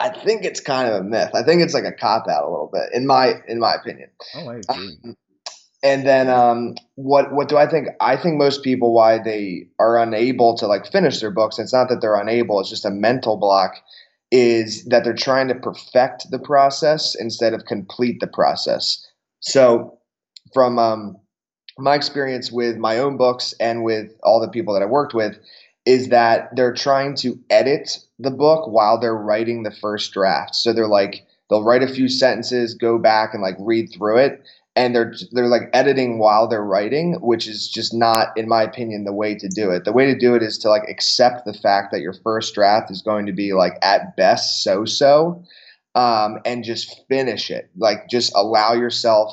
I 0.00 0.10
think 0.10 0.44
it's 0.44 0.60
kind 0.60 0.88
of 0.88 0.94
a 0.94 1.02
myth. 1.02 1.30
I 1.34 1.42
think 1.42 1.60
it's 1.60 1.74
like 1.74 1.84
a 1.84 1.90
cop 1.90 2.28
out 2.28 2.44
a 2.44 2.50
little 2.50 2.70
bit, 2.72 2.84
in 2.92 3.04
my 3.04 3.34
in 3.48 3.58
my 3.58 3.74
opinion. 3.74 4.10
Oh, 4.36 4.48
I 4.48 4.56
agree. 4.58 4.96
And 5.82 6.06
then 6.06 6.28
um, 6.28 6.76
what 6.94 7.32
what 7.32 7.48
do 7.48 7.56
I 7.56 7.66
think? 7.66 7.88
I 8.00 8.16
think 8.16 8.36
most 8.36 8.62
people 8.62 8.92
why 8.92 9.18
they 9.18 9.66
are 9.80 10.00
unable 10.00 10.56
to 10.58 10.68
like 10.68 10.86
finish 10.86 11.20
their 11.20 11.32
books. 11.32 11.58
It's 11.58 11.72
not 11.72 11.88
that 11.88 12.00
they're 12.00 12.14
unable; 12.14 12.60
it's 12.60 12.70
just 12.70 12.84
a 12.84 12.90
mental 12.90 13.36
block. 13.36 13.74
Is 14.30 14.84
that 14.84 15.02
they're 15.02 15.14
trying 15.14 15.48
to 15.48 15.54
perfect 15.56 16.30
the 16.30 16.38
process 16.38 17.16
instead 17.18 17.52
of 17.52 17.64
complete 17.64 18.20
the 18.20 18.26
process. 18.28 19.04
So, 19.40 19.98
from 20.52 20.78
um, 20.78 21.16
my 21.78 21.94
experience 21.94 22.50
with 22.50 22.76
my 22.76 22.98
own 22.98 23.16
books 23.16 23.54
and 23.60 23.84
with 23.84 24.12
all 24.22 24.40
the 24.40 24.48
people 24.48 24.74
that 24.74 24.82
I 24.82 24.86
worked 24.86 25.14
with, 25.14 25.38
is 25.86 26.08
that 26.08 26.54
they're 26.54 26.74
trying 26.74 27.14
to 27.16 27.38
edit 27.48 27.98
the 28.18 28.30
book 28.30 28.68
while 28.68 29.00
they're 29.00 29.16
writing 29.16 29.62
the 29.62 29.70
first 29.70 30.12
draft. 30.12 30.54
So 30.54 30.72
they're 30.72 30.86
like 30.86 31.24
they'll 31.48 31.64
write 31.64 31.82
a 31.82 31.92
few 31.92 32.08
sentences, 32.08 32.74
go 32.74 32.98
back 32.98 33.32
and 33.32 33.42
like 33.42 33.56
read 33.58 33.90
through 33.92 34.18
it, 34.18 34.42
and 34.76 34.94
they're 34.94 35.14
they're 35.32 35.46
like 35.46 35.70
editing 35.72 36.18
while 36.18 36.46
they're 36.46 36.64
writing, 36.64 37.14
which 37.20 37.48
is 37.48 37.68
just 37.68 37.94
not 37.94 38.36
in 38.36 38.48
my 38.48 38.62
opinion 38.62 39.04
the 39.04 39.12
way 39.12 39.34
to 39.36 39.48
do 39.48 39.70
it. 39.70 39.84
The 39.84 39.92
way 39.92 40.06
to 40.06 40.18
do 40.18 40.34
it 40.34 40.42
is 40.42 40.58
to 40.58 40.68
like 40.68 40.84
accept 40.88 41.44
the 41.44 41.54
fact 41.54 41.92
that 41.92 42.00
your 42.00 42.12
first 42.12 42.54
draft 42.54 42.90
is 42.90 43.02
going 43.02 43.26
to 43.26 43.32
be 43.32 43.52
like 43.52 43.78
at 43.82 44.16
best 44.16 44.62
so-so 44.62 45.42
um, 45.94 46.38
and 46.44 46.64
just 46.64 47.06
finish 47.08 47.50
it. 47.50 47.70
Like 47.76 48.08
just 48.08 48.32
allow 48.36 48.74
yourself 48.74 49.32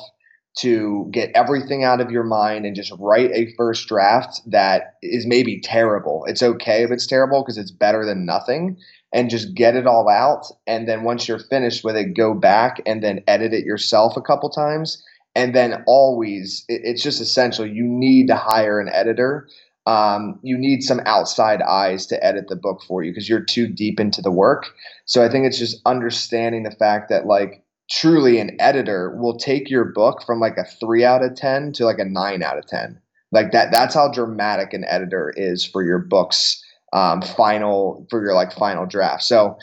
to 0.56 1.06
get 1.10 1.30
everything 1.34 1.84
out 1.84 2.00
of 2.00 2.10
your 2.10 2.24
mind 2.24 2.64
and 2.64 2.74
just 2.74 2.92
write 2.98 3.30
a 3.32 3.52
first 3.56 3.88
draft 3.88 4.40
that 4.46 4.94
is 5.02 5.26
maybe 5.26 5.60
terrible. 5.60 6.24
It's 6.26 6.42
okay 6.42 6.82
if 6.82 6.90
it's 6.90 7.06
terrible 7.06 7.42
because 7.42 7.58
it's 7.58 7.70
better 7.70 8.06
than 8.06 8.24
nothing 8.24 8.78
and 9.12 9.28
just 9.28 9.54
get 9.54 9.76
it 9.76 9.86
all 9.86 10.08
out. 10.08 10.46
And 10.66 10.88
then 10.88 11.04
once 11.04 11.28
you're 11.28 11.38
finished 11.38 11.84
with 11.84 11.96
it 11.96 12.16
go 12.16 12.32
back 12.32 12.80
and 12.86 13.02
then 13.02 13.22
edit 13.26 13.52
it 13.52 13.64
yourself 13.64 14.16
a 14.16 14.22
couple 14.22 14.48
times. 14.48 15.02
And 15.34 15.54
then 15.54 15.84
always 15.86 16.64
it, 16.68 16.80
it's 16.84 17.02
just 17.02 17.20
essential. 17.20 17.66
You 17.66 17.84
need 17.84 18.28
to 18.28 18.36
hire 18.36 18.80
an 18.80 18.88
editor. 18.88 19.48
Um, 19.84 20.40
you 20.42 20.56
need 20.56 20.82
some 20.82 21.00
outside 21.04 21.60
eyes 21.60 22.06
to 22.06 22.24
edit 22.24 22.48
the 22.48 22.56
book 22.56 22.80
for 22.88 23.04
you 23.04 23.12
because 23.12 23.28
you're 23.28 23.44
too 23.44 23.68
deep 23.68 24.00
into 24.00 24.22
the 24.22 24.32
work. 24.32 24.70
So 25.04 25.22
i 25.22 25.28
think 25.28 25.46
it's 25.46 25.58
just 25.58 25.80
understanding 25.84 26.62
the 26.62 26.70
fact 26.70 27.10
that 27.10 27.26
like 27.26 27.62
truly 27.90 28.38
an 28.38 28.56
editor 28.60 29.16
will 29.16 29.36
take 29.36 29.70
your 29.70 29.84
book 29.84 30.22
from 30.24 30.40
like 30.40 30.56
a 30.56 30.64
3 30.64 31.04
out 31.04 31.22
of 31.22 31.34
10 31.36 31.72
to 31.72 31.84
like 31.84 31.98
a 31.98 32.04
9 32.04 32.42
out 32.42 32.58
of 32.58 32.66
10 32.66 33.00
like 33.32 33.52
that 33.52 33.70
that's 33.72 33.94
how 33.94 34.10
dramatic 34.10 34.72
an 34.72 34.84
editor 34.84 35.32
is 35.36 35.64
for 35.64 35.82
your 35.82 35.98
book's 35.98 36.62
um, 36.92 37.20
final 37.20 38.06
for 38.10 38.24
your 38.24 38.34
like 38.34 38.52
final 38.52 38.86
draft. 38.86 39.22
So 39.22 39.58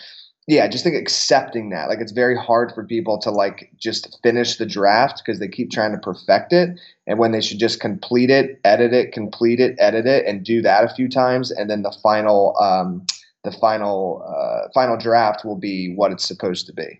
yeah 0.47 0.67
just 0.67 0.83
think 0.83 0.95
accepting 0.95 1.69
that. 1.69 1.87
Like 1.87 1.99
it's 1.99 2.11
very 2.11 2.37
hard 2.37 2.73
for 2.73 2.85
people 2.85 3.17
to 3.19 3.31
like 3.31 3.71
just 3.77 4.19
finish 4.21 4.57
the 4.57 4.65
draft 4.65 5.21
because 5.25 5.39
they 5.39 5.47
keep 5.47 5.71
trying 5.71 5.93
to 5.93 5.97
perfect 5.97 6.51
it. 6.51 6.77
And 7.07 7.17
when 7.17 7.31
they 7.31 7.41
should 7.41 7.59
just 7.59 7.79
complete 7.79 8.29
it 8.29 8.59
edit 8.65 8.93
it 8.93 9.13
complete 9.13 9.59
it 9.59 9.75
edit 9.79 10.05
it 10.05 10.25
and 10.25 10.43
do 10.43 10.61
that 10.61 10.83
a 10.83 10.93
few 10.93 11.09
times 11.09 11.49
and 11.49 11.69
then 11.69 11.81
the 11.81 11.95
final 12.03 12.57
um, 12.59 13.05
the 13.43 13.51
final 13.53 14.23
uh, 14.27 14.69
final 14.73 14.97
draft 14.97 15.45
will 15.45 15.57
be 15.57 15.93
what 15.95 16.11
it's 16.11 16.27
supposed 16.27 16.67
to 16.67 16.73
be 16.73 16.99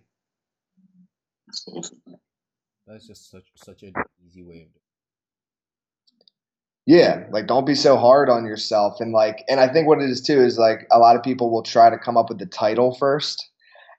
That's 2.88 3.08
just 3.08 3.32
such 3.32 3.45
such 3.56 3.84
an 3.84 3.93
easy 4.26 4.43
way 4.43 4.56
of 4.56 4.74
doing. 4.74 4.76
It. 4.76 4.82
Yeah, 6.86 7.28
like 7.32 7.47
don't 7.47 7.66
be 7.66 7.76
so 7.76 7.95
hard 7.95 8.30
on 8.30 8.45
yourself 8.45 8.99
and 8.99 9.14
like 9.14 9.43
and 9.47 9.60
I 9.60 9.72
think 9.72 9.88
what 9.88 10.01
it 10.01 10.10
is 10.10 10.22
too 10.22 10.41
is 10.41 10.58
like 10.58 10.86
a 10.91 10.99
lot 10.99 11.16
of 11.16 11.24
people 11.24 11.49
will 11.49 11.64
try 11.64 11.89
to 11.89 11.97
come 11.97 12.18
up 12.18 12.30
with 12.30 12.39
the 12.39 12.45
title 12.45 12.95
first 12.95 13.49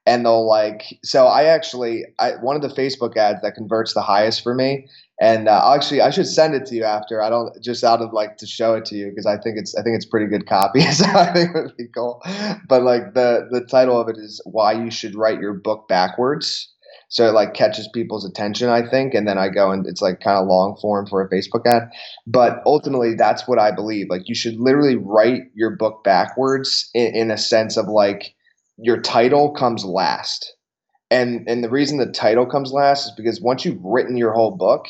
and 0.07 0.25
they'll 0.27 0.47
like 0.47 0.99
so 1.03 1.27
I 1.27 1.45
actually 1.45 2.05
I 2.19 2.33
one 2.33 2.57
of 2.57 2.63
the 2.63 2.69
Facebook 2.69 3.17
ads 3.17 3.41
that 3.41 3.55
converts 3.55 3.95
the 3.95 4.03
highest 4.03 4.43
for 4.43 4.55
me 4.55 4.87
and 5.19 5.49
uh, 5.49 5.73
actually 5.75 6.03
I 6.03 6.11
should 6.11 6.27
send 6.27 6.55
it 6.55 6.67
to 6.67 6.75
you 6.75 6.85
after 6.85 7.23
I 7.23 7.31
don't 7.31 7.59
just 7.63 7.85
out 7.85 8.03
of 8.03 8.13
like 8.13 8.37
to 8.39 8.47
show 8.47 8.75
it 8.75 8.85
to 8.87 8.97
you 8.97 9.09
because 9.09 9.25
I 9.25 9.39
think 9.39 9.57
it's 9.57 9.75
I 9.75 9.83
think 9.83 9.97
it's 9.97 10.05
pretty 10.05 10.27
good 10.27 10.47
copy 10.47 10.81
so 10.91 11.07
I 11.07 11.33
think 11.33 11.57
it 11.57 11.63
would 11.63 11.77
be 11.79 11.89
cool 11.95 12.21
but 12.69 12.83
like 12.83 13.15
the 13.15 13.49
the 13.51 13.65
title 13.65 13.99
of 13.99 14.11
it 14.11 14.19
is 14.19 14.43
why 14.45 14.73
you 14.73 14.91
should 14.91 15.15
write 15.15 15.41
your 15.41 15.55
book 15.55 15.89
backwards 15.89 16.74
so 17.09 17.29
it 17.29 17.33
like 17.33 17.55
catches 17.55 17.89
people's 17.89 18.25
attention 18.25 18.69
i 18.69 18.87
think 18.87 19.15
and 19.15 19.27
then 19.27 19.39
i 19.39 19.49
go 19.49 19.71
and 19.71 19.87
it's 19.87 20.03
like 20.03 20.21
kind 20.21 20.39
of 20.39 20.47
long 20.47 20.77
form 20.81 21.07
for 21.07 21.23
a 21.23 21.29
facebook 21.29 21.67
ad. 21.67 21.91
But 22.27 22.63
ultimately 22.67 23.15
that's 23.15 23.47
what 23.47 23.59
i 23.59 23.71
believe. 23.71 24.07
Like 24.09 24.29
you 24.29 24.35
should 24.35 24.57
literally 24.57 24.97
write 24.97 25.43
your 25.55 25.71
book 25.71 26.03
backwards 26.05 26.91
in, 26.95 27.15
in 27.15 27.31
a 27.31 27.39
sense 27.39 27.77
of 27.77 27.87
like 27.87 28.35
your 28.79 29.01
title 29.01 29.53
comes 29.53 29.85
last. 29.85 30.55
And 31.11 31.49
and 31.49 31.63
the 31.63 31.71
reason 31.71 31.99
the 31.99 32.11
title 32.11 32.47
comes 32.47 32.73
last 32.73 33.07
is 33.07 33.13
because 33.17 33.41
once 33.41 33.65
you've 33.65 33.83
written 33.83 34.17
your 34.17 34.33
whole 34.33 34.57
book 34.57 34.87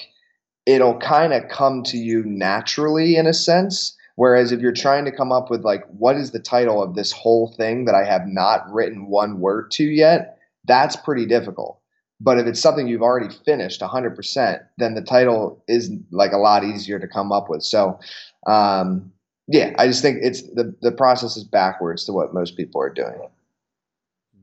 it'll 0.66 0.98
kind 0.98 1.34
of 1.34 1.48
come 1.48 1.82
to 1.82 1.98
you 1.98 2.22
naturally 2.24 3.16
in 3.16 3.26
a 3.26 3.34
sense. 3.34 3.96
Whereas 4.16 4.52
if 4.52 4.60
you're 4.60 4.72
trying 4.72 5.04
to 5.06 5.12
come 5.12 5.32
up 5.32 5.50
with 5.50 5.64
like 5.64 5.84
what 5.88 6.16
is 6.16 6.30
the 6.30 6.38
title 6.38 6.82
of 6.82 6.94
this 6.94 7.10
whole 7.12 7.52
thing 7.56 7.84
that 7.86 7.94
i 7.94 8.04
have 8.04 8.26
not 8.26 8.70
written 8.72 9.08
one 9.08 9.40
word 9.40 9.70
to 9.72 9.84
yet 9.84 10.38
that's 10.66 10.96
pretty 10.96 11.26
difficult 11.26 11.80
but 12.20 12.38
if 12.38 12.46
it's 12.46 12.60
something 12.60 12.86
you've 12.86 13.02
already 13.02 13.34
finished 13.44 13.80
100%, 13.80 14.60
then 14.78 14.94
the 14.94 15.02
title 15.02 15.62
is 15.68 15.90
like 16.10 16.32
a 16.32 16.38
lot 16.38 16.64
easier 16.64 16.98
to 16.98 17.08
come 17.08 17.32
up 17.32 17.48
with. 17.48 17.62
So, 17.62 17.98
um, 18.46 19.12
yeah, 19.46 19.74
I 19.78 19.86
just 19.86 20.02
think 20.02 20.18
it's 20.22 20.42
the 20.42 20.74
the 20.80 20.92
process 20.92 21.36
is 21.36 21.44
backwards 21.44 22.04
to 22.06 22.12
what 22.12 22.32
most 22.32 22.56
people 22.56 22.80
are 22.80 22.90
doing. 22.90 23.28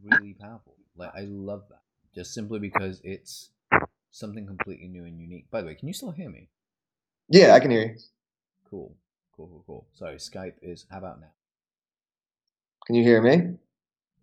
Really 0.04 0.34
powerful. 0.34 0.76
Like 0.96 1.12
I 1.16 1.22
love 1.22 1.64
that. 1.70 1.82
Just 2.14 2.34
simply 2.34 2.60
because 2.60 3.02
it's 3.04 3.50
something 4.12 4.46
completely 4.46 4.88
new 4.88 5.06
and 5.06 5.20
unique. 5.20 5.50
By 5.50 5.62
the 5.62 5.68
way, 5.68 5.76
can 5.76 5.88
you 5.88 5.94
still 5.94 6.12
hear 6.12 6.30
me? 6.30 6.50
Yeah, 7.30 7.54
I 7.56 7.60
can 7.60 7.72
hear 7.72 7.82
you. 7.82 7.96
Cool. 8.70 8.96
Cool, 9.36 9.48
cool, 9.48 9.64
cool. 9.66 9.88
Sorry, 9.94 10.18
Skype 10.18 10.56
is 10.62 10.86
how 10.92 11.00
about 11.00 11.20
now? 11.20 11.32
Can 12.86 12.96
you 12.96 13.04
hear 13.04 13.22
me? 13.22 13.56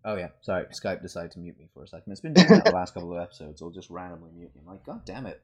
Oh 0.05 0.15
yeah, 0.15 0.29
sorry. 0.41 0.65
Skype 0.65 1.01
decided 1.01 1.31
to 1.31 1.39
mute 1.39 1.59
me 1.59 1.67
for 1.73 1.83
a 1.83 1.87
second. 1.87 2.11
It's 2.11 2.21
been 2.21 2.33
doing 2.33 2.47
that 2.47 2.65
the 2.65 2.71
last 2.71 2.93
couple 2.93 3.15
of 3.15 3.21
episodes. 3.21 3.61
It'll 3.61 3.71
just 3.71 3.89
randomly 3.89 4.31
mute 4.33 4.55
me. 4.55 4.61
I'm 4.61 4.73
like, 4.73 4.85
God 4.85 5.05
damn 5.05 5.25
it. 5.25 5.41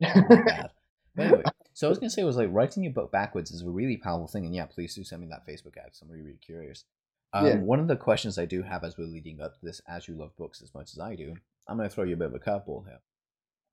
But 1.14 1.26
anyway, 1.26 1.42
so 1.74 1.86
I 1.86 1.90
was 1.90 1.98
gonna 1.98 2.10
say 2.10 2.22
was 2.22 2.36
like 2.36 2.48
writing 2.52 2.82
your 2.82 2.92
book 2.92 3.10
backwards 3.10 3.50
is 3.50 3.62
a 3.62 3.68
really 3.68 3.96
powerful 3.96 4.28
thing, 4.28 4.46
and 4.46 4.54
yeah, 4.54 4.66
please 4.66 4.94
do 4.94 5.04
send 5.04 5.22
me 5.22 5.28
that 5.28 5.46
Facebook 5.46 5.76
ad. 5.76 5.90
I'm 6.00 6.08
really, 6.08 6.22
really 6.22 6.38
curious. 6.38 6.84
Um, 7.32 7.46
yeah. 7.46 7.56
One 7.56 7.80
of 7.80 7.88
the 7.88 7.96
questions 7.96 8.38
I 8.38 8.44
do 8.44 8.62
have 8.62 8.84
as 8.84 8.96
we're 8.96 9.04
leading 9.04 9.40
up 9.40 9.54
to 9.54 9.66
this, 9.66 9.80
as 9.88 10.08
you 10.08 10.14
love 10.14 10.36
books 10.36 10.62
as 10.62 10.74
much 10.74 10.92
as 10.92 10.98
I 10.98 11.14
do, 11.14 11.34
I'm 11.68 11.76
gonna 11.76 11.88
throw 11.88 12.04
you 12.04 12.14
a 12.14 12.16
bit 12.16 12.28
of 12.28 12.34
a 12.34 12.38
curveball 12.38 12.86
here, 12.86 13.00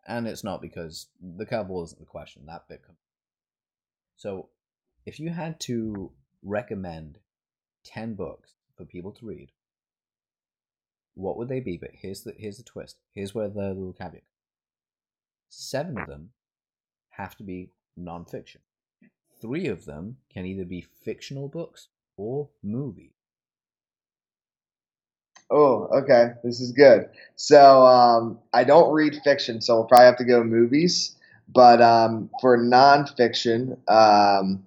and 0.07 0.27
it's 0.27 0.43
not 0.43 0.61
because 0.61 1.07
the 1.21 1.45
curveball 1.45 1.85
isn't 1.85 1.99
the 1.99 2.05
question. 2.05 2.45
That 2.47 2.67
bit 2.67 2.83
comes. 2.85 2.97
So, 4.15 4.49
if 5.05 5.19
you 5.19 5.29
had 5.29 5.59
to 5.61 6.11
recommend 6.43 7.19
ten 7.83 8.15
books 8.15 8.53
for 8.75 8.85
people 8.85 9.11
to 9.11 9.25
read 9.25 9.51
what 11.17 11.37
would 11.37 11.49
they 11.49 11.59
be? 11.59 11.77
But 11.77 11.91
here's 11.93 12.21
the 12.21 12.33
here's 12.37 12.57
the 12.57 12.63
twist. 12.63 12.97
Here's 13.13 13.33
where 13.33 13.49
the 13.49 13.69
little 13.69 13.93
caveat. 13.93 14.23
Seven 15.49 15.97
of 15.97 16.07
them 16.07 16.29
have 17.09 17.35
to 17.37 17.43
be 17.43 17.71
non-fiction. 17.95 18.61
Three 19.41 19.67
of 19.67 19.85
them 19.85 20.17
can 20.31 20.45
either 20.45 20.65
be 20.65 20.81
fictional 20.81 21.47
books 21.47 21.87
or 22.17 22.49
movies. 22.63 23.11
Oh, 25.49 25.87
okay. 26.01 26.33
This 26.43 26.59
is 26.59 26.71
good. 26.71 27.09
So 27.35 27.85
um, 27.85 28.39
I 28.53 28.63
don't 28.63 28.91
read 28.91 29.19
fiction, 29.23 29.61
so 29.61 29.75
we'll 29.75 29.85
probably 29.85 30.07
have 30.07 30.17
to 30.17 30.25
go 30.25 30.43
movies. 30.43 31.15
But 31.47 31.81
um, 31.81 32.29
for 32.41 32.57
nonfiction, 32.57 33.77
um, 33.87 34.65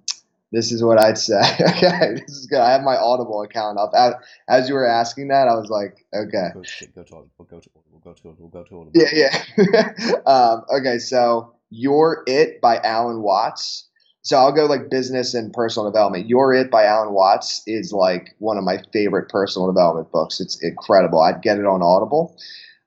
this 0.52 0.72
is 0.72 0.82
what 0.82 0.98
I'd 0.98 1.18
say. 1.18 1.40
okay, 1.60 2.14
this 2.14 2.36
is 2.36 2.46
good. 2.46 2.60
I 2.60 2.72
have 2.72 2.82
my 2.82 2.96
Audible 2.96 3.42
account 3.42 3.78
up. 3.78 3.92
As, 3.94 4.14
as 4.48 4.68
you 4.68 4.74
were 4.74 4.86
asking 4.86 5.28
that, 5.28 5.48
I 5.48 5.54
was 5.54 5.70
like, 5.70 6.04
okay. 6.14 6.48
Go 6.54 6.62
to, 6.62 6.86
go 6.88 7.02
to 7.04 7.14
We'll 7.38 7.46
go 7.46 7.60
to 7.60 7.70
We'll 7.90 8.00
go 8.00 8.12
to 8.12 8.36
We'll 8.38 8.48
go 8.48 8.64
to 8.64 8.80
Audible. 8.80 8.92
Yeah, 8.94 9.42
yeah. 9.56 10.12
um, 10.26 10.64
okay, 10.70 10.98
so 10.98 11.54
You're 11.70 12.24
It 12.26 12.60
by 12.60 12.78
Alan 12.78 13.22
Watts. 13.22 13.86
So 14.22 14.36
I'll 14.36 14.52
go 14.52 14.66
like 14.66 14.90
business 14.90 15.32
and 15.34 15.52
personal 15.52 15.90
development. 15.90 16.28
You're 16.28 16.52
It 16.52 16.70
by 16.70 16.84
Alan 16.84 17.12
Watts 17.12 17.62
is 17.66 17.92
like 17.92 18.34
one 18.38 18.58
of 18.58 18.64
my 18.64 18.82
favorite 18.92 19.28
personal 19.28 19.66
development 19.66 20.10
books. 20.10 20.40
It's 20.40 20.62
incredible. 20.62 21.20
I'd 21.20 21.42
get 21.42 21.58
it 21.58 21.64
on 21.64 21.80
Audible. 21.82 22.36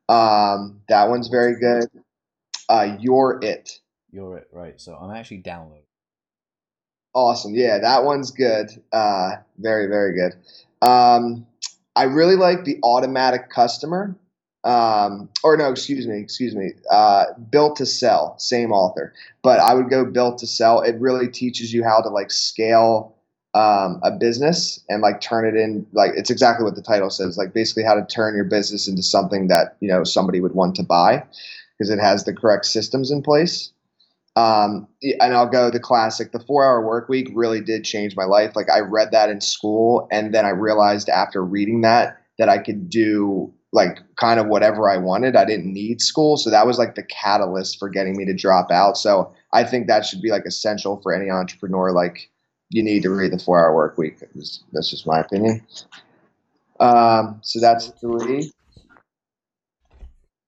Um, 0.10 0.82
that 0.90 1.10
one's 1.10 1.30
very 1.30 1.60
good. 1.60 1.90
Uh, 2.68 2.98
You're 3.00 3.40
It. 3.42 3.80
You're 4.12 4.40
It, 4.40 4.48
right. 4.52 4.80
So 4.80 4.96
I'm 4.96 5.16
actually 5.16 5.38
downloading 5.38 5.84
Awesome. 7.14 7.54
Yeah, 7.54 7.78
that 7.80 8.04
one's 8.04 8.32
good. 8.32 8.72
Uh, 8.92 9.34
very, 9.60 9.88
very 9.88 10.14
good. 10.14 10.34
Um, 10.82 11.46
I 11.96 12.04
really 12.04 12.36
like 12.36 12.66
the 12.66 12.80
automatic 12.84 13.50
customer. 13.50 14.16
Um, 14.64 15.30
or 15.44 15.58
no, 15.58 15.70
excuse 15.70 16.08
me, 16.08 16.20
excuse 16.20 16.56
me. 16.56 16.72
Uh, 16.90 17.26
built 17.52 17.76
to 17.78 17.86
sell, 17.86 18.36
same 18.40 18.72
author, 18.72 19.14
but 19.42 19.60
I 19.60 19.74
would 19.74 19.90
go 19.90 20.06
built 20.06 20.38
to 20.40 20.48
sell. 20.48 20.82
It 20.82 20.96
really 21.00 21.28
teaches 21.28 21.74
you 21.74 21.84
how 21.84 22.02
to 22.02 22.10
like 22.10 22.32
scale 22.32 23.16
um, 23.54 24.00
a 24.04 24.12
business 24.12 24.80
and 24.90 25.02
like 25.02 25.22
turn 25.22 25.46
it 25.46 25.60
in. 25.60 25.86
Like 25.92 26.12
it's 26.16 26.30
exactly 26.30 26.64
what 26.64 26.76
the 26.76 26.82
title 26.82 27.10
says. 27.10 27.38
Like 27.38 27.54
basically 27.54 27.84
how 27.84 27.94
to 27.94 28.06
turn 28.06 28.36
your 28.36 28.46
business 28.46 28.88
into 28.88 29.04
something 29.04 29.50
that 29.50 29.76
you 29.82 29.90
know 29.90 30.04
somebody 30.04 30.40
would 30.40 30.56
want 30.56 30.76
to 30.76 30.84
buy 30.84 31.24
because 31.78 31.90
it 31.90 32.00
has 32.00 32.24
the 32.24 32.34
correct 32.34 32.66
systems 32.66 33.12
in 33.12 33.22
place. 33.22 33.72
Um, 34.36 34.88
and 35.02 35.34
I'll 35.34 35.50
go 35.50 35.70
the 35.70 35.80
classic. 35.80 36.32
The 36.32 36.40
four 36.40 36.64
hour 36.64 36.86
work 36.86 37.08
week 37.08 37.30
really 37.34 37.62
did 37.62 37.84
change 37.84 38.16
my 38.16 38.26
life. 38.26 38.56
Like 38.56 38.70
I 38.70 38.80
read 38.80 39.12
that 39.12 39.30
in 39.30 39.42
school, 39.42 40.08
and 40.12 40.34
then 40.34 40.46
I 40.46 40.50
realized 40.50 41.10
after 41.10 41.44
reading 41.44 41.82
that 41.82 42.20
that 42.40 42.50
I 42.50 42.58
could 42.58 42.90
do 42.90 43.54
like 43.72 44.00
kind 44.16 44.40
of 44.40 44.48
whatever 44.48 44.90
I 44.90 44.98
wanted. 44.98 45.36
I 45.36 45.46
didn't 45.46 45.72
need 45.72 46.02
school, 46.02 46.38
so 46.38 46.50
that 46.50 46.66
was 46.66 46.78
like 46.80 46.96
the 46.96 47.04
catalyst 47.04 47.78
for 47.78 47.90
getting 47.90 48.18
me 48.18 48.26
to 48.26 48.34
drop 48.34 48.72
out. 48.72 48.98
So 48.98 49.34
I 49.52 49.64
think 49.64 49.88
that 49.88 50.06
should 50.06 50.22
be 50.22 50.32
like 50.32 50.46
essential 50.46 51.00
for 51.02 51.14
any 51.14 51.30
entrepreneur. 51.30 51.92
Like 51.92 52.30
you 52.70 52.82
need 52.82 53.04
to 53.04 53.10
read 53.10 53.32
the 53.32 53.40
four 53.40 53.60
hour 53.60 53.76
work 53.76 53.98
week. 53.98 54.20
That's 54.72 54.90
just 54.90 55.06
my 55.06 55.20
opinion. 55.20 55.66
Um, 56.80 57.40
so 57.44 57.60
that's 57.60 57.88
three. 58.02 58.52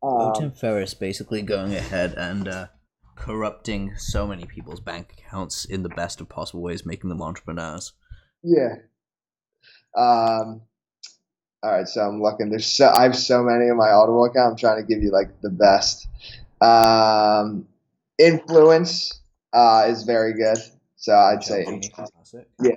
Um, 0.02 0.34
Tim 0.34 0.52
Ferriss 0.52 0.94
basically 0.94 1.42
going 1.42 1.74
ahead 1.74 2.14
and 2.16 2.48
uh, 2.48 2.68
corrupting 3.16 3.96
so 3.98 4.28
many 4.28 4.46
people's 4.46 4.80
bank 4.80 5.16
accounts 5.18 5.66
in 5.66 5.84
the 5.84 5.90
best 5.90 6.22
of 6.22 6.30
possible 6.30 6.62
ways, 6.62 6.86
making 6.86 7.10
them 7.10 7.22
entrepreneurs. 7.22 7.94
Yeah. 8.44 8.76
Um. 9.96 10.62
All 11.64 11.72
right, 11.72 11.88
so 11.88 12.02
I'm 12.02 12.22
looking. 12.22 12.50
There's 12.50 12.66
so 12.66 12.90
I 12.90 13.04
have 13.04 13.16
so 13.16 13.42
many 13.42 13.68
in 13.68 13.78
my 13.78 13.90
Audible 13.90 14.26
account. 14.26 14.52
I'm 14.52 14.58
trying 14.58 14.86
to 14.86 14.88
give 14.88 15.02
you 15.02 15.12
like 15.12 15.42
the 15.42 15.50
best. 15.50 16.08
Um, 16.62 17.68
influence 18.20 19.20
uh, 19.52 19.86
is 19.88 20.04
very 20.04 20.34
good. 20.34 20.58
So 20.98 21.14
I'd 21.16 21.44
say 21.44 21.66
yeah. 22.62 22.76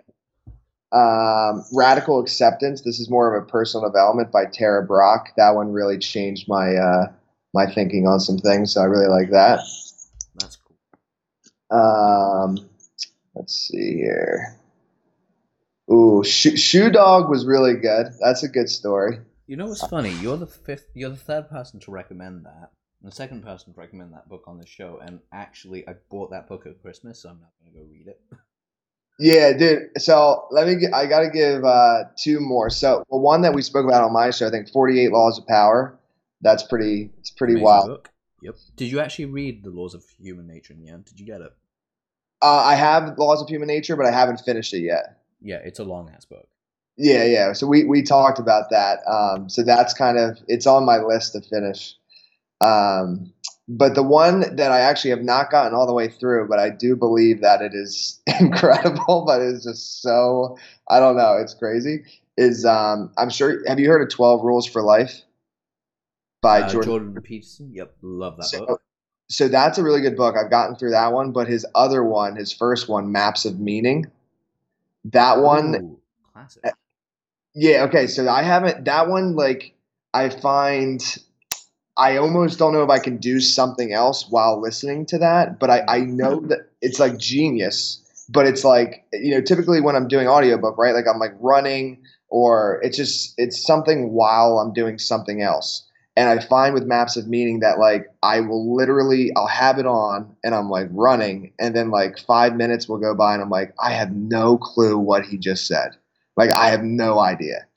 Um, 0.90 1.64
Radical 1.74 2.20
Acceptance. 2.20 2.80
This 2.80 2.98
is 2.98 3.10
more 3.10 3.34
of 3.34 3.42
a 3.42 3.46
personal 3.46 3.86
development 3.86 4.32
by 4.32 4.46
Tara 4.46 4.86
Brach. 4.86 5.32
That 5.36 5.54
one 5.54 5.72
really 5.72 5.98
changed 5.98 6.48
my 6.48 6.74
uh, 6.74 7.12
my 7.52 7.66
thinking 7.66 8.06
on 8.06 8.20
some 8.20 8.38
things. 8.38 8.72
So 8.72 8.80
I 8.80 8.84
really 8.84 9.08
like 9.08 9.30
that. 9.32 9.60
Um, 11.70 12.58
let's 13.34 13.54
see 13.54 13.94
here. 13.94 14.56
Ooh, 15.90 16.22
Shoe, 16.24 16.56
Shoe 16.56 16.90
Dog 16.90 17.30
was 17.30 17.46
really 17.46 17.74
good. 17.74 18.08
That's 18.20 18.42
a 18.42 18.48
good 18.48 18.68
story. 18.68 19.18
You 19.46 19.56
know 19.56 19.66
what's 19.66 19.86
funny? 19.86 20.12
You're 20.20 20.36
the 20.36 20.46
fifth. 20.46 20.88
You're 20.94 21.10
the 21.10 21.16
third 21.16 21.48
person 21.48 21.80
to 21.80 21.90
recommend 21.90 22.44
that. 22.44 22.70
And 23.00 23.10
the 23.10 23.14
second 23.14 23.42
person 23.42 23.72
to 23.72 23.80
recommend 23.80 24.12
that 24.12 24.28
book 24.28 24.44
on 24.46 24.58
the 24.58 24.66
show. 24.66 25.00
And 25.02 25.20
actually, 25.32 25.88
I 25.88 25.94
bought 26.10 26.30
that 26.30 26.48
book 26.48 26.66
at 26.66 26.82
Christmas, 26.82 27.22
so 27.22 27.30
I'm 27.30 27.40
not 27.40 27.52
going 27.60 27.72
to 27.72 27.78
go 27.78 27.86
read 27.90 28.08
it. 28.08 28.20
Yeah, 29.20 29.52
dude. 29.52 30.00
So 30.00 30.46
let 30.52 30.68
me. 30.68 30.76
I 30.94 31.06
got 31.06 31.20
to 31.20 31.30
give 31.30 31.64
uh, 31.64 32.04
two 32.16 32.38
more. 32.38 32.70
So 32.70 33.02
well, 33.08 33.20
one 33.20 33.42
that 33.42 33.52
we 33.52 33.62
spoke 33.62 33.84
about 33.84 34.04
on 34.04 34.12
my 34.12 34.30
show, 34.30 34.46
I 34.46 34.50
think, 34.50 34.68
Forty 34.70 35.00
Eight 35.00 35.10
Laws 35.10 35.38
of 35.38 35.46
Power. 35.48 35.98
That's 36.40 36.62
pretty. 36.62 37.10
It's 37.18 37.30
pretty 37.30 37.54
Amazing 37.54 37.64
wild. 37.64 37.86
Book. 37.88 38.10
Yep. 38.42 38.56
Did 38.76 38.90
you 38.90 39.00
actually 39.00 39.26
read 39.26 39.62
the 39.62 39.70
Laws 39.70 39.94
of 39.94 40.04
Human 40.20 40.46
Nature 40.46 40.72
in 40.74 40.80
the 40.80 40.88
end? 40.88 41.04
Did 41.06 41.18
you 41.18 41.26
get 41.26 41.40
it? 41.40 41.52
Uh, 42.40 42.62
I 42.64 42.74
have 42.74 43.18
Laws 43.18 43.42
of 43.42 43.48
Human 43.48 43.68
Nature, 43.68 43.96
but 43.96 44.06
I 44.06 44.12
haven't 44.12 44.40
finished 44.40 44.72
it 44.74 44.80
yet. 44.80 45.20
Yeah, 45.40 45.56
it's 45.64 45.78
a 45.78 45.84
long 45.84 46.10
ass 46.14 46.24
book. 46.24 46.46
Yeah, 46.96 47.24
yeah. 47.24 47.52
So 47.52 47.66
we 47.66 47.84
we 47.84 48.02
talked 48.02 48.38
about 48.38 48.70
that. 48.70 48.98
Um, 49.06 49.48
so 49.48 49.62
that's 49.62 49.94
kind 49.94 50.18
of 50.18 50.38
it's 50.48 50.66
on 50.66 50.84
my 50.84 50.98
list 50.98 51.32
to 51.32 51.40
finish. 51.40 51.94
Um, 52.60 53.32
but 53.68 53.94
the 53.94 54.02
one 54.02 54.56
that 54.56 54.72
I 54.72 54.80
actually 54.80 55.10
have 55.10 55.22
not 55.22 55.50
gotten 55.50 55.74
all 55.74 55.86
the 55.86 55.92
way 55.92 56.08
through, 56.08 56.48
but 56.48 56.58
I 56.58 56.70
do 56.70 56.96
believe 56.96 57.40
that 57.42 57.60
it 57.60 57.72
is 57.74 58.20
incredible, 58.40 59.24
but 59.26 59.40
it's 59.40 59.64
just 59.64 60.02
so 60.02 60.56
I 60.88 61.00
don't 61.00 61.16
know, 61.16 61.36
it's 61.36 61.54
crazy. 61.54 62.04
Is 62.36 62.64
um 62.64 63.12
I'm 63.16 63.30
sure 63.30 63.62
have 63.68 63.78
you 63.78 63.88
heard 63.88 64.02
of 64.02 64.08
Twelve 64.08 64.42
Rules 64.42 64.66
for 64.66 64.82
Life 64.82 65.22
by 66.40 66.62
uh, 66.62 66.68
Jordan. 66.68 66.90
Jordan 66.90 67.22
Peterson? 67.22 67.70
Yep, 67.74 67.96
love 68.02 68.36
that 68.36 68.46
so, 68.46 68.66
book. 68.66 68.82
So 69.28 69.48
that's 69.48 69.78
a 69.78 69.82
really 69.82 70.00
good 70.00 70.16
book. 70.16 70.36
I've 70.36 70.50
gotten 70.50 70.76
through 70.76 70.90
that 70.90 71.12
one, 71.12 71.32
but 71.32 71.48
his 71.48 71.66
other 71.74 72.02
one, 72.02 72.36
his 72.36 72.52
first 72.52 72.88
one, 72.88 73.12
Maps 73.12 73.44
of 73.44 73.60
Meaning, 73.60 74.06
that 75.06 75.40
one 75.40 75.74
Ooh, 75.74 76.00
classic. 76.32 76.62
Eh, 76.64 76.70
yeah, 77.54 77.84
okay, 77.84 78.06
so 78.06 78.28
I 78.28 78.42
haven't 78.42 78.84
that 78.84 79.08
one 79.08 79.34
like 79.36 79.74
I 80.14 80.30
find 80.30 81.02
I 81.98 82.16
almost 82.16 82.58
don't 82.58 82.72
know 82.72 82.84
if 82.84 82.90
I 82.90 83.00
can 83.00 83.16
do 83.16 83.40
something 83.40 83.92
else 83.92 84.26
while 84.30 84.60
listening 84.60 85.04
to 85.06 85.18
that, 85.18 85.58
but 85.58 85.68
I, 85.68 85.82
I 85.88 86.00
know 86.00 86.40
that 86.46 86.70
it's 86.80 87.00
like 87.00 87.18
genius. 87.18 88.04
But 88.30 88.46
it's 88.46 88.62
like, 88.62 89.06
you 89.12 89.34
know, 89.34 89.40
typically 89.40 89.80
when 89.80 89.96
I'm 89.96 90.06
doing 90.06 90.28
audiobook, 90.28 90.76
right? 90.76 90.94
Like 90.94 91.06
I'm 91.12 91.18
like 91.18 91.32
running 91.40 92.02
or 92.28 92.78
it's 92.82 92.96
just 92.96 93.34
it's 93.38 93.66
something 93.66 94.12
while 94.12 94.58
I'm 94.58 94.72
doing 94.72 94.98
something 94.98 95.42
else. 95.42 95.87
And 96.18 96.28
I 96.28 96.44
find 96.44 96.74
with 96.74 96.84
maps 96.84 97.16
of 97.16 97.28
meaning 97.28 97.60
that 97.60 97.78
like 97.78 98.08
I 98.22 98.40
will 98.40 98.76
literally 98.76 99.30
I'll 99.36 99.46
have 99.46 99.78
it 99.78 99.86
on 99.86 100.36
and 100.44 100.54
I'm 100.54 100.68
like 100.68 100.88
running 100.90 101.52
and 101.58 101.74
then 101.74 101.90
like 101.90 102.18
five 102.18 102.56
minutes 102.56 102.88
will 102.88 102.98
go 102.98 103.14
by 103.14 103.32
and 103.32 103.42
I'm 103.42 103.50
like, 103.50 103.72
I 103.80 103.92
have 103.92 104.12
no 104.12 104.58
clue 104.58 104.98
what 104.98 105.24
he 105.24 105.38
just 105.38 105.66
said. 105.66 105.92
Like 106.36 106.52
I 106.52 106.70
have 106.70 106.82
no 106.82 107.18
idea 107.20 107.68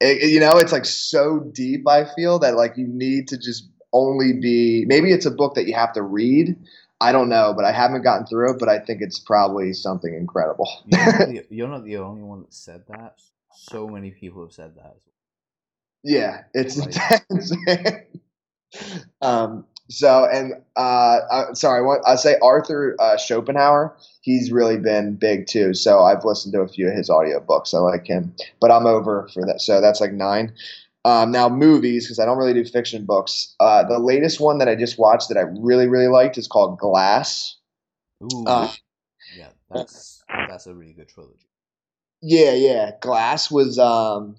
it, 0.00 0.30
you 0.30 0.40
know, 0.40 0.52
it's 0.58 0.72
like 0.72 0.84
so 0.84 1.40
deep. 1.40 1.88
I 1.88 2.04
feel 2.14 2.38
that 2.40 2.56
like 2.56 2.76
you 2.76 2.86
need 2.86 3.28
to 3.28 3.38
just 3.38 3.68
only 3.92 4.32
be. 4.34 4.84
Maybe 4.86 5.12
it's 5.12 5.26
a 5.26 5.30
book 5.30 5.54
that 5.54 5.66
you 5.66 5.74
have 5.74 5.92
to 5.94 6.02
read. 6.02 6.56
I 7.00 7.12
don't 7.12 7.28
know, 7.28 7.52
but 7.54 7.64
I 7.64 7.72
haven't 7.72 8.02
gotten 8.02 8.26
through 8.26 8.54
it. 8.54 8.58
But 8.58 8.68
I 8.68 8.78
think 8.78 9.00
it's 9.02 9.18
probably 9.18 9.72
something 9.72 10.14
incredible. 10.14 10.68
you're, 10.86 11.04
not 11.04 11.18
the, 11.28 11.46
you're 11.50 11.68
not 11.68 11.84
the 11.84 11.96
only 11.98 12.22
one 12.22 12.40
that 12.42 12.54
said 12.54 12.84
that. 12.88 13.20
So 13.56 13.88
many 13.88 14.10
people 14.10 14.42
have 14.42 14.52
said 14.52 14.74
that. 14.76 14.96
Yeah, 16.04 16.42
it's 16.52 16.76
like, 16.76 16.94
intense. 16.94 17.52
um, 19.22 19.64
so 19.88 20.26
and 20.30 20.52
uh, 20.76 21.18
uh, 21.30 21.54
sorry, 21.54 21.80
I, 21.80 21.82
want, 21.82 22.02
I 22.06 22.16
say 22.16 22.36
Arthur 22.42 22.94
uh, 23.00 23.16
Schopenhauer. 23.16 23.96
He's 24.20 24.52
really 24.52 24.76
been 24.76 25.16
big 25.16 25.46
too. 25.46 25.72
So 25.74 26.02
I've 26.02 26.24
listened 26.24 26.52
to 26.52 26.60
a 26.60 26.68
few 26.68 26.88
of 26.88 26.94
his 26.94 27.08
audiobooks. 27.08 27.74
I 27.74 27.78
like 27.78 28.06
him, 28.06 28.34
but 28.60 28.70
I'm 28.70 28.86
over 28.86 29.28
for 29.32 29.44
that. 29.46 29.62
So 29.62 29.80
that's 29.80 30.00
like 30.00 30.12
nine. 30.12 30.54
Um, 31.06 31.32
now 31.32 31.48
movies 31.48 32.06
because 32.06 32.18
I 32.18 32.24
don't 32.24 32.38
really 32.38 32.54
do 32.54 32.64
fiction 32.64 33.04
books. 33.04 33.54
Uh, 33.58 33.84
the 33.84 33.98
latest 33.98 34.40
one 34.40 34.58
that 34.58 34.68
I 34.68 34.74
just 34.74 34.98
watched 34.98 35.28
that 35.30 35.38
I 35.38 35.42
really 35.58 35.88
really 35.88 36.08
liked 36.08 36.38
is 36.38 36.48
called 36.48 36.78
Glass. 36.78 37.56
Ooh, 38.22 38.44
uh, 38.46 38.72
yeah, 39.36 39.50
that's 39.70 40.22
that's 40.28 40.66
a 40.66 40.74
really 40.74 40.92
good 40.92 41.08
trilogy. 41.08 41.46
Yeah, 42.22 42.52
yeah. 42.52 42.92
Glass 43.02 43.50
was 43.50 43.78
um, 43.78 44.36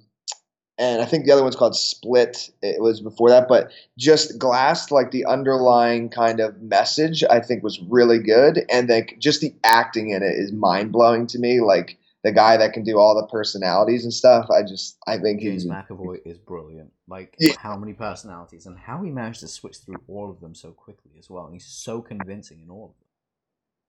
and 0.78 1.02
I 1.02 1.06
think 1.06 1.26
the 1.26 1.32
other 1.32 1.44
one's 1.44 1.56
called 1.56 1.76
Split. 1.76 2.50
It 2.62 2.82
was 2.82 3.00
before 3.02 3.30
that, 3.30 3.48
but 3.48 3.72
just 3.98 4.38
Glass, 4.38 4.92
like 4.92 5.12
the 5.12 5.26
underlying 5.26 6.10
kind 6.10 6.40
of 6.40 6.62
message, 6.62 7.24
I 7.24 7.40
think 7.40 7.64
was 7.64 7.80
really 7.82 8.20
good, 8.20 8.66
and 8.70 8.90
then 8.90 9.08
just 9.20 9.42
the 9.42 9.54
acting 9.64 10.10
in 10.10 10.22
it 10.22 10.36
is 10.36 10.52
mind 10.52 10.92
blowing 10.92 11.28
to 11.28 11.40
me. 11.40 11.62
Like 11.62 11.98
the 12.26 12.34
guy 12.34 12.58
that 12.58 12.74
can 12.74 12.84
do 12.84 12.98
all 12.98 13.16
the 13.16 13.28
personalities 13.28 14.04
and 14.04 14.14
stuff, 14.14 14.50
I 14.50 14.64
just 14.64 14.98
I 15.08 15.18
think 15.18 15.42
James 15.42 15.64
he's 15.64 15.72
McAvoy 15.72 16.20
is 16.26 16.38
brilliant. 16.40 16.92
Like 17.08 17.36
yeah. 17.40 17.54
how 17.60 17.78
many 17.78 17.94
personalities 17.94 18.66
and 18.66 18.78
how 18.78 19.02
he 19.04 19.12
managed 19.12 19.42
to 19.42 19.48
switch 19.48 19.78
through 19.78 20.02
all 20.08 20.30
of 20.30 20.42
them 20.42 20.56
so 20.56 20.72
quickly 20.72 21.12
as 21.20 21.30
well. 21.30 21.46
And 21.46 21.54
he's 21.54 21.68
so 21.68 22.02
convincing 22.02 22.62
in 22.62 22.70
all 22.70 22.86
of 22.86 22.90
them. 22.90 23.06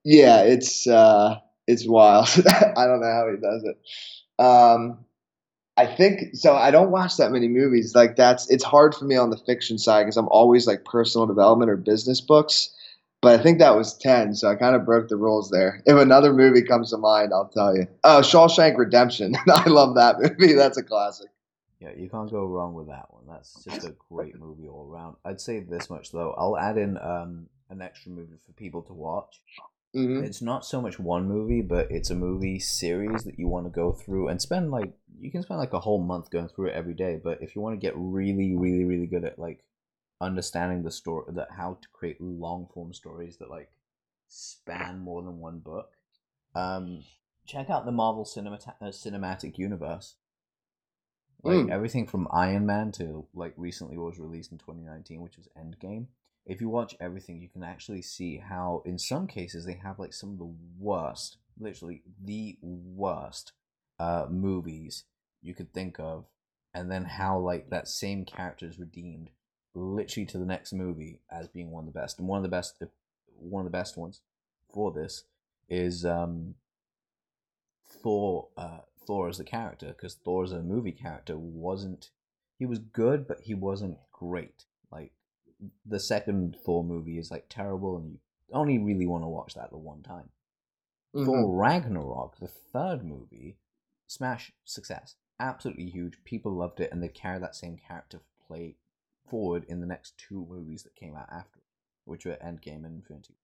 Yeah, 0.05 0.43
it's 0.43 0.87
uh, 0.87 1.41
it's 1.66 1.89
wild. 1.89 2.28
I 2.47 2.87
don't 2.87 3.01
know 3.01 3.11
how 3.11 3.28
he 3.28 3.39
does 3.41 3.64
it. 3.64 3.76
Um, 4.39 5.05
I 5.76 5.86
think 5.86 6.34
so. 6.34 6.54
I 6.54 6.70
don't 6.70 6.90
watch 6.90 7.16
that 7.18 7.32
many 7.32 7.48
movies. 7.48 7.94
Like 7.94 8.16
that's 8.16 8.48
it's 8.50 8.64
hard 8.64 8.94
for 8.94 9.04
me 9.04 9.16
on 9.16 9.30
the 9.30 9.36
fiction 9.36 9.78
side 9.78 10.04
because 10.04 10.16
I'm 10.16 10.28
always 10.28 10.66
like 10.66 10.84
personal 10.84 11.26
development 11.26 11.70
or 11.70 11.76
business 11.76 12.20
books. 12.20 12.72
But 13.20 13.38
I 13.38 13.42
think 13.42 13.58
that 13.58 13.76
was 13.76 13.96
ten, 13.96 14.34
so 14.34 14.48
I 14.48 14.54
kind 14.54 14.76
of 14.76 14.84
broke 14.84 15.08
the 15.08 15.16
rules 15.16 15.50
there. 15.50 15.82
If 15.84 15.96
another 15.96 16.32
movie 16.32 16.62
comes 16.62 16.90
to 16.90 16.96
mind, 16.96 17.32
I'll 17.32 17.48
tell 17.48 17.76
you. 17.76 17.86
Oh, 18.04 18.20
Shawshank 18.20 18.78
Redemption. 18.78 19.34
I 19.48 19.68
love 19.68 19.96
that 19.96 20.16
movie. 20.20 20.54
That's 20.54 20.78
a 20.78 20.82
classic. 20.82 21.28
Yeah, 21.80 21.90
you 21.94 22.08
can't 22.08 22.30
go 22.30 22.46
wrong 22.46 22.74
with 22.74 22.86
that 22.86 23.12
one. 23.12 23.24
That's 23.28 23.62
just 23.64 23.84
a 23.84 23.94
great 24.08 24.38
movie 24.38 24.68
all 24.68 24.88
around. 24.88 25.16
I'd 25.24 25.40
say 25.40 25.60
this 25.60 25.90
much 25.90 26.10
though. 26.10 26.34
I'll 26.38 26.56
add 26.56 26.78
in 26.78 26.96
um, 26.98 27.48
an 27.68 27.82
extra 27.82 28.12
movie 28.12 28.36
for 28.46 28.52
people 28.52 28.82
to 28.82 28.94
watch. 28.94 29.40
Mm-hmm. 29.97 30.24
It's 30.24 30.42
not 30.42 30.66
so 30.66 30.82
much 30.82 30.99
one 30.99 31.26
movie, 31.26 31.62
but 31.62 31.90
it's 31.90 32.11
a 32.11 32.14
movie 32.14 32.59
series 32.59 33.24
that 33.24 33.38
you 33.38 33.49
want 33.49 33.64
to 33.64 33.70
go 33.70 33.92
through 33.92 34.28
and 34.28 34.42
spend 34.42 34.70
like 34.70 34.92
you 35.18 35.30
can 35.30 35.42
spend 35.42 35.59
like 35.59 35.72
a 35.72 35.80
whole 35.80 36.03
month 36.03 36.30
going 36.30 36.49
through 36.49 36.66
it 36.66 36.74
every 36.74 36.92
day. 36.92 37.18
But 37.22 37.40
if 37.40 37.57
you 37.57 37.62
want 37.62 37.80
to 37.80 37.84
get 37.84 37.94
really, 37.97 38.55
really, 38.55 38.84
really 38.84 39.07
good 39.07 39.24
at 39.24 39.38
like 39.38 39.64
understanding 40.20 40.82
the 40.82 40.90
story, 40.90 41.24
that 41.28 41.49
how 41.57 41.78
to 41.80 41.88
create 41.94 42.20
long 42.20 42.68
form 42.74 42.92
stories 42.92 43.38
that 43.38 43.49
like 43.49 43.70
span 44.28 44.99
more 44.99 45.22
than 45.22 45.38
one 45.38 45.61
book, 45.61 45.92
um, 46.55 47.03
check 47.47 47.70
out 47.70 47.86
the 47.86 47.92
Marvel 47.92 48.26
Cinematic 48.26 48.74
uh, 48.82 48.86
Cinematic 48.88 49.57
Universe. 49.57 50.16
Like 51.42 51.57
mm. 51.57 51.70
everything 51.70 52.07
from 52.07 52.28
Iron 52.32 52.66
Man 52.66 52.92
to 52.92 53.26
like 53.34 53.55
recently 53.57 53.97
was 53.97 54.18
released 54.18 54.53
in 54.53 54.59
2019, 54.59 55.22
which 55.22 55.38
was 55.38 55.49
Endgame 55.59 56.09
if 56.47 56.61
you 56.61 56.68
watch 56.68 56.97
everything, 57.01 57.40
you 57.42 57.49
can 57.49 57.62
actually 57.62 58.03
see 58.03 58.38
how, 58.38 58.82
in 58.84 58.99
some 58.99 59.26
cases, 59.26 59.64
they 59.64 59.80
have 59.82 59.99
like 59.99 60.12
some 60.12 60.30
of 60.30 60.38
the 60.38 60.55
worst, 60.78 61.38
literally 61.59 62.03
the 62.22 62.57
worst 62.62 63.53
uh, 63.99 64.26
movies 64.30 65.05
you 65.42 65.55
could 65.55 65.72
think 65.72 65.99
of, 65.99 66.26
and 66.72 66.90
then 66.90 67.05
how 67.05 67.38
like 67.38 67.70
that 67.70 67.88
same 67.88 68.24
character 68.24 68.66
is 68.66 68.78
redeemed 68.78 69.30
literally 69.74 70.26
to 70.26 70.38
the 70.38 70.47
next 70.47 70.72
movie 70.72 71.20
as 71.30 71.49
being 71.49 71.70
one 71.70 71.86
of 71.86 71.92
the 71.92 71.99
best. 71.99 72.18
And 72.18 72.28
one 72.28 72.38
of 72.38 72.42
the 72.42 72.49
best, 72.49 72.82
one 73.38 73.66
of 73.66 73.70
the 73.70 73.76
best 73.76 73.97
ones 73.97 74.20
for 74.72 74.92
this 74.92 75.24
is 75.68 76.05
um, 76.05 76.55
Thor. 78.03 78.49
Uh, 78.57 78.78
Thor 79.07 79.28
as 79.28 79.38
the 79.38 79.44
character, 79.44 79.88
because 79.88 80.14
Thor 80.14 80.44
as 80.44 80.53
a 80.53 80.62
movie 80.62 80.92
character 80.92 81.38
wasn't. 81.38 82.11
He 82.59 82.66
was 82.66 82.78
good, 82.78 83.28
but 83.28 83.42
he 83.42 83.55
wasn't 83.55 83.99
great. 84.12 84.64
The 85.84 86.00
second 86.00 86.57
Thor 86.64 86.84
movie 86.84 87.18
is 87.18 87.30
like 87.30 87.46
terrible, 87.48 87.96
and 87.96 88.12
you 88.12 88.18
only 88.52 88.78
really 88.78 89.07
want 89.07 89.24
to 89.24 89.28
watch 89.28 89.54
that 89.54 89.70
the 89.70 89.78
one 89.78 90.02
time. 90.02 90.30
Mm-hmm. 91.14 91.24
Thor 91.24 91.54
Ragnarok, 91.54 92.38
the 92.38 92.48
third 92.48 93.04
movie, 93.04 93.57
smash 94.07 94.52
success, 94.64 95.14
absolutely 95.40 95.86
huge. 95.86 96.22
People 96.24 96.52
loved 96.52 96.80
it, 96.80 96.90
and 96.92 97.02
they 97.02 97.09
carry 97.09 97.38
that 97.38 97.57
same 97.57 97.76
character 97.76 98.20
play 98.46 98.76
forward 99.28 99.64
in 99.68 99.80
the 99.80 99.86
next 99.86 100.16
two 100.18 100.46
movies 100.48 100.82
that 100.82 100.94
came 100.94 101.16
out 101.16 101.28
after, 101.30 101.61
which 102.04 102.24
were 102.24 102.38
Endgame 102.44 102.84
and 102.84 102.96
Infinity. 102.96 103.34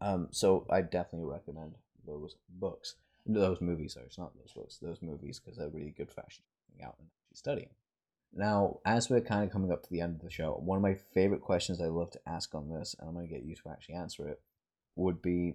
Um, 0.00 0.28
so 0.30 0.66
I 0.70 0.82
definitely 0.82 1.30
recommend 1.30 1.74
those 2.06 2.36
books, 2.48 2.96
those 3.26 3.60
movies. 3.60 3.94
Sorry, 3.94 4.06
it's 4.06 4.18
not 4.18 4.36
those 4.36 4.52
books, 4.52 4.78
those 4.78 5.02
movies, 5.02 5.40
because 5.40 5.58
they're 5.58 5.68
really 5.68 5.94
good 5.96 6.10
actually 6.18 6.44
out 6.84 6.96
and 6.98 7.08
studying. 7.34 7.70
Now, 8.32 8.78
as 8.84 9.08
we're 9.08 9.20
kind 9.20 9.44
of 9.44 9.50
coming 9.50 9.72
up 9.72 9.82
to 9.82 9.90
the 9.90 10.00
end 10.00 10.16
of 10.16 10.22
the 10.22 10.30
show, 10.30 10.52
one 10.52 10.76
of 10.76 10.82
my 10.82 10.94
favorite 10.94 11.40
questions 11.40 11.80
I 11.80 11.86
love 11.86 12.10
to 12.12 12.20
ask 12.26 12.54
on 12.54 12.68
this, 12.68 12.94
and 12.98 13.08
I'm 13.08 13.14
going 13.14 13.26
to 13.26 13.34
get 13.34 13.44
you 13.44 13.54
to 13.56 13.70
actually 13.70 13.96
answer 13.96 14.28
it, 14.28 14.40
would 14.96 15.22
be 15.22 15.54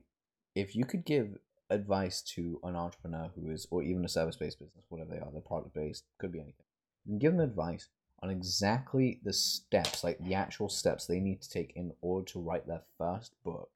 if 0.56 0.76
you 0.76 0.86
could 0.86 1.06
give 1.06 1.38
advice 1.70 2.22
to 2.22 2.60
an 2.64 2.76
entrepreneur 2.76 3.30
who 3.36 3.50
is, 3.52 3.68
or 3.72 3.84
even 3.84 4.06
a 4.06 4.10
service 4.10 4.36
based 4.36 4.60
business, 4.60 4.86
whatever 4.90 5.12
they 5.12 5.20
are, 5.20 5.30
they're 5.32 5.42
product 5.42 5.74
based, 5.74 6.04
could 6.18 6.32
be 6.32 6.40
anything. 6.40 6.66
You 7.06 7.12
can 7.12 7.20
give 7.20 7.32
them 7.34 7.42
advice 7.42 7.88
on 8.22 8.30
exactly 8.30 9.20
the 9.24 9.34
steps, 9.34 10.04
like 10.04 10.18
the 10.20 10.34
actual 10.34 10.70
steps 10.70 11.06
they 11.06 11.20
need 11.20 11.42
to 11.42 11.50
take 11.50 11.74
in 11.76 11.92
order 12.02 12.26
to 12.32 12.40
write 12.40 12.68
their 12.68 12.84
first 12.98 13.34
book. 13.44 13.70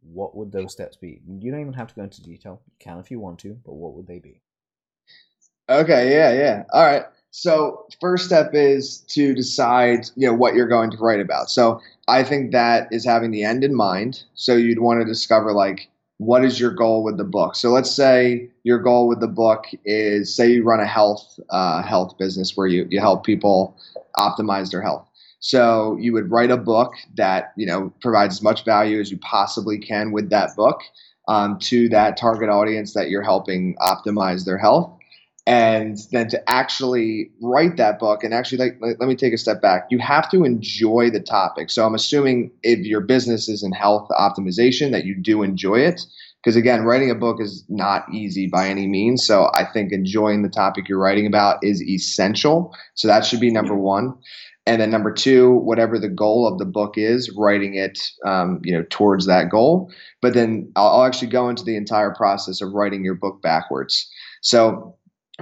What 0.00 0.34
would 0.36 0.50
those 0.50 0.72
steps 0.72 0.96
be? 0.96 1.20
You 1.26 1.50
don't 1.50 1.60
even 1.60 1.74
have 1.74 1.88
to 1.88 1.94
go 1.94 2.02
into 2.02 2.22
detail. 2.22 2.60
You 2.66 2.72
can 2.80 2.98
if 2.98 3.10
you 3.10 3.20
want 3.20 3.38
to, 3.40 3.58
but 3.64 3.74
what 3.74 3.94
would 3.94 4.06
they 4.06 4.18
be? 4.18 4.40
Okay, 5.68 6.10
yeah, 6.12 6.32
yeah. 6.32 6.62
All 6.72 6.84
right. 6.84 7.04
So 7.32 7.86
first 7.98 8.26
step 8.26 8.50
is 8.52 8.98
to 9.08 9.34
decide, 9.34 10.10
you 10.16 10.26
know, 10.26 10.34
what 10.34 10.54
you're 10.54 10.68
going 10.68 10.90
to 10.90 10.98
write 10.98 11.18
about. 11.18 11.48
So 11.48 11.80
I 12.06 12.22
think 12.24 12.52
that 12.52 12.88
is 12.92 13.06
having 13.06 13.30
the 13.30 13.42
end 13.42 13.64
in 13.64 13.74
mind. 13.74 14.22
So 14.34 14.54
you'd 14.54 14.80
want 14.80 15.00
to 15.00 15.06
discover 15.06 15.52
like 15.52 15.88
what 16.18 16.44
is 16.44 16.60
your 16.60 16.70
goal 16.70 17.02
with 17.02 17.16
the 17.16 17.24
book. 17.24 17.56
So 17.56 17.70
let's 17.70 17.90
say 17.90 18.50
your 18.64 18.78
goal 18.78 19.08
with 19.08 19.20
the 19.20 19.28
book 19.28 19.64
is 19.86 20.34
say 20.34 20.52
you 20.52 20.62
run 20.62 20.80
a 20.80 20.86
health 20.86 21.40
uh, 21.48 21.82
health 21.82 22.18
business 22.18 22.54
where 22.54 22.66
you 22.66 22.86
you 22.90 23.00
help 23.00 23.24
people 23.24 23.78
optimize 24.18 24.70
their 24.70 24.82
health. 24.82 25.08
So 25.40 25.96
you 25.98 26.12
would 26.12 26.30
write 26.30 26.50
a 26.50 26.58
book 26.58 26.92
that 27.16 27.54
you 27.56 27.66
know 27.66 27.94
provides 28.02 28.36
as 28.36 28.42
much 28.42 28.62
value 28.66 29.00
as 29.00 29.10
you 29.10 29.16
possibly 29.18 29.78
can 29.78 30.12
with 30.12 30.28
that 30.28 30.54
book 30.54 30.82
um, 31.28 31.58
to 31.60 31.88
that 31.88 32.18
target 32.18 32.50
audience 32.50 32.92
that 32.92 33.08
you're 33.08 33.22
helping 33.22 33.74
optimize 33.80 34.44
their 34.44 34.58
health 34.58 34.98
and 35.46 35.98
then 36.12 36.28
to 36.28 36.50
actually 36.50 37.30
write 37.40 37.76
that 37.76 37.98
book 37.98 38.22
and 38.22 38.32
actually 38.32 38.58
like 38.58 38.76
let 38.80 39.08
me 39.08 39.16
take 39.16 39.32
a 39.32 39.38
step 39.38 39.60
back. 39.60 39.86
You 39.90 39.98
have 39.98 40.30
to 40.30 40.44
enjoy 40.44 41.10
the 41.10 41.20
topic. 41.20 41.70
So 41.70 41.84
i'm 41.84 41.94
assuming 41.94 42.52
if 42.62 42.80
your 42.80 43.00
business 43.00 43.48
is 43.48 43.62
in 43.62 43.72
health 43.72 44.08
optimization 44.10 44.92
that 44.92 45.04
you 45.04 45.16
do 45.20 45.42
enjoy 45.42 45.80
it. 45.80 46.00
Because 46.42 46.56
again 46.56 46.82
writing 46.82 47.10
a 47.10 47.16
book 47.16 47.40
is 47.40 47.64
not 47.68 48.04
easy 48.12 48.46
by 48.46 48.68
any 48.68 48.86
means. 48.86 49.26
So 49.26 49.50
i 49.54 49.64
think 49.64 49.92
enjoying 49.92 50.42
the 50.42 50.48
topic 50.48 50.88
you're 50.88 51.00
writing 51.00 51.26
about 51.26 51.58
is 51.62 51.82
essential. 51.82 52.72
So 52.94 53.08
that 53.08 53.26
should 53.26 53.40
be 53.40 53.50
number 53.50 53.74
one. 53.74 54.14
And 54.64 54.80
then 54.80 54.92
number 54.92 55.12
two 55.12 55.54
whatever 55.54 55.98
the 55.98 56.08
goal 56.08 56.46
of 56.46 56.58
the 56.58 56.64
book 56.64 56.94
is 56.96 57.34
writing 57.36 57.74
it 57.74 57.98
um, 58.24 58.60
you 58.62 58.72
know 58.72 58.84
towards 58.90 59.26
that 59.26 59.50
goal. 59.50 59.90
But 60.20 60.34
then 60.34 60.70
I'll, 60.76 60.86
I'll 60.86 61.04
actually 61.04 61.32
go 61.32 61.48
into 61.48 61.64
the 61.64 61.74
entire 61.74 62.14
process 62.14 62.60
of 62.60 62.72
writing 62.72 63.04
your 63.04 63.16
book 63.16 63.42
backwards. 63.42 64.08
So 64.40 64.96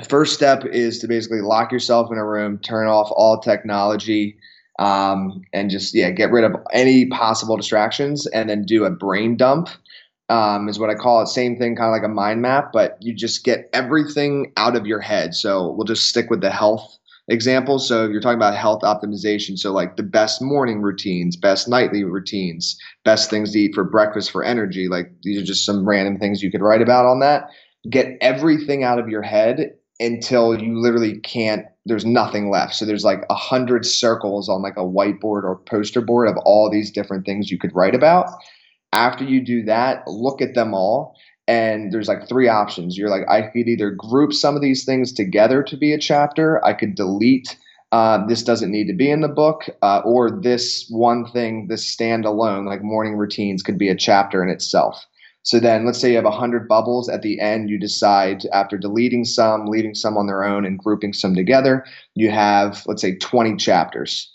first 0.09 0.35
step 0.35 0.65
is 0.65 0.99
to 1.01 1.09
basically 1.09 1.41
lock 1.41 1.73
yourself 1.73 2.11
in 2.11 2.19
a 2.19 2.27
room, 2.27 2.59
turn 2.59 2.87
off 2.87 3.11
all 3.13 3.41
technology, 3.41 4.37
um, 4.79 5.43
and 5.53 5.71
just 5.71 5.95
yeah, 5.95 6.11
get 6.11 6.31
rid 6.31 6.45
of 6.45 6.53
any 6.73 7.07
possible 7.07 7.57
distractions, 7.57 8.27
and 8.29 8.49
then 8.49 8.65
do 8.65 8.85
a 8.85 8.91
brain 8.91 9.37
dump. 9.37 9.69
Um, 10.29 10.69
is 10.69 10.79
what 10.79 10.91
I 10.91 10.95
call 10.95 11.23
it. 11.23 11.27
Same 11.27 11.57
thing, 11.57 11.75
kind 11.75 11.89
of 11.89 11.93
like 11.93 12.09
a 12.09 12.15
mind 12.15 12.41
map, 12.41 12.71
but 12.73 12.97
you 13.01 13.13
just 13.13 13.45
get 13.45 13.69
everything 13.73 14.53
out 14.57 14.77
of 14.77 14.87
your 14.87 15.01
head. 15.01 15.35
So 15.35 15.73
we'll 15.73 15.87
just 15.87 16.07
stick 16.07 16.31
with 16.31 16.41
the 16.41 16.53
health 16.53 16.99
example. 17.27 17.81
So 17.81 18.05
if 18.05 18.13
you're 18.13 18.21
talking 18.21 18.39
about 18.39 18.57
health 18.57 18.83
optimization. 18.83 19.59
So 19.59 19.73
like 19.73 19.97
the 19.97 20.05
best 20.05 20.41
morning 20.41 20.83
routines, 20.83 21.37
best 21.37 21.69
nightly 21.69 22.05
routines, 22.05 22.79
best 23.05 23.29
things 23.29 23.53
to 23.53 23.59
eat 23.59 23.75
for 23.75 23.83
breakfast 23.83 24.31
for 24.31 24.45
energy. 24.45 24.87
Like 24.89 25.11
these 25.23 25.41
are 25.41 25.45
just 25.45 25.67
some 25.67 25.89
random 25.89 26.19
things 26.19 26.43
you 26.43 26.51
could 26.53 26.63
write 26.63 26.83
about 26.83 27.07
on 27.07 27.19
that. 27.21 27.51
Get 27.89 28.17
everything 28.21 28.85
out 28.85 29.01
of 29.01 29.09
your 29.09 29.23
head 29.23 29.75
until 30.01 30.61
you 30.61 30.81
literally 30.81 31.21
can't 31.21 31.67
there's 31.87 32.05
nothing 32.05 32.51
left. 32.51 32.75
So 32.75 32.85
there's 32.85 33.05
like 33.05 33.25
a 33.31 33.35
hundred 33.35 33.87
circles 33.87 34.49
on 34.49 34.63
like 34.63 34.77
a 34.77 34.81
whiteboard 34.81 35.45
or 35.45 35.61
poster 35.67 36.01
board 36.01 36.29
of 36.29 36.37
all 36.45 36.71
these 36.71 36.91
different 36.91 37.25
things 37.25 37.51
you 37.51 37.59
could 37.59 37.75
write 37.75 37.95
about. 37.95 38.29
After 38.93 39.25
you 39.25 39.45
do 39.45 39.65
that 39.65 40.07
look 40.07 40.43
at 40.43 40.55
them 40.55 40.75
all 40.75 41.17
and 41.49 41.93
there's 41.93 42.09
like 42.09 42.29
three 42.29 42.49
options. 42.49 42.97
You're 42.97 43.11
like 43.11 43.29
i 43.29 43.43
could 43.43 43.69
either 43.69 43.91
group 43.91 44.33
some 44.33 44.57
of 44.57 44.63
these 44.63 44.85
things 44.85 45.13
together 45.13 45.63
to 45.65 45.77
be 45.77 45.93
a 45.93 45.99
chapter. 45.99 46.65
I 46.65 46.73
could 46.73 46.95
delete 46.95 47.57
uh, 47.93 48.25
this 48.27 48.45
doesn't 48.45 48.71
need 48.71 48.87
to 48.87 48.95
be 48.95 49.11
in 49.11 49.21
the 49.21 49.29
book 49.29 49.69
uh, 49.83 50.01
or 50.05 50.31
this 50.31 50.87
one 50.91 51.27
thing 51.33 51.67
this 51.69 51.95
standalone 51.95 52.67
like 52.67 52.83
morning 52.83 53.17
routines 53.17 53.63
could 53.65 53.79
be 53.79 53.89
a 53.89 53.97
chapter 53.97 54.45
in 54.45 54.49
itself 54.49 55.05
so 55.43 55.59
then 55.59 55.87
let's 55.87 55.99
say 55.99 56.11
you 56.11 56.17
have 56.17 56.25
100 56.25 56.69
bubbles. 56.69 57.09
At 57.09 57.23
the 57.23 57.41
end, 57.41 57.71
you 57.71 57.79
decide 57.79 58.45
after 58.53 58.77
deleting 58.77 59.25
some, 59.25 59.67
leaving 59.67 59.95
some 59.95 60.17
on 60.17 60.27
their 60.27 60.45
own, 60.45 60.67
and 60.67 60.79
grouping 60.79 61.13
some 61.13 61.35
together, 61.35 61.85
you 62.15 62.31
have, 62.31 62.83
let's 62.87 63.03
say, 63.03 63.17
20 63.17 63.57
chapters. 63.57 64.31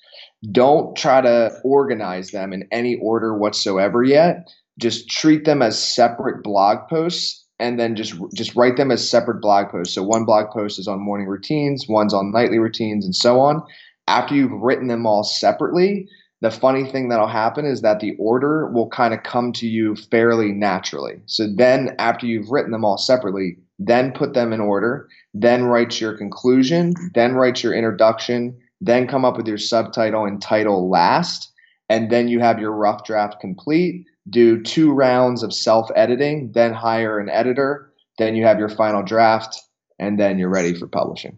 Don't 0.51 0.95
try 0.95 1.22
to 1.22 1.51
organize 1.64 2.32
them 2.32 2.53
in 2.53 2.68
any 2.72 2.95
order 2.97 3.38
whatsoever 3.38 4.03
yet. 4.03 4.47
Just 4.80 5.10
treat 5.10 5.45
them 5.45 5.62
as 5.62 5.82
separate 5.82 6.43
blog 6.43 6.88
posts 6.89 7.45
and 7.60 7.80
then 7.80 7.95
just 7.95 8.16
just 8.34 8.56
write 8.56 8.78
them 8.78 8.91
as 8.91 9.10
separate 9.10 9.41
blog 9.41 9.70
posts. 9.70 9.95
So 9.95 10.03
one 10.03 10.26
blog 10.26 10.51
post 10.51 10.78
is 10.78 10.88
on 10.88 10.99
morning 10.99 11.28
routines, 11.28 11.88
one's 11.88 12.14
on 12.14 12.32
nightly 12.32 12.60
routines, 12.60 13.06
and 13.06 13.16
so 13.16 13.39
on. 13.39 13.64
After 14.08 14.36
you've 14.36 14.51
written 14.51 14.88
them 14.88 15.06
all 15.06 15.24
separately, 15.24 16.08
the 16.41 16.51
funny 16.51 16.89
thing 16.89 17.09
that'll 17.09 17.27
happen 17.27 17.65
is 17.65 17.81
that 17.81 17.99
the 17.99 18.15
order 18.19 18.67
will 18.67 18.89
kind 18.89 19.13
of 19.13 19.23
come 19.23 19.53
to 19.53 19.67
you 19.67 19.95
fairly 19.95 20.51
naturally. 20.51 21.21
So 21.25 21.47
then, 21.55 21.95
after 21.97 22.25
you've 22.25 22.49
written 22.49 22.71
them 22.71 22.83
all 22.83 22.97
separately, 22.97 23.57
then 23.79 24.11
put 24.11 24.33
them 24.33 24.53
in 24.53 24.59
order, 24.59 25.07
then 25.33 25.65
write 25.65 25.99
your 25.99 26.17
conclusion, 26.17 26.93
then 27.13 27.36
write 27.36 27.63
your 27.63 27.73
introduction, 27.73 28.57
then 28.81 29.07
come 29.07 29.25
up 29.25 29.38
with 29.38 29.47
your 29.47 29.57
subtitle 29.57 30.25
and 30.25 30.41
title 30.41 30.89
last, 30.89 31.51
and 31.89 32.09
then 32.09 32.27
you 32.27 32.39
have 32.39 32.59
your 32.59 32.71
rough 32.71 33.03
draft 33.05 33.39
complete. 33.39 34.05
Do 34.29 34.61
two 34.61 34.91
rounds 34.91 35.43
of 35.43 35.53
self 35.53 35.89
editing, 35.95 36.51
then 36.53 36.73
hire 36.73 37.19
an 37.19 37.29
editor, 37.29 37.93
then 38.17 38.36
you 38.36 38.43
have 38.45 38.59
your 38.59 38.69
final 38.69 39.03
draft, 39.03 39.61
and 39.99 40.19
then 40.19 40.39
you're 40.39 40.49
ready 40.49 40.73
for 40.73 40.88
publishing. 40.88 41.38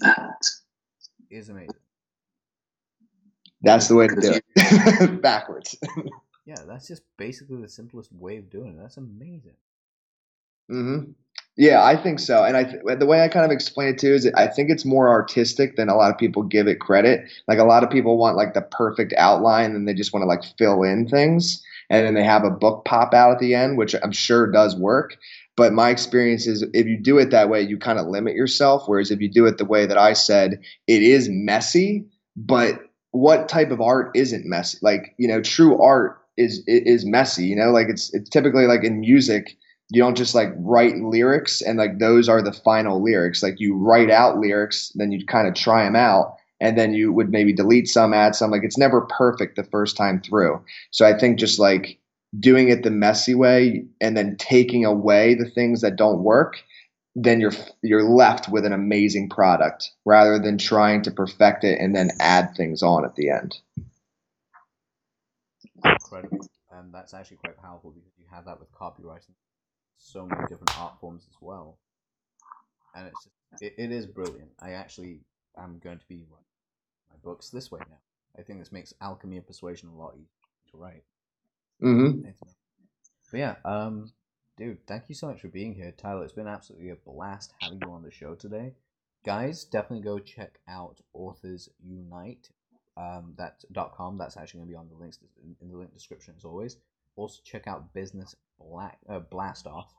That 0.00 0.44
is 1.30 1.48
amazing. 1.48 1.77
That's 3.62 3.88
the 3.88 3.94
way 3.94 4.06
to 4.08 4.14
do 4.14 4.38
it. 4.56 5.22
Backwards. 5.22 5.76
yeah, 6.46 6.56
that's 6.66 6.86
just 6.86 7.02
basically 7.16 7.60
the 7.60 7.68
simplest 7.68 8.12
way 8.12 8.36
of 8.36 8.50
doing 8.50 8.78
it. 8.78 8.80
That's 8.80 8.96
amazing. 8.96 9.56
Mm-hmm. 10.70 11.12
Yeah, 11.56 11.82
I 11.82 11.96
think 11.96 12.20
so. 12.20 12.44
And 12.44 12.56
I 12.56 12.64
th- 12.64 12.98
the 13.00 13.06
way 13.06 13.22
I 13.22 13.28
kind 13.28 13.44
of 13.44 13.50
explain 13.50 13.88
it 13.88 13.98
too 13.98 14.14
is 14.14 14.30
I 14.36 14.46
think 14.46 14.70
it's 14.70 14.84
more 14.84 15.08
artistic 15.08 15.74
than 15.74 15.88
a 15.88 15.96
lot 15.96 16.12
of 16.12 16.18
people 16.18 16.44
give 16.44 16.68
it 16.68 16.78
credit. 16.78 17.28
Like 17.48 17.58
a 17.58 17.64
lot 17.64 17.82
of 17.82 17.90
people 17.90 18.16
want 18.16 18.36
like 18.36 18.54
the 18.54 18.62
perfect 18.62 19.12
outline 19.16 19.74
and 19.74 19.88
they 19.88 19.94
just 19.94 20.12
want 20.12 20.22
to 20.22 20.28
like 20.28 20.44
fill 20.56 20.84
in 20.84 21.08
things 21.08 21.60
and 21.90 22.06
then 22.06 22.14
they 22.14 22.22
have 22.22 22.44
a 22.44 22.50
book 22.50 22.84
pop 22.84 23.12
out 23.12 23.32
at 23.32 23.38
the 23.40 23.54
end, 23.54 23.76
which 23.76 23.94
I'm 24.02 24.12
sure 24.12 24.50
does 24.50 24.76
work. 24.76 25.16
But 25.56 25.72
my 25.72 25.90
experience 25.90 26.46
is 26.46 26.64
if 26.74 26.86
you 26.86 26.96
do 26.96 27.18
it 27.18 27.30
that 27.30 27.48
way, 27.48 27.62
you 27.62 27.78
kind 27.78 27.98
of 27.98 28.06
limit 28.06 28.36
yourself. 28.36 28.84
Whereas 28.86 29.10
if 29.10 29.20
you 29.20 29.28
do 29.28 29.46
it 29.46 29.58
the 29.58 29.64
way 29.64 29.86
that 29.86 29.98
I 29.98 30.12
said, 30.12 30.60
it 30.86 31.02
is 31.02 31.28
messy, 31.28 32.04
but 32.36 32.78
what 33.12 33.48
type 33.48 33.70
of 33.70 33.80
art 33.80 34.10
isn't 34.14 34.46
messy? 34.46 34.78
Like, 34.82 35.14
you 35.18 35.28
know, 35.28 35.40
true 35.40 35.80
art 35.80 36.20
is 36.36 36.62
is 36.66 37.04
messy, 37.04 37.46
you 37.46 37.56
know, 37.56 37.70
like 37.70 37.88
it's 37.88 38.12
it's 38.14 38.30
typically 38.30 38.66
like 38.66 38.84
in 38.84 39.00
music, 39.00 39.56
you 39.90 40.00
don't 40.02 40.16
just 40.16 40.34
like 40.34 40.50
write 40.58 40.96
lyrics 40.96 41.60
and 41.60 41.78
like 41.78 41.98
those 41.98 42.28
are 42.28 42.42
the 42.42 42.52
final 42.52 43.02
lyrics. 43.02 43.42
Like 43.42 43.58
you 43.58 43.76
write 43.76 44.10
out 44.10 44.38
lyrics, 44.38 44.92
then 44.94 45.10
you 45.10 45.24
kind 45.26 45.48
of 45.48 45.54
try 45.54 45.84
them 45.84 45.96
out 45.96 46.36
and 46.60 46.78
then 46.78 46.92
you 46.92 47.12
would 47.12 47.30
maybe 47.30 47.52
delete 47.52 47.88
some, 47.88 48.12
add 48.12 48.34
some. 48.34 48.50
Like 48.50 48.62
it's 48.64 48.78
never 48.78 49.02
perfect 49.02 49.56
the 49.56 49.64
first 49.64 49.96
time 49.96 50.20
through. 50.20 50.62
So 50.90 51.06
I 51.06 51.18
think 51.18 51.38
just 51.38 51.58
like 51.58 51.98
doing 52.38 52.68
it 52.68 52.82
the 52.82 52.90
messy 52.90 53.34
way 53.34 53.84
and 54.00 54.16
then 54.16 54.36
taking 54.36 54.84
away 54.84 55.34
the 55.34 55.48
things 55.48 55.80
that 55.80 55.96
don't 55.96 56.22
work 56.22 56.56
then 57.24 57.40
you're 57.40 57.52
you're 57.82 58.08
left 58.08 58.48
with 58.48 58.64
an 58.64 58.72
amazing 58.72 59.28
product 59.28 59.90
rather 60.04 60.38
than 60.38 60.58
trying 60.58 61.02
to 61.02 61.10
perfect 61.10 61.64
it 61.64 61.80
and 61.80 61.94
then 61.94 62.10
add 62.20 62.54
things 62.56 62.82
on 62.82 63.04
at 63.04 63.14
the 63.14 63.30
end. 63.30 63.56
Incredible, 65.84 66.46
and 66.72 66.92
that's 66.92 67.14
actually 67.14 67.38
quite 67.38 67.60
powerful 67.60 67.90
because 67.90 68.12
you 68.18 68.24
have 68.30 68.44
that 68.46 68.58
with 68.58 68.72
copywriting, 68.72 69.34
so 69.98 70.26
many 70.26 70.42
different 70.42 70.78
art 70.78 70.98
forms 71.00 71.24
as 71.28 71.36
well, 71.40 71.78
and 72.94 73.06
it's 73.06 73.24
just, 73.24 73.62
it, 73.62 73.74
it 73.78 73.92
is 73.92 74.06
brilliant. 74.06 74.50
I 74.60 74.72
actually 74.72 75.20
am 75.56 75.80
going 75.82 75.98
to 75.98 76.06
be 76.08 76.24
writing 76.30 76.44
my 77.10 77.16
books 77.22 77.50
this 77.50 77.70
way 77.70 77.80
now. 77.88 77.98
I 78.38 78.42
think 78.42 78.58
this 78.58 78.72
makes 78.72 78.94
alchemy 79.00 79.38
of 79.38 79.46
persuasion 79.46 79.88
a 79.88 79.96
lot 79.96 80.14
easier 80.14 80.26
to 80.70 80.76
write. 80.76 81.04
Mm-hmm. 81.82 82.28
But 83.30 83.38
yeah, 83.38 83.54
um, 83.64 84.12
dude, 84.58 84.84
thank 84.86 85.04
you 85.08 85.14
so 85.14 85.28
much 85.28 85.40
for 85.40 85.48
being 85.48 85.74
here, 85.74 85.92
Tyler. 85.96 86.24
It's 86.24 86.32
been 86.32 86.48
absolutely 86.48 86.90
a 86.90 86.96
blast 86.96 87.54
having 87.60 87.80
you 87.80 87.92
on 87.92 88.02
the 88.02 88.10
show 88.10 88.34
today. 88.34 88.74
Guys, 89.24 89.64
definitely 89.64 90.04
go 90.04 90.18
check 90.18 90.58
out 90.68 91.00
Authors 91.14 91.68
Unite. 91.82 92.50
Um, 92.96 93.34
that 93.38 93.62
dot 93.70 93.94
com. 93.96 94.18
That's 94.18 94.36
actually 94.36 94.58
going 94.58 94.68
to 94.68 94.72
be 94.72 94.76
on 94.76 94.88
the 94.88 94.96
links 94.96 95.20
in 95.60 95.68
the 95.70 95.76
link 95.76 95.94
description 95.94 96.34
as 96.36 96.44
always. 96.44 96.76
Also 97.14 97.40
check 97.44 97.68
out 97.68 97.94
Business 97.94 98.34
Black 98.58 98.98
uh, 99.08 99.20
Blast 99.20 99.68
Off 99.68 99.94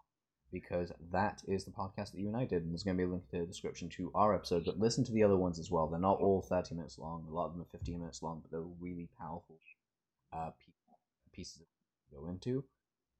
because 0.51 0.91
that 1.11 1.41
is 1.47 1.63
the 1.63 1.71
podcast 1.71 2.11
that 2.11 2.19
you 2.19 2.27
and 2.27 2.35
I 2.35 2.43
did, 2.43 2.63
and 2.63 2.71
there's 2.71 2.83
going 2.83 2.97
to 2.97 3.01
be 3.01 3.07
a 3.07 3.11
link 3.11 3.23
in 3.31 3.39
the 3.39 3.45
description 3.45 3.87
to 3.89 4.11
our 4.15 4.35
episode. 4.35 4.65
But 4.65 4.79
listen 4.79 5.05
to 5.05 5.13
the 5.13 5.23
other 5.23 5.37
ones 5.37 5.59
as 5.59 5.71
well. 5.71 5.87
They're 5.87 5.99
not 5.99 6.19
all 6.19 6.41
30 6.41 6.75
minutes 6.75 6.97
long. 6.97 7.25
A 7.29 7.33
lot 7.33 7.45
of 7.45 7.53
them 7.53 7.61
are 7.61 7.77
15 7.77 7.99
minutes 7.99 8.21
long, 8.21 8.41
but 8.41 8.51
they're 8.51 8.67
really 8.79 9.07
powerful 9.17 9.57
uh, 10.33 10.49
pieces 11.31 11.61
to 12.09 12.15
go 12.15 12.27
into. 12.27 12.65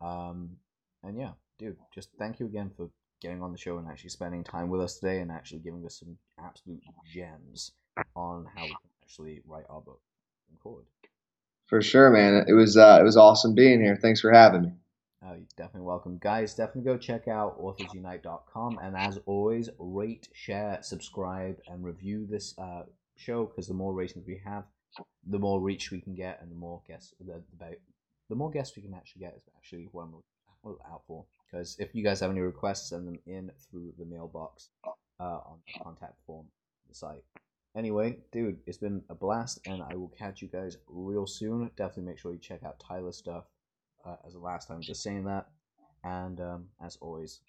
Um, 0.01 0.57
and 1.03 1.17
yeah, 1.17 1.31
dude, 1.57 1.77
just 1.93 2.09
thank 2.17 2.39
you 2.39 2.45
again 2.45 2.71
for 2.75 2.89
getting 3.21 3.41
on 3.41 3.51
the 3.51 3.57
show 3.57 3.77
and 3.77 3.87
actually 3.87 4.09
spending 4.09 4.43
time 4.43 4.69
with 4.69 4.81
us 4.81 4.99
today 4.99 5.19
and 5.19 5.31
actually 5.31 5.59
giving 5.59 5.85
us 5.85 5.99
some 5.99 6.17
absolute 6.43 6.81
gems 7.05 7.73
on 8.15 8.45
how 8.55 8.63
we 8.63 8.69
can 8.69 8.89
actually 9.03 9.41
write 9.45 9.65
our 9.69 9.81
book 9.81 10.01
and 10.49 10.59
forward. 10.59 10.85
For 11.67 11.81
sure, 11.81 12.09
man. 12.09 12.45
It 12.47 12.53
was 12.53 12.77
uh, 12.77 12.97
it 12.99 13.03
was 13.03 13.17
awesome 13.17 13.53
being 13.53 13.81
here. 13.81 13.95
Thanks 13.95 14.21
for 14.21 14.31
having 14.31 14.63
me. 14.63 14.71
Oh, 15.23 15.33
you're 15.33 15.45
definitely 15.57 15.85
welcome. 15.85 16.17
Guys, 16.17 16.53
definitely 16.55 16.89
go 16.89 16.97
check 16.97 17.27
out 17.27 17.61
authorsunite.com. 17.61 18.79
And 18.81 18.95
as 18.95 19.19
always, 19.25 19.69
rate, 19.77 20.29
share, 20.33 20.79
subscribe, 20.81 21.57
and 21.67 21.83
review 21.83 22.25
this 22.29 22.57
uh, 22.57 22.83
show 23.17 23.45
because 23.45 23.67
the 23.67 23.73
more 23.73 23.93
ratings 23.93 24.25
we 24.25 24.41
have, 24.45 24.63
the 25.27 25.37
more 25.37 25.59
reach 25.59 25.91
we 25.91 25.99
can 25.99 26.15
get, 26.15 26.41
and 26.41 26.49
the 26.49 26.55
more 26.55 26.81
guests, 26.87 27.13
the, 27.19 27.43
the, 27.59 27.75
the 28.29 28.35
more 28.35 28.49
guests 28.49 28.77
we 28.77 28.81
can 28.81 28.93
actually 28.93 29.19
get 29.19 29.35
is 29.35 29.43
actually 29.57 29.89
what 29.91 30.03
I'm 30.03 30.13
out 30.65 31.01
for. 31.07 31.25
Because 31.51 31.75
if 31.79 31.95
you 31.95 32.03
guys 32.03 32.19
have 32.19 32.31
any 32.31 32.41
requests, 32.41 32.89
send 32.89 33.07
them 33.07 33.19
in 33.25 33.51
through 33.69 33.93
the 33.97 34.05
mailbox 34.05 34.69
uh, 35.19 35.23
on 35.23 35.59
the 35.67 35.83
contact 35.83 36.15
form 36.25 36.45
the 36.87 36.95
site. 36.95 37.23
Anyway, 37.75 38.17
dude, 38.31 38.57
it's 38.65 38.77
been 38.77 39.01
a 39.09 39.15
blast, 39.15 39.59
and 39.65 39.81
I 39.81 39.95
will 39.95 40.11
catch 40.17 40.41
you 40.41 40.47
guys 40.47 40.77
real 40.87 41.27
soon. 41.27 41.69
Definitely 41.77 42.11
make 42.11 42.19
sure 42.19 42.33
you 42.33 42.39
check 42.39 42.63
out 42.63 42.79
Tyler's 42.79 43.17
stuff 43.17 43.45
uh, 44.05 44.15
as 44.25 44.33
the 44.33 44.39
last 44.39 44.67
time, 44.67 44.81
just 44.81 45.03
saying 45.03 45.25
that. 45.25 45.47
And 46.03 46.39
um, 46.39 46.65
as 46.83 46.97
always. 47.01 47.41